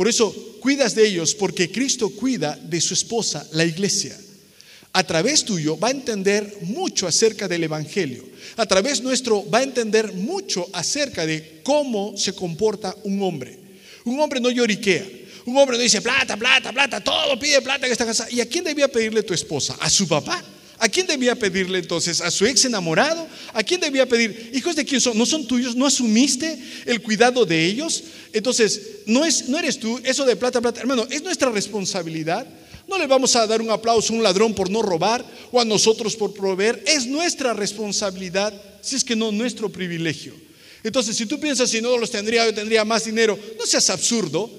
Por 0.00 0.08
eso 0.08 0.34
cuidas 0.60 0.94
de 0.94 1.06
ellos 1.06 1.34
porque 1.34 1.70
Cristo 1.70 2.08
cuida 2.08 2.58
de 2.62 2.80
su 2.80 2.94
esposa, 2.94 3.46
la 3.52 3.66
iglesia. 3.66 4.18
A 4.94 5.04
través 5.04 5.44
tuyo 5.44 5.78
va 5.78 5.88
a 5.88 5.90
entender 5.90 6.56
mucho 6.62 7.06
acerca 7.06 7.46
del 7.46 7.64
Evangelio. 7.64 8.24
A 8.56 8.64
través 8.64 9.02
nuestro 9.02 9.44
va 9.50 9.58
a 9.58 9.62
entender 9.62 10.14
mucho 10.14 10.66
acerca 10.72 11.26
de 11.26 11.60
cómo 11.62 12.16
se 12.16 12.32
comporta 12.32 12.96
un 13.04 13.22
hombre. 13.22 13.58
Un 14.06 14.18
hombre 14.20 14.40
no 14.40 14.50
lloriquea. 14.50 15.06
Un 15.44 15.58
hombre 15.58 15.76
no 15.76 15.82
dice 15.82 16.00
plata, 16.00 16.34
plata, 16.34 16.72
plata, 16.72 17.04
todo 17.04 17.38
pide 17.38 17.60
plata 17.60 17.84
en 17.84 17.92
esta 17.92 18.06
casa. 18.06 18.26
¿Y 18.30 18.40
a 18.40 18.48
quién 18.48 18.64
debía 18.64 18.88
pedirle 18.88 19.22
tu 19.22 19.34
esposa? 19.34 19.76
¿A 19.80 19.90
su 19.90 20.08
papá? 20.08 20.42
¿A 20.80 20.88
quién 20.88 21.06
debía 21.06 21.36
pedirle 21.36 21.78
entonces? 21.78 22.22
¿A 22.22 22.30
su 22.30 22.46
ex 22.46 22.64
enamorado? 22.64 23.28
¿A 23.52 23.62
quién 23.62 23.80
debía 23.80 24.08
pedir? 24.08 24.50
¿Hijos 24.54 24.74
de 24.74 24.86
quién 24.86 24.98
son? 24.98 25.16
¿No 25.16 25.26
son 25.26 25.46
tuyos? 25.46 25.76
¿No 25.76 25.84
asumiste 25.84 26.58
el 26.86 27.02
cuidado 27.02 27.44
de 27.44 27.66
ellos? 27.66 28.02
Entonces, 28.32 28.80
no, 29.04 29.26
es, 29.26 29.46
no 29.50 29.58
eres 29.58 29.78
tú, 29.78 30.00
eso 30.04 30.24
de 30.24 30.36
plata, 30.36 30.58
plata. 30.62 30.80
Hermano, 30.80 31.06
es 31.10 31.22
nuestra 31.22 31.50
responsabilidad. 31.50 32.46
No 32.88 32.96
le 32.96 33.06
vamos 33.06 33.36
a 33.36 33.46
dar 33.46 33.60
un 33.60 33.70
aplauso 33.70 34.14
a 34.14 34.16
un 34.16 34.22
ladrón 34.22 34.54
por 34.54 34.70
no 34.70 34.80
robar 34.80 35.22
o 35.52 35.60
a 35.60 35.66
nosotros 35.66 36.16
por 36.16 36.32
proveer. 36.32 36.82
Es 36.86 37.06
nuestra 37.06 37.52
responsabilidad, 37.52 38.52
si 38.80 38.96
es 38.96 39.04
que 39.04 39.14
no 39.14 39.30
nuestro 39.30 39.68
privilegio. 39.68 40.32
Entonces, 40.82 41.14
si 41.14 41.26
tú 41.26 41.38
piensas, 41.38 41.68
si 41.68 41.82
no 41.82 41.98
los 41.98 42.10
tendría, 42.10 42.46
yo 42.46 42.54
tendría 42.54 42.86
más 42.86 43.04
dinero, 43.04 43.38
no 43.58 43.66
seas 43.66 43.90
absurdo. 43.90 44.50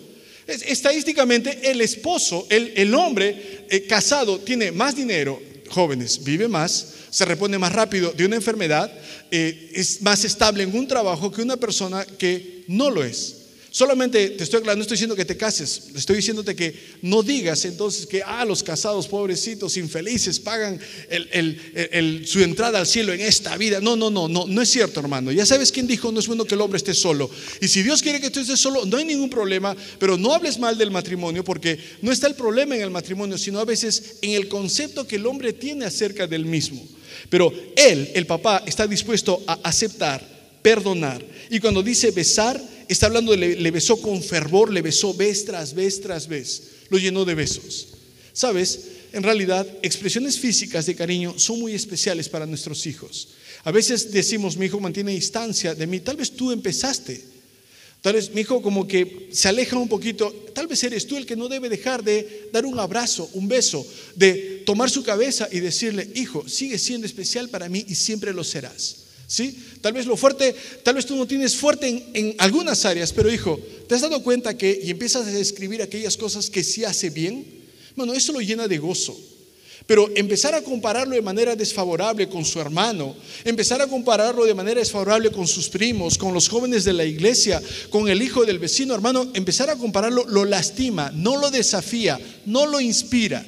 Estadísticamente, 0.45 1.71
el 1.71 1.81
esposo, 1.81 2.45
el, 2.49 2.93
hombre 2.93 3.65
eh, 3.69 3.87
casado 3.87 4.39
tiene 4.39 4.71
más 4.71 4.95
dinero, 4.95 5.41
jóvenes, 5.71 6.23
vive 6.23 6.47
más, 6.47 6.93
se 7.09 7.25
repone 7.25 7.57
más 7.57 7.73
rápido 7.73 8.11
de 8.11 8.25
una 8.25 8.35
enfermedad, 8.35 8.91
eh, 9.31 9.71
es 9.73 10.01
más 10.01 10.23
estable 10.23 10.63
en 10.63 10.75
un 10.75 10.87
trabajo 10.87 11.31
que 11.31 11.41
una 11.41 11.57
persona 11.57 12.05
que 12.05 12.63
no 12.67 12.89
lo 12.89 13.03
es. 13.03 13.40
Solamente 13.73 14.31
te 14.31 14.43
estoy 14.43 14.57
aclarando, 14.59 14.79
no 14.79 14.81
estoy 14.81 14.95
diciendo 14.95 15.15
que 15.15 15.23
te 15.23 15.37
cases, 15.37 15.83
estoy 15.95 16.17
diciéndote 16.17 16.57
que 16.57 16.75
no 17.03 17.23
digas 17.23 17.63
entonces 17.63 18.05
que, 18.05 18.21
ah, 18.21 18.43
los 18.43 18.63
casados 18.63 19.07
pobrecitos, 19.07 19.77
infelices, 19.77 20.41
pagan 20.41 20.77
su 22.25 22.41
entrada 22.41 22.79
al 22.79 22.85
cielo 22.85 23.13
en 23.13 23.21
esta 23.21 23.55
vida. 23.55 23.79
No, 23.79 23.95
no, 23.95 24.09
no, 24.09 24.27
no, 24.27 24.45
no 24.45 24.61
es 24.61 24.69
cierto, 24.69 24.99
hermano. 24.99 25.31
Ya 25.31 25.45
sabes 25.45 25.71
quién 25.71 25.87
dijo, 25.87 26.11
no 26.11 26.19
es 26.19 26.27
bueno 26.27 26.43
que 26.43 26.55
el 26.55 26.59
hombre 26.59 26.75
esté 26.75 26.93
solo. 26.93 27.31
Y 27.61 27.69
si 27.69 27.81
Dios 27.81 28.01
quiere 28.01 28.19
que 28.19 28.29
tú 28.29 28.41
estés 28.41 28.59
solo, 28.59 28.85
no 28.85 28.97
hay 28.97 29.05
ningún 29.05 29.29
problema, 29.29 29.73
pero 29.97 30.17
no 30.17 30.33
hables 30.33 30.59
mal 30.59 30.77
del 30.77 30.91
matrimonio, 30.91 31.41
porque 31.41 31.79
no 32.01 32.11
está 32.11 32.27
el 32.27 32.35
problema 32.35 32.75
en 32.75 32.81
el 32.81 32.91
matrimonio, 32.91 33.37
sino 33.37 33.59
a 33.59 33.65
veces 33.65 34.17
en 34.21 34.31
el 34.31 34.49
concepto 34.49 35.07
que 35.07 35.15
el 35.15 35.25
hombre 35.25 35.53
tiene 35.53 35.85
acerca 35.85 36.27
del 36.27 36.45
mismo. 36.45 36.85
Pero 37.29 37.53
él, 37.77 38.11
el 38.15 38.25
papá, 38.25 38.63
está 38.65 38.85
dispuesto 38.85 39.41
a 39.47 39.53
aceptar, 39.63 40.30
perdonar. 40.61 41.25
Y 41.49 41.59
cuando 41.59 41.83
dice 41.83 42.11
besar, 42.11 42.61
está 42.87 43.07
hablando 43.07 43.31
de 43.31 43.55
le, 43.55 43.71
besó 43.71 43.97
con 44.01 44.21
fervor, 44.21 44.71
le 44.71 44.81
besó 44.81 45.13
vez 45.13 45.45
tras 45.45 45.73
vez 45.73 46.01
tras 46.01 46.27
vez, 46.27 46.63
lo 46.89 46.97
llenó 46.97 47.25
de 47.25 47.35
besos. 47.35 47.87
¿Sabes? 48.33 48.79
en 49.13 49.23
realidad, 49.23 49.67
expresiones 49.81 50.39
físicas 50.39 50.85
de 50.85 50.95
cariño 50.95 51.37
son 51.37 51.59
muy 51.59 51.73
especiales 51.73 52.29
para 52.29 52.45
nuestros 52.45 52.85
hijos. 52.85 53.29
A 53.63 53.71
veces 53.71 54.11
decimos, 54.11 54.57
mi 54.57 54.67
hijo 54.67 54.79
mantiene 54.79 55.11
distancia 55.11 55.75
de 55.75 55.85
mí, 55.85 55.99
tal 55.99 56.17
vez 56.17 56.31
tú 56.31 56.51
empezaste. 56.51 57.31
Tal 58.01 58.13
vez 58.13 58.33
mi 58.33 58.41
hijo 58.41 58.63
como 58.63 58.87
que 58.87 59.29
se 59.31 59.47
aleja 59.47 59.77
un 59.77 59.87
poquito, 59.87 60.31
tal 60.55 60.65
vez 60.65 60.83
eres 60.83 61.05
tú 61.05 61.17
el 61.17 61.25
que 61.27 61.35
no 61.35 61.47
debe 61.47 61.69
dejar 61.69 62.03
de 62.03 62.49
dar 62.51 62.65
un 62.65 62.79
abrazo, 62.79 63.29
un 63.33 63.47
beso, 63.47 63.85
de 64.15 64.63
tomar 64.65 64.89
su 64.89 65.03
cabeza 65.03 65.47
y 65.51 65.59
decirle, 65.59 66.09
hijo, 66.15 66.47
sigue 66.49 66.79
siendo 66.79 67.05
especial 67.05 67.49
para 67.49 67.69
mí 67.69 67.85
y 67.87 67.93
siempre 67.93 68.33
lo 68.33 68.43
serás. 68.43 68.95
¿Sí? 69.31 69.57
Tal 69.79 69.93
vez 69.93 70.05
lo 70.07 70.17
fuerte, 70.17 70.53
tal 70.83 70.95
vez 70.95 71.05
tú 71.05 71.15
no 71.15 71.25
tienes 71.25 71.55
fuerte 71.55 71.87
en, 72.13 72.35
algunas 72.37 72.83
áreas, 72.83 73.13
pero 73.13 73.31
hijo, 73.31 73.57
¿te 73.87 73.95
has 73.95 74.01
dado 74.01 74.21
cuenta 74.23 74.57
que 74.57 74.81
y 74.83 74.91
empiezas 74.91 75.25
a 75.25 75.31
describir 75.31 75.81
aquellas 75.81 76.17
cosas 76.17 76.49
que 76.49 76.65
sí 76.65 76.83
hace 76.83 77.09
bien? 77.09 77.45
Bueno, 77.95 78.13
eso 78.13 78.33
lo 78.33 78.41
llena 78.41 78.67
de 78.67 78.77
gozo. 78.77 79.17
Pero 79.87 80.11
empezar 80.15 80.53
a 80.53 80.61
compararlo 80.61 81.15
de 81.15 81.21
manera 81.21 81.55
desfavorable 81.55 82.27
con 82.27 82.43
su 82.43 82.59
hermano, 82.59 83.15
empezar 83.45 83.81
a 83.81 83.87
compararlo 83.87 84.43
de 84.43 84.53
manera 84.53 84.81
desfavorable 84.81 85.31
con 85.31 85.47
sus 85.47 85.69
primos, 85.69 86.17
con 86.17 86.33
los 86.33 86.49
jóvenes 86.49 86.83
de 86.83 86.91
la 86.91 87.05
iglesia, 87.05 87.61
con 87.89 88.09
el 88.09 88.21
hijo 88.21 88.43
del 88.43 88.59
vecino, 88.59 88.93
hermano, 88.93 89.31
empezar 89.33 89.69
a 89.69 89.77
compararlo 89.77 90.25
lo 90.27 90.43
lastima, 90.43 91.09
no 91.15 91.37
lo 91.37 91.49
desafía, 91.51 92.19
no 92.45 92.65
lo 92.65 92.81
inspira. 92.81 93.45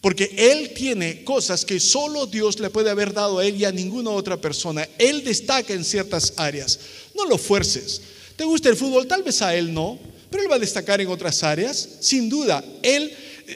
Porque 0.00 0.32
Él 0.36 0.72
tiene 0.74 1.24
cosas 1.24 1.64
que 1.64 1.80
solo 1.80 2.26
Dios 2.26 2.60
le 2.60 2.70
puede 2.70 2.90
haber 2.90 3.12
dado 3.12 3.38
a 3.38 3.46
Él 3.46 3.56
y 3.56 3.64
a 3.64 3.72
ninguna 3.72 4.10
otra 4.10 4.40
persona. 4.40 4.88
Él 4.98 5.24
destaca 5.24 5.72
en 5.72 5.84
ciertas 5.84 6.34
áreas. 6.36 6.78
No 7.16 7.24
lo 7.24 7.36
fuerces. 7.36 8.00
¿Te 8.36 8.44
gusta 8.44 8.68
el 8.68 8.76
fútbol? 8.76 9.08
Tal 9.08 9.24
vez 9.24 9.42
a 9.42 9.56
Él 9.56 9.74
no, 9.74 9.98
pero 10.30 10.44
Él 10.44 10.50
va 10.50 10.54
a 10.56 10.60
destacar 10.60 11.00
en 11.00 11.08
otras 11.08 11.42
áreas. 11.42 11.88
Sin 12.00 12.28
duda, 12.28 12.64
Él, 12.82 13.12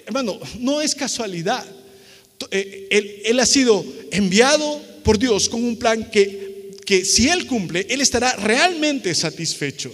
hermano, 0.06 0.40
no 0.58 0.80
es 0.80 0.94
casualidad. 0.94 1.64
Él, 2.50 3.20
él, 3.24 3.38
ha 3.38 3.46
sido 3.46 3.84
enviado 4.10 4.80
por 5.04 5.16
Dios 5.16 5.48
con 5.48 5.62
un 5.62 5.76
plan 5.76 6.10
que, 6.10 6.72
que 6.84 7.04
si 7.04 7.28
Él 7.28 7.46
cumple, 7.46 7.86
Él 7.88 8.00
estará 8.00 8.34
realmente 8.34 9.14
satisfecho. 9.14 9.92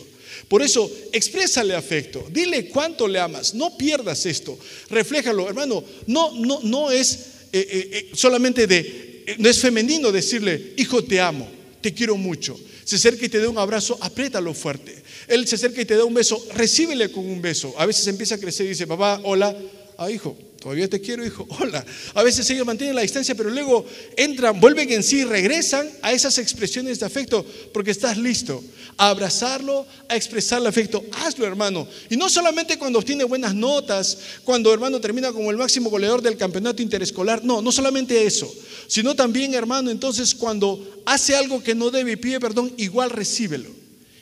Por 0.49 0.63
eso, 0.63 0.91
exprésale 1.13 1.75
afecto, 1.75 2.27
dile 2.31 2.69
cuánto 2.69 3.07
le 3.07 3.19
amas, 3.19 3.55
no 3.55 3.77
pierdas 3.77 4.25
esto, 4.25 4.59
refléjalo, 4.89 5.47
hermano, 5.47 5.85
no, 6.07 6.33
no, 6.33 6.61
no 6.63 6.91
es 6.91 7.13
eh, 7.53 7.67
eh, 7.71 7.91
eh, 7.93 8.11
solamente 8.15 8.67
de, 8.67 9.37
no 9.39 9.49
es 9.49 9.59
femenino 9.59 10.11
decirle, 10.11 10.73
hijo, 10.77 11.05
te 11.05 11.21
amo, 11.21 11.49
te 11.81 11.93
quiero 11.93 12.17
mucho. 12.17 12.59
Se 12.85 12.97
acerca 12.97 13.27
y 13.27 13.29
te 13.29 13.39
da 13.39 13.51
un 13.51 13.59
abrazo, 13.59 13.99
apriétalo 14.01 14.55
fuerte. 14.55 15.03
Él 15.27 15.47
se 15.47 15.57
acerca 15.57 15.83
y 15.83 15.85
te 15.85 15.97
da 15.97 16.05
un 16.05 16.15
beso, 16.15 16.43
recíbele 16.55 17.13
con 17.13 17.27
un 17.27 17.43
beso. 17.43 17.75
A 17.77 17.85
veces 17.85 18.07
empieza 18.07 18.37
a 18.37 18.39
crecer 18.39 18.65
y 18.65 18.71
dice, 18.71 18.87
papá, 18.87 19.21
hola, 19.25 19.55
ah, 19.99 20.11
hijo, 20.11 20.35
todavía 20.61 20.89
te 20.89 21.01
quiero, 21.01 21.25
hijo, 21.25 21.47
hola. 21.61 21.85
A 22.15 22.23
veces 22.23 22.49
ellos 22.51 22.67
mantienen 22.67 22.97
la 22.97 23.03
distancia, 23.03 23.35
pero 23.35 23.51
luego 23.51 23.85
entran, 24.17 24.61
vuelven 24.61 24.91
en 24.93 25.03
sí, 25.03 25.25
regresan 25.25 25.89
a 26.03 26.13
esas 26.13 26.39
expresiones 26.39 27.01
de 27.01 27.07
afecto, 27.07 27.45
porque 27.73 27.91
estás 27.91 28.17
listo 28.17 28.63
a 28.97 29.11
abrazarlo, 29.11 29.87
a 30.09 30.17
expresar 30.17 30.61
el 30.61 30.67
afecto. 30.67 31.05
Hazlo, 31.13 31.47
hermano. 31.47 31.87
Y 32.11 32.17
no 32.17 32.29
solamente 32.29 32.79
cuando 32.79 32.99
obtiene 32.99 33.25
buenas 33.25 33.55
notas, 33.55 34.19
cuando 34.45 34.73
hermano 34.73 35.01
termina 35.01 35.33
como 35.33 35.51
el 35.51 35.57
máximo 35.57 35.89
goleador 35.89 36.21
del 36.21 36.37
campeonato 36.37 36.83
interescolar, 36.83 37.45
no, 37.45 37.63
no 37.63 37.73
solamente 37.73 38.27
eso, 38.27 38.53
sino 38.89 39.15
también, 39.15 39.55
hermano, 39.55 39.91
entonces 39.91 40.35
cuando 40.35 41.03
hace 41.07 41.37
algo 41.37 41.63
que 41.63 41.75
no 41.75 41.91
debe 41.91 42.13
y 42.13 42.17
pide 42.17 42.41
perdón, 42.41 42.73
igual 42.77 43.11
recíbelo. 43.11 43.79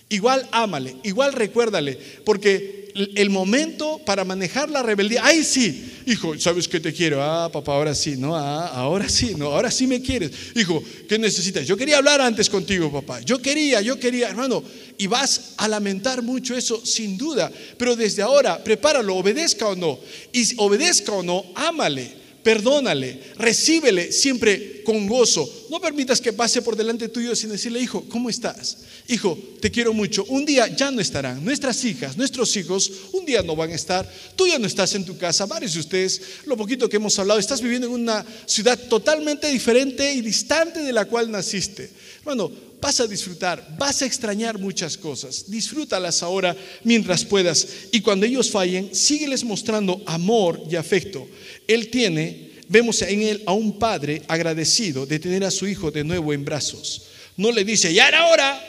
Igual 0.09 0.47
ámale, 0.53 0.97
igual 1.03 1.33
recuérdale, 1.33 1.99
porque 2.25 2.86
el 3.15 3.31
momento 3.31 4.01
para 4.05 4.25
manejar 4.25 4.71
la 4.71 4.83
rebeldía, 4.83 5.21
ay 5.25 5.45
sí, 5.45 5.93
hijo, 6.07 6.39
¿sabes 6.39 6.67
que 6.67 6.81
te 6.81 6.93
quiero? 6.93 7.23
Ah, 7.23 7.51
papá, 7.53 7.75
ahora 7.75 7.95
sí, 7.95 8.17
no, 8.17 8.35
ah, 8.35 8.69
ahora 8.69 9.09
sí, 9.09 9.35
no, 9.37 9.47
ahora 9.47 9.71
sí 9.71 9.87
me 9.87 10.01
quieres. 10.01 10.31
Hijo, 10.55 10.83
¿qué 11.09 11.19
necesitas? 11.19 11.67
Yo 11.67 11.77
quería 11.77 11.99
hablar 11.99 12.21
antes 12.21 12.49
contigo, 12.49 12.91
papá. 12.91 13.21
Yo 13.21 13.41
quería, 13.41 13.81
yo 13.81 13.99
quería, 13.99 14.29
hermano, 14.29 14.63
y 14.97 15.07
vas 15.07 15.53
a 15.59 15.69
lamentar 15.69 16.23
mucho 16.23 16.57
eso, 16.57 16.85
sin 16.85 17.19
duda, 17.19 17.53
pero 17.77 17.97
desde 17.97 18.23
ahora, 18.23 18.63
prepáralo, 18.63 19.17
obedezca 19.17 19.69
o 19.69 19.77
no, 19.77 19.99
y 20.33 20.47
obedezca 20.57 21.13
o 21.13 21.23
no, 21.23 21.45
ámale 21.55 22.26
perdónale, 22.47 23.19
recíbele 23.39 24.13
siempre 24.13 24.85
con 24.85 25.09
gozo. 25.09 25.67
No 25.69 25.81
permitas 25.81 26.21
que 26.21 26.33
pase 26.33 26.63
por 26.63 26.77
delante 26.77 27.09
tuyo 27.09 27.35
sin 27.35 27.51
decirle, 27.51 27.81
hijo, 27.81 28.05
¿cómo 28.09 28.31
estás? 28.31 28.79
Hijo, 29.09 29.37
te 29.61 29.73
quiero 29.73 29.93
mucho. 29.93 30.25
Un 30.29 30.47
día 30.47 30.69
ya 30.69 30.93
no 30.93 31.01
estarán. 31.01 31.45
Nuestras 31.45 31.85
hijas, 31.85 32.17
nuestros 32.17 32.57
hijos, 32.57 32.89
un 33.11 33.27
día 33.27 33.43
no 33.43 33.57
van 33.57 33.73
a 33.73 33.75
estar. 33.75 34.09
Tú 34.37 34.47
ya 34.47 34.61
no 34.61 34.69
estás 34.69 34.95
en 34.95 35.05
tu 35.05 35.19
casa. 35.19 35.45
Varios 35.47 35.75
de 35.75 35.81
ustedes, 35.81 36.23
lo 36.45 36.57
poquito 36.57 36.89
que 36.89 36.99
hemos 36.99 37.19
hablado, 37.19 37.41
estás 37.41 37.61
viviendo 37.61 37.89
en 37.89 37.95
una 37.95 38.25
ciudad 38.47 38.79
totalmente 38.79 39.49
diferente 39.49 40.15
y 40.15 40.21
distante 40.21 40.85
de 40.85 40.93
la 40.93 41.07
cual 41.07 41.29
naciste. 41.33 41.91
Bueno, 42.23 42.53
vas 42.81 43.01
a 43.01 43.07
disfrutar, 43.07 43.75
vas 43.79 44.03
a 44.03 44.07
extrañar 44.07 44.59
muchas 44.59 44.97
cosas. 44.97 45.51
Disfrútalas 45.51 46.23
ahora 46.23 46.57
mientras 46.85 47.25
puedas. 47.25 47.67
Y 47.91 48.01
cuando 48.01 48.27
ellos 48.27 48.51
fallen, 48.51 48.95
sígueles 48.95 49.43
mostrando 49.45 50.03
amor 50.07 50.63
y 50.71 50.77
afecto. 50.77 51.27
Él 51.67 51.89
tiene, 51.89 52.51
vemos 52.69 53.03
en 53.03 53.23
él 53.23 53.43
a 53.47 53.53
un 53.53 53.79
padre 53.79 54.23
agradecido 54.29 55.07
de 55.07 55.19
tener 55.19 55.45
a 55.45 55.51
su 55.51 55.67
hijo 55.67 55.91
de 55.91 56.05
nuevo 56.05 56.33
en 56.33 56.45
brazos. 56.45 57.03
No 57.37 57.53
le 57.53 57.65
dice, 57.65 57.93
ya 57.93 58.09
era 58.09 58.27
hora, 58.27 58.61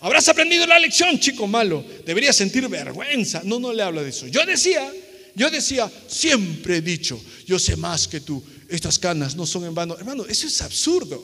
habrás 0.00 0.28
aprendido 0.28 0.66
la 0.66 0.78
lección, 0.78 1.18
chico 1.18 1.46
malo, 1.46 1.84
deberías 2.04 2.36
sentir 2.36 2.68
vergüenza. 2.68 3.42
No, 3.44 3.58
no 3.58 3.72
le 3.72 3.82
habla 3.82 4.02
de 4.02 4.10
eso. 4.10 4.26
Yo 4.26 4.44
decía, 4.46 4.92
yo 5.34 5.50
decía, 5.50 5.90
siempre 6.06 6.78
he 6.78 6.80
dicho, 6.80 7.20
yo 7.46 7.58
sé 7.58 7.76
más 7.76 8.08
que 8.08 8.20
tú, 8.20 8.42
estas 8.68 8.98
canas 8.98 9.36
no 9.36 9.46
son 9.46 9.64
en 9.64 9.74
vano. 9.74 9.96
Hermano, 9.98 10.24
eso 10.26 10.46
es 10.46 10.62
absurdo. 10.62 11.22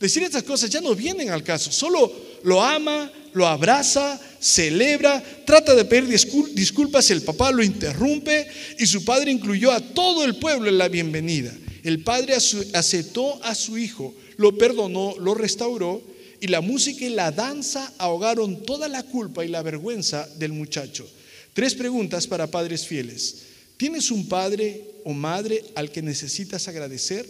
Decir 0.00 0.24
estas 0.24 0.42
cosas 0.42 0.68
ya 0.68 0.80
no 0.80 0.96
vienen 0.96 1.30
al 1.30 1.44
caso, 1.44 1.70
solo 1.70 2.12
lo 2.42 2.62
ama, 2.62 3.10
lo 3.32 3.46
abraza, 3.46 4.20
celebra, 4.40 5.22
trata 5.46 5.74
de 5.74 5.84
pedir 5.84 6.06
disculpas, 6.54 7.10
el 7.10 7.22
papá 7.22 7.50
lo 7.50 7.62
interrumpe 7.62 8.46
y 8.78 8.86
su 8.86 9.04
padre 9.04 9.30
incluyó 9.30 9.72
a 9.72 9.80
todo 9.80 10.24
el 10.24 10.36
pueblo 10.36 10.68
en 10.68 10.78
la 10.78 10.88
bienvenida. 10.88 11.52
El 11.82 12.02
padre 12.02 12.34
aceptó 12.34 13.42
a 13.44 13.54
su 13.54 13.78
hijo, 13.78 14.14
lo 14.36 14.56
perdonó, 14.56 15.14
lo 15.18 15.34
restauró 15.34 16.02
y 16.40 16.48
la 16.48 16.60
música 16.60 17.04
y 17.04 17.10
la 17.10 17.30
danza 17.30 17.92
ahogaron 17.98 18.64
toda 18.64 18.88
la 18.88 19.02
culpa 19.02 19.44
y 19.44 19.48
la 19.48 19.62
vergüenza 19.62 20.28
del 20.38 20.52
muchacho. 20.52 21.08
Tres 21.54 21.74
preguntas 21.74 22.26
para 22.26 22.46
padres 22.46 22.86
fieles. 22.86 23.42
¿Tienes 23.76 24.10
un 24.10 24.28
padre 24.28 24.84
o 25.04 25.12
madre 25.12 25.64
al 25.74 25.90
que 25.90 26.02
necesitas 26.02 26.68
agradecer? 26.68 27.26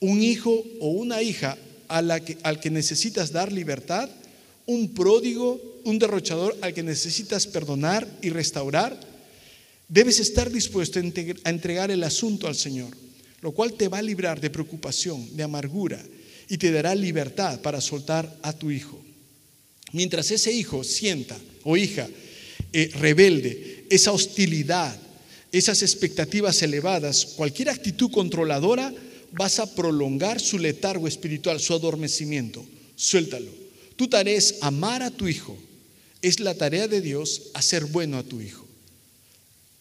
¿Un 0.00 0.22
hijo 0.22 0.64
o 0.80 0.88
una 0.90 1.22
hija 1.22 1.56
al 1.88 2.60
que 2.60 2.70
necesitas 2.70 3.32
dar 3.32 3.50
libertad, 3.50 4.08
un 4.70 4.94
pródigo, 4.94 5.60
un 5.82 5.98
derrochador 5.98 6.56
al 6.62 6.72
que 6.72 6.84
necesitas 6.84 7.48
perdonar 7.48 8.06
y 8.22 8.30
restaurar, 8.30 8.98
debes 9.88 10.20
estar 10.20 10.48
dispuesto 10.48 11.00
a 11.00 11.50
entregar 11.50 11.90
el 11.90 12.04
asunto 12.04 12.46
al 12.46 12.54
Señor, 12.54 12.96
lo 13.40 13.50
cual 13.50 13.72
te 13.72 13.88
va 13.88 13.98
a 13.98 14.02
librar 14.02 14.40
de 14.40 14.48
preocupación, 14.48 15.36
de 15.36 15.42
amargura 15.42 16.00
y 16.48 16.56
te 16.56 16.70
dará 16.70 16.94
libertad 16.94 17.60
para 17.60 17.80
soltar 17.80 18.32
a 18.42 18.52
tu 18.52 18.70
hijo. 18.70 18.96
Mientras 19.92 20.30
ese 20.30 20.52
hijo 20.52 20.84
sienta 20.84 21.36
o 21.64 21.76
hija 21.76 22.08
eh, 22.72 22.92
rebelde, 22.94 23.86
esa 23.90 24.12
hostilidad, 24.12 24.96
esas 25.50 25.82
expectativas 25.82 26.62
elevadas, 26.62 27.26
cualquier 27.34 27.70
actitud 27.70 28.12
controladora, 28.12 28.94
vas 29.32 29.58
a 29.58 29.74
prolongar 29.74 30.38
su 30.38 30.60
letargo 30.60 31.08
espiritual, 31.08 31.58
su 31.58 31.74
adormecimiento. 31.74 32.64
Suéltalo. 32.94 33.69
Tu 34.00 34.08
tarea 34.08 34.34
es 34.34 34.56
amar 34.62 35.02
a 35.02 35.10
tu 35.10 35.28
hijo. 35.28 35.58
Es 36.22 36.40
la 36.40 36.54
tarea 36.54 36.88
de 36.88 37.02
Dios 37.02 37.50
hacer 37.52 37.84
bueno 37.84 38.16
a 38.16 38.22
tu 38.22 38.40
hijo. 38.40 38.66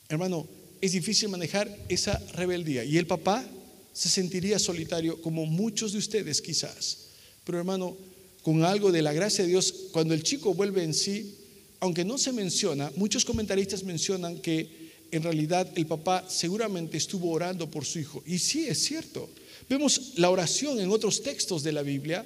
Hermano, 0.09 0.45
es 0.81 0.91
difícil 0.91 1.29
manejar 1.29 1.73
esa 1.87 2.21
rebeldía. 2.33 2.83
Y 2.83 2.97
el 2.97 3.07
papá 3.07 3.49
se 3.93 4.09
sentiría 4.09 4.59
solitario 4.59 5.21
como 5.21 5.45
muchos 5.45 5.93
de 5.93 5.99
ustedes 5.99 6.41
quizás. 6.41 6.97
Pero 7.45 7.59
hermano, 7.59 7.95
con 8.41 8.65
algo 8.65 8.91
de 8.91 9.01
la 9.01 9.13
gracia 9.13 9.45
de 9.45 9.51
Dios, 9.51 9.73
cuando 9.93 10.13
el 10.13 10.21
chico 10.21 10.53
vuelve 10.53 10.83
en 10.83 10.93
sí, 10.93 11.37
aunque 11.79 12.03
no 12.03 12.17
se 12.17 12.33
menciona, 12.33 12.91
muchos 12.97 13.23
comentaristas 13.23 13.85
mencionan 13.85 14.39
que 14.39 14.67
en 15.11 15.23
realidad 15.23 15.71
el 15.77 15.85
papá 15.85 16.25
seguramente 16.27 16.97
estuvo 16.97 17.31
orando 17.31 17.71
por 17.71 17.85
su 17.85 17.99
hijo. 17.99 18.21
Y 18.25 18.39
sí, 18.39 18.67
es 18.67 18.83
cierto. 18.83 19.29
Vemos 19.69 20.15
la 20.17 20.29
oración 20.29 20.77
en 20.81 20.91
otros 20.91 21.23
textos 21.23 21.63
de 21.63 21.71
la 21.71 21.83
Biblia 21.83 22.25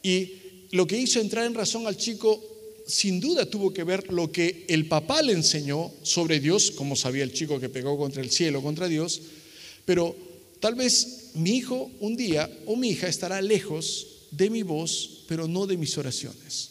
y 0.00 0.43
lo 0.74 0.88
que 0.88 0.98
hizo 0.98 1.20
entrar 1.20 1.46
en 1.46 1.54
razón 1.54 1.86
al 1.86 1.96
chico 1.96 2.42
sin 2.84 3.20
duda 3.20 3.48
tuvo 3.48 3.72
que 3.72 3.84
ver 3.84 4.12
lo 4.12 4.32
que 4.32 4.64
el 4.68 4.88
papá 4.88 5.22
le 5.22 5.32
enseñó 5.32 5.92
sobre 6.02 6.40
Dios, 6.40 6.72
como 6.72 6.96
sabía 6.96 7.22
el 7.22 7.32
chico 7.32 7.60
que 7.60 7.68
pegó 7.68 7.96
contra 7.96 8.20
el 8.20 8.30
cielo, 8.32 8.60
contra 8.60 8.88
Dios, 8.88 9.22
pero 9.84 10.16
tal 10.58 10.74
vez 10.74 11.30
mi 11.34 11.50
hijo 11.50 11.92
un 12.00 12.16
día 12.16 12.50
o 12.66 12.74
mi 12.74 12.88
hija 12.88 13.06
estará 13.06 13.40
lejos 13.40 14.08
de 14.32 14.50
mi 14.50 14.64
voz, 14.64 15.22
pero 15.28 15.46
no 15.46 15.68
de 15.68 15.76
mis 15.76 15.96
oraciones. 15.96 16.70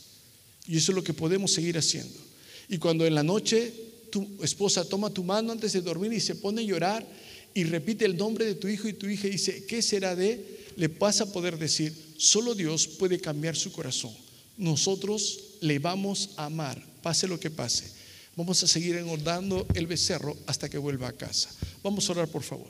Y 0.68 0.76
eso 0.76 0.92
es 0.92 0.96
lo 0.98 1.04
que 1.04 1.14
podemos 1.14 1.54
seguir 1.54 1.78
haciendo. 1.78 2.20
Y 2.68 2.80
cuando 2.80 3.06
en 3.06 3.16
la 3.16 3.24
noche 3.24 3.72
tu 4.10 4.28
esposa 4.44 4.84
toma 4.84 5.14
tu 5.14 5.24
mano 5.24 5.54
antes 5.54 5.72
de 5.72 5.82
dormir 5.82 6.12
y 6.12 6.20
se 6.20 6.36
pone 6.36 6.60
a 6.60 6.66
llorar 6.66 7.08
y 7.54 7.64
repite 7.64 8.04
el 8.04 8.18
nombre 8.18 8.44
de 8.44 8.56
tu 8.56 8.68
hijo 8.68 8.90
y 8.90 8.94
tu 8.94 9.08
hija 9.08 9.30
dice, 9.30 9.66
¿qué 9.66 9.82
será 9.82 10.14
de? 10.14 10.63
Le 10.76 10.88
vas 10.88 11.22
a 11.22 11.32
poder 11.32 11.58
decir, 11.58 12.16
solo 12.18 12.56
Dios 12.56 12.88
puede 12.88 13.20
cambiar 13.20 13.56
su 13.56 13.72
corazón. 13.72 14.14
Nosotros 14.58 15.58
le 15.62 15.80
vamos 15.80 16.32
a 16.38 16.46
amar, 16.46 16.82
pase 17.02 17.28
lo 17.28 17.40
que 17.40 17.50
pase. 17.50 17.92
Vamos 18.36 18.64
a 18.64 18.68
seguir 18.68 18.96
engordando 18.96 19.66
el 19.76 19.88
becerro 19.88 20.36
hasta 20.48 20.70
que 20.70 20.78
vuelva 20.78 21.08
a 21.08 21.14
casa. 21.14 21.50
Vamos 21.84 22.10
a 22.10 22.14
orar, 22.14 22.28
por 22.28 22.44
favor. 22.44 22.70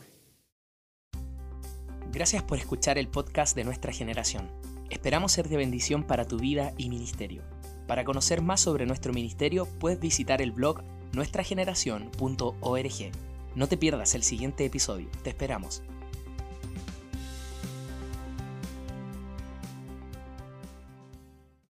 Gracias 2.11 2.43
por 2.43 2.59
escuchar 2.59 2.97
el 2.97 3.07
podcast 3.07 3.55
de 3.55 3.63
nuestra 3.63 3.93
generación. 3.93 4.51
Esperamos 4.89 5.31
ser 5.31 5.49
de 5.49 5.57
bendición 5.57 6.05
para 6.05 6.27
tu 6.27 6.37
vida 6.37 6.73
y 6.77 6.89
ministerio. 6.89 7.41
Para 7.87 8.03
conocer 8.05 8.41
más 8.41 8.61
sobre 8.61 8.85
nuestro 8.85 9.13
ministerio, 9.13 9.65
puedes 9.79 9.99
visitar 9.99 10.41
el 10.41 10.51
blog 10.51 10.83
nuestrageneración.org. 11.13 13.11
No 13.55 13.67
te 13.67 13.77
pierdas 13.77 14.15
el 14.15 14.23
siguiente 14.23 14.65
episodio. 14.65 15.09
Te 15.23 15.29
esperamos. 15.29 15.81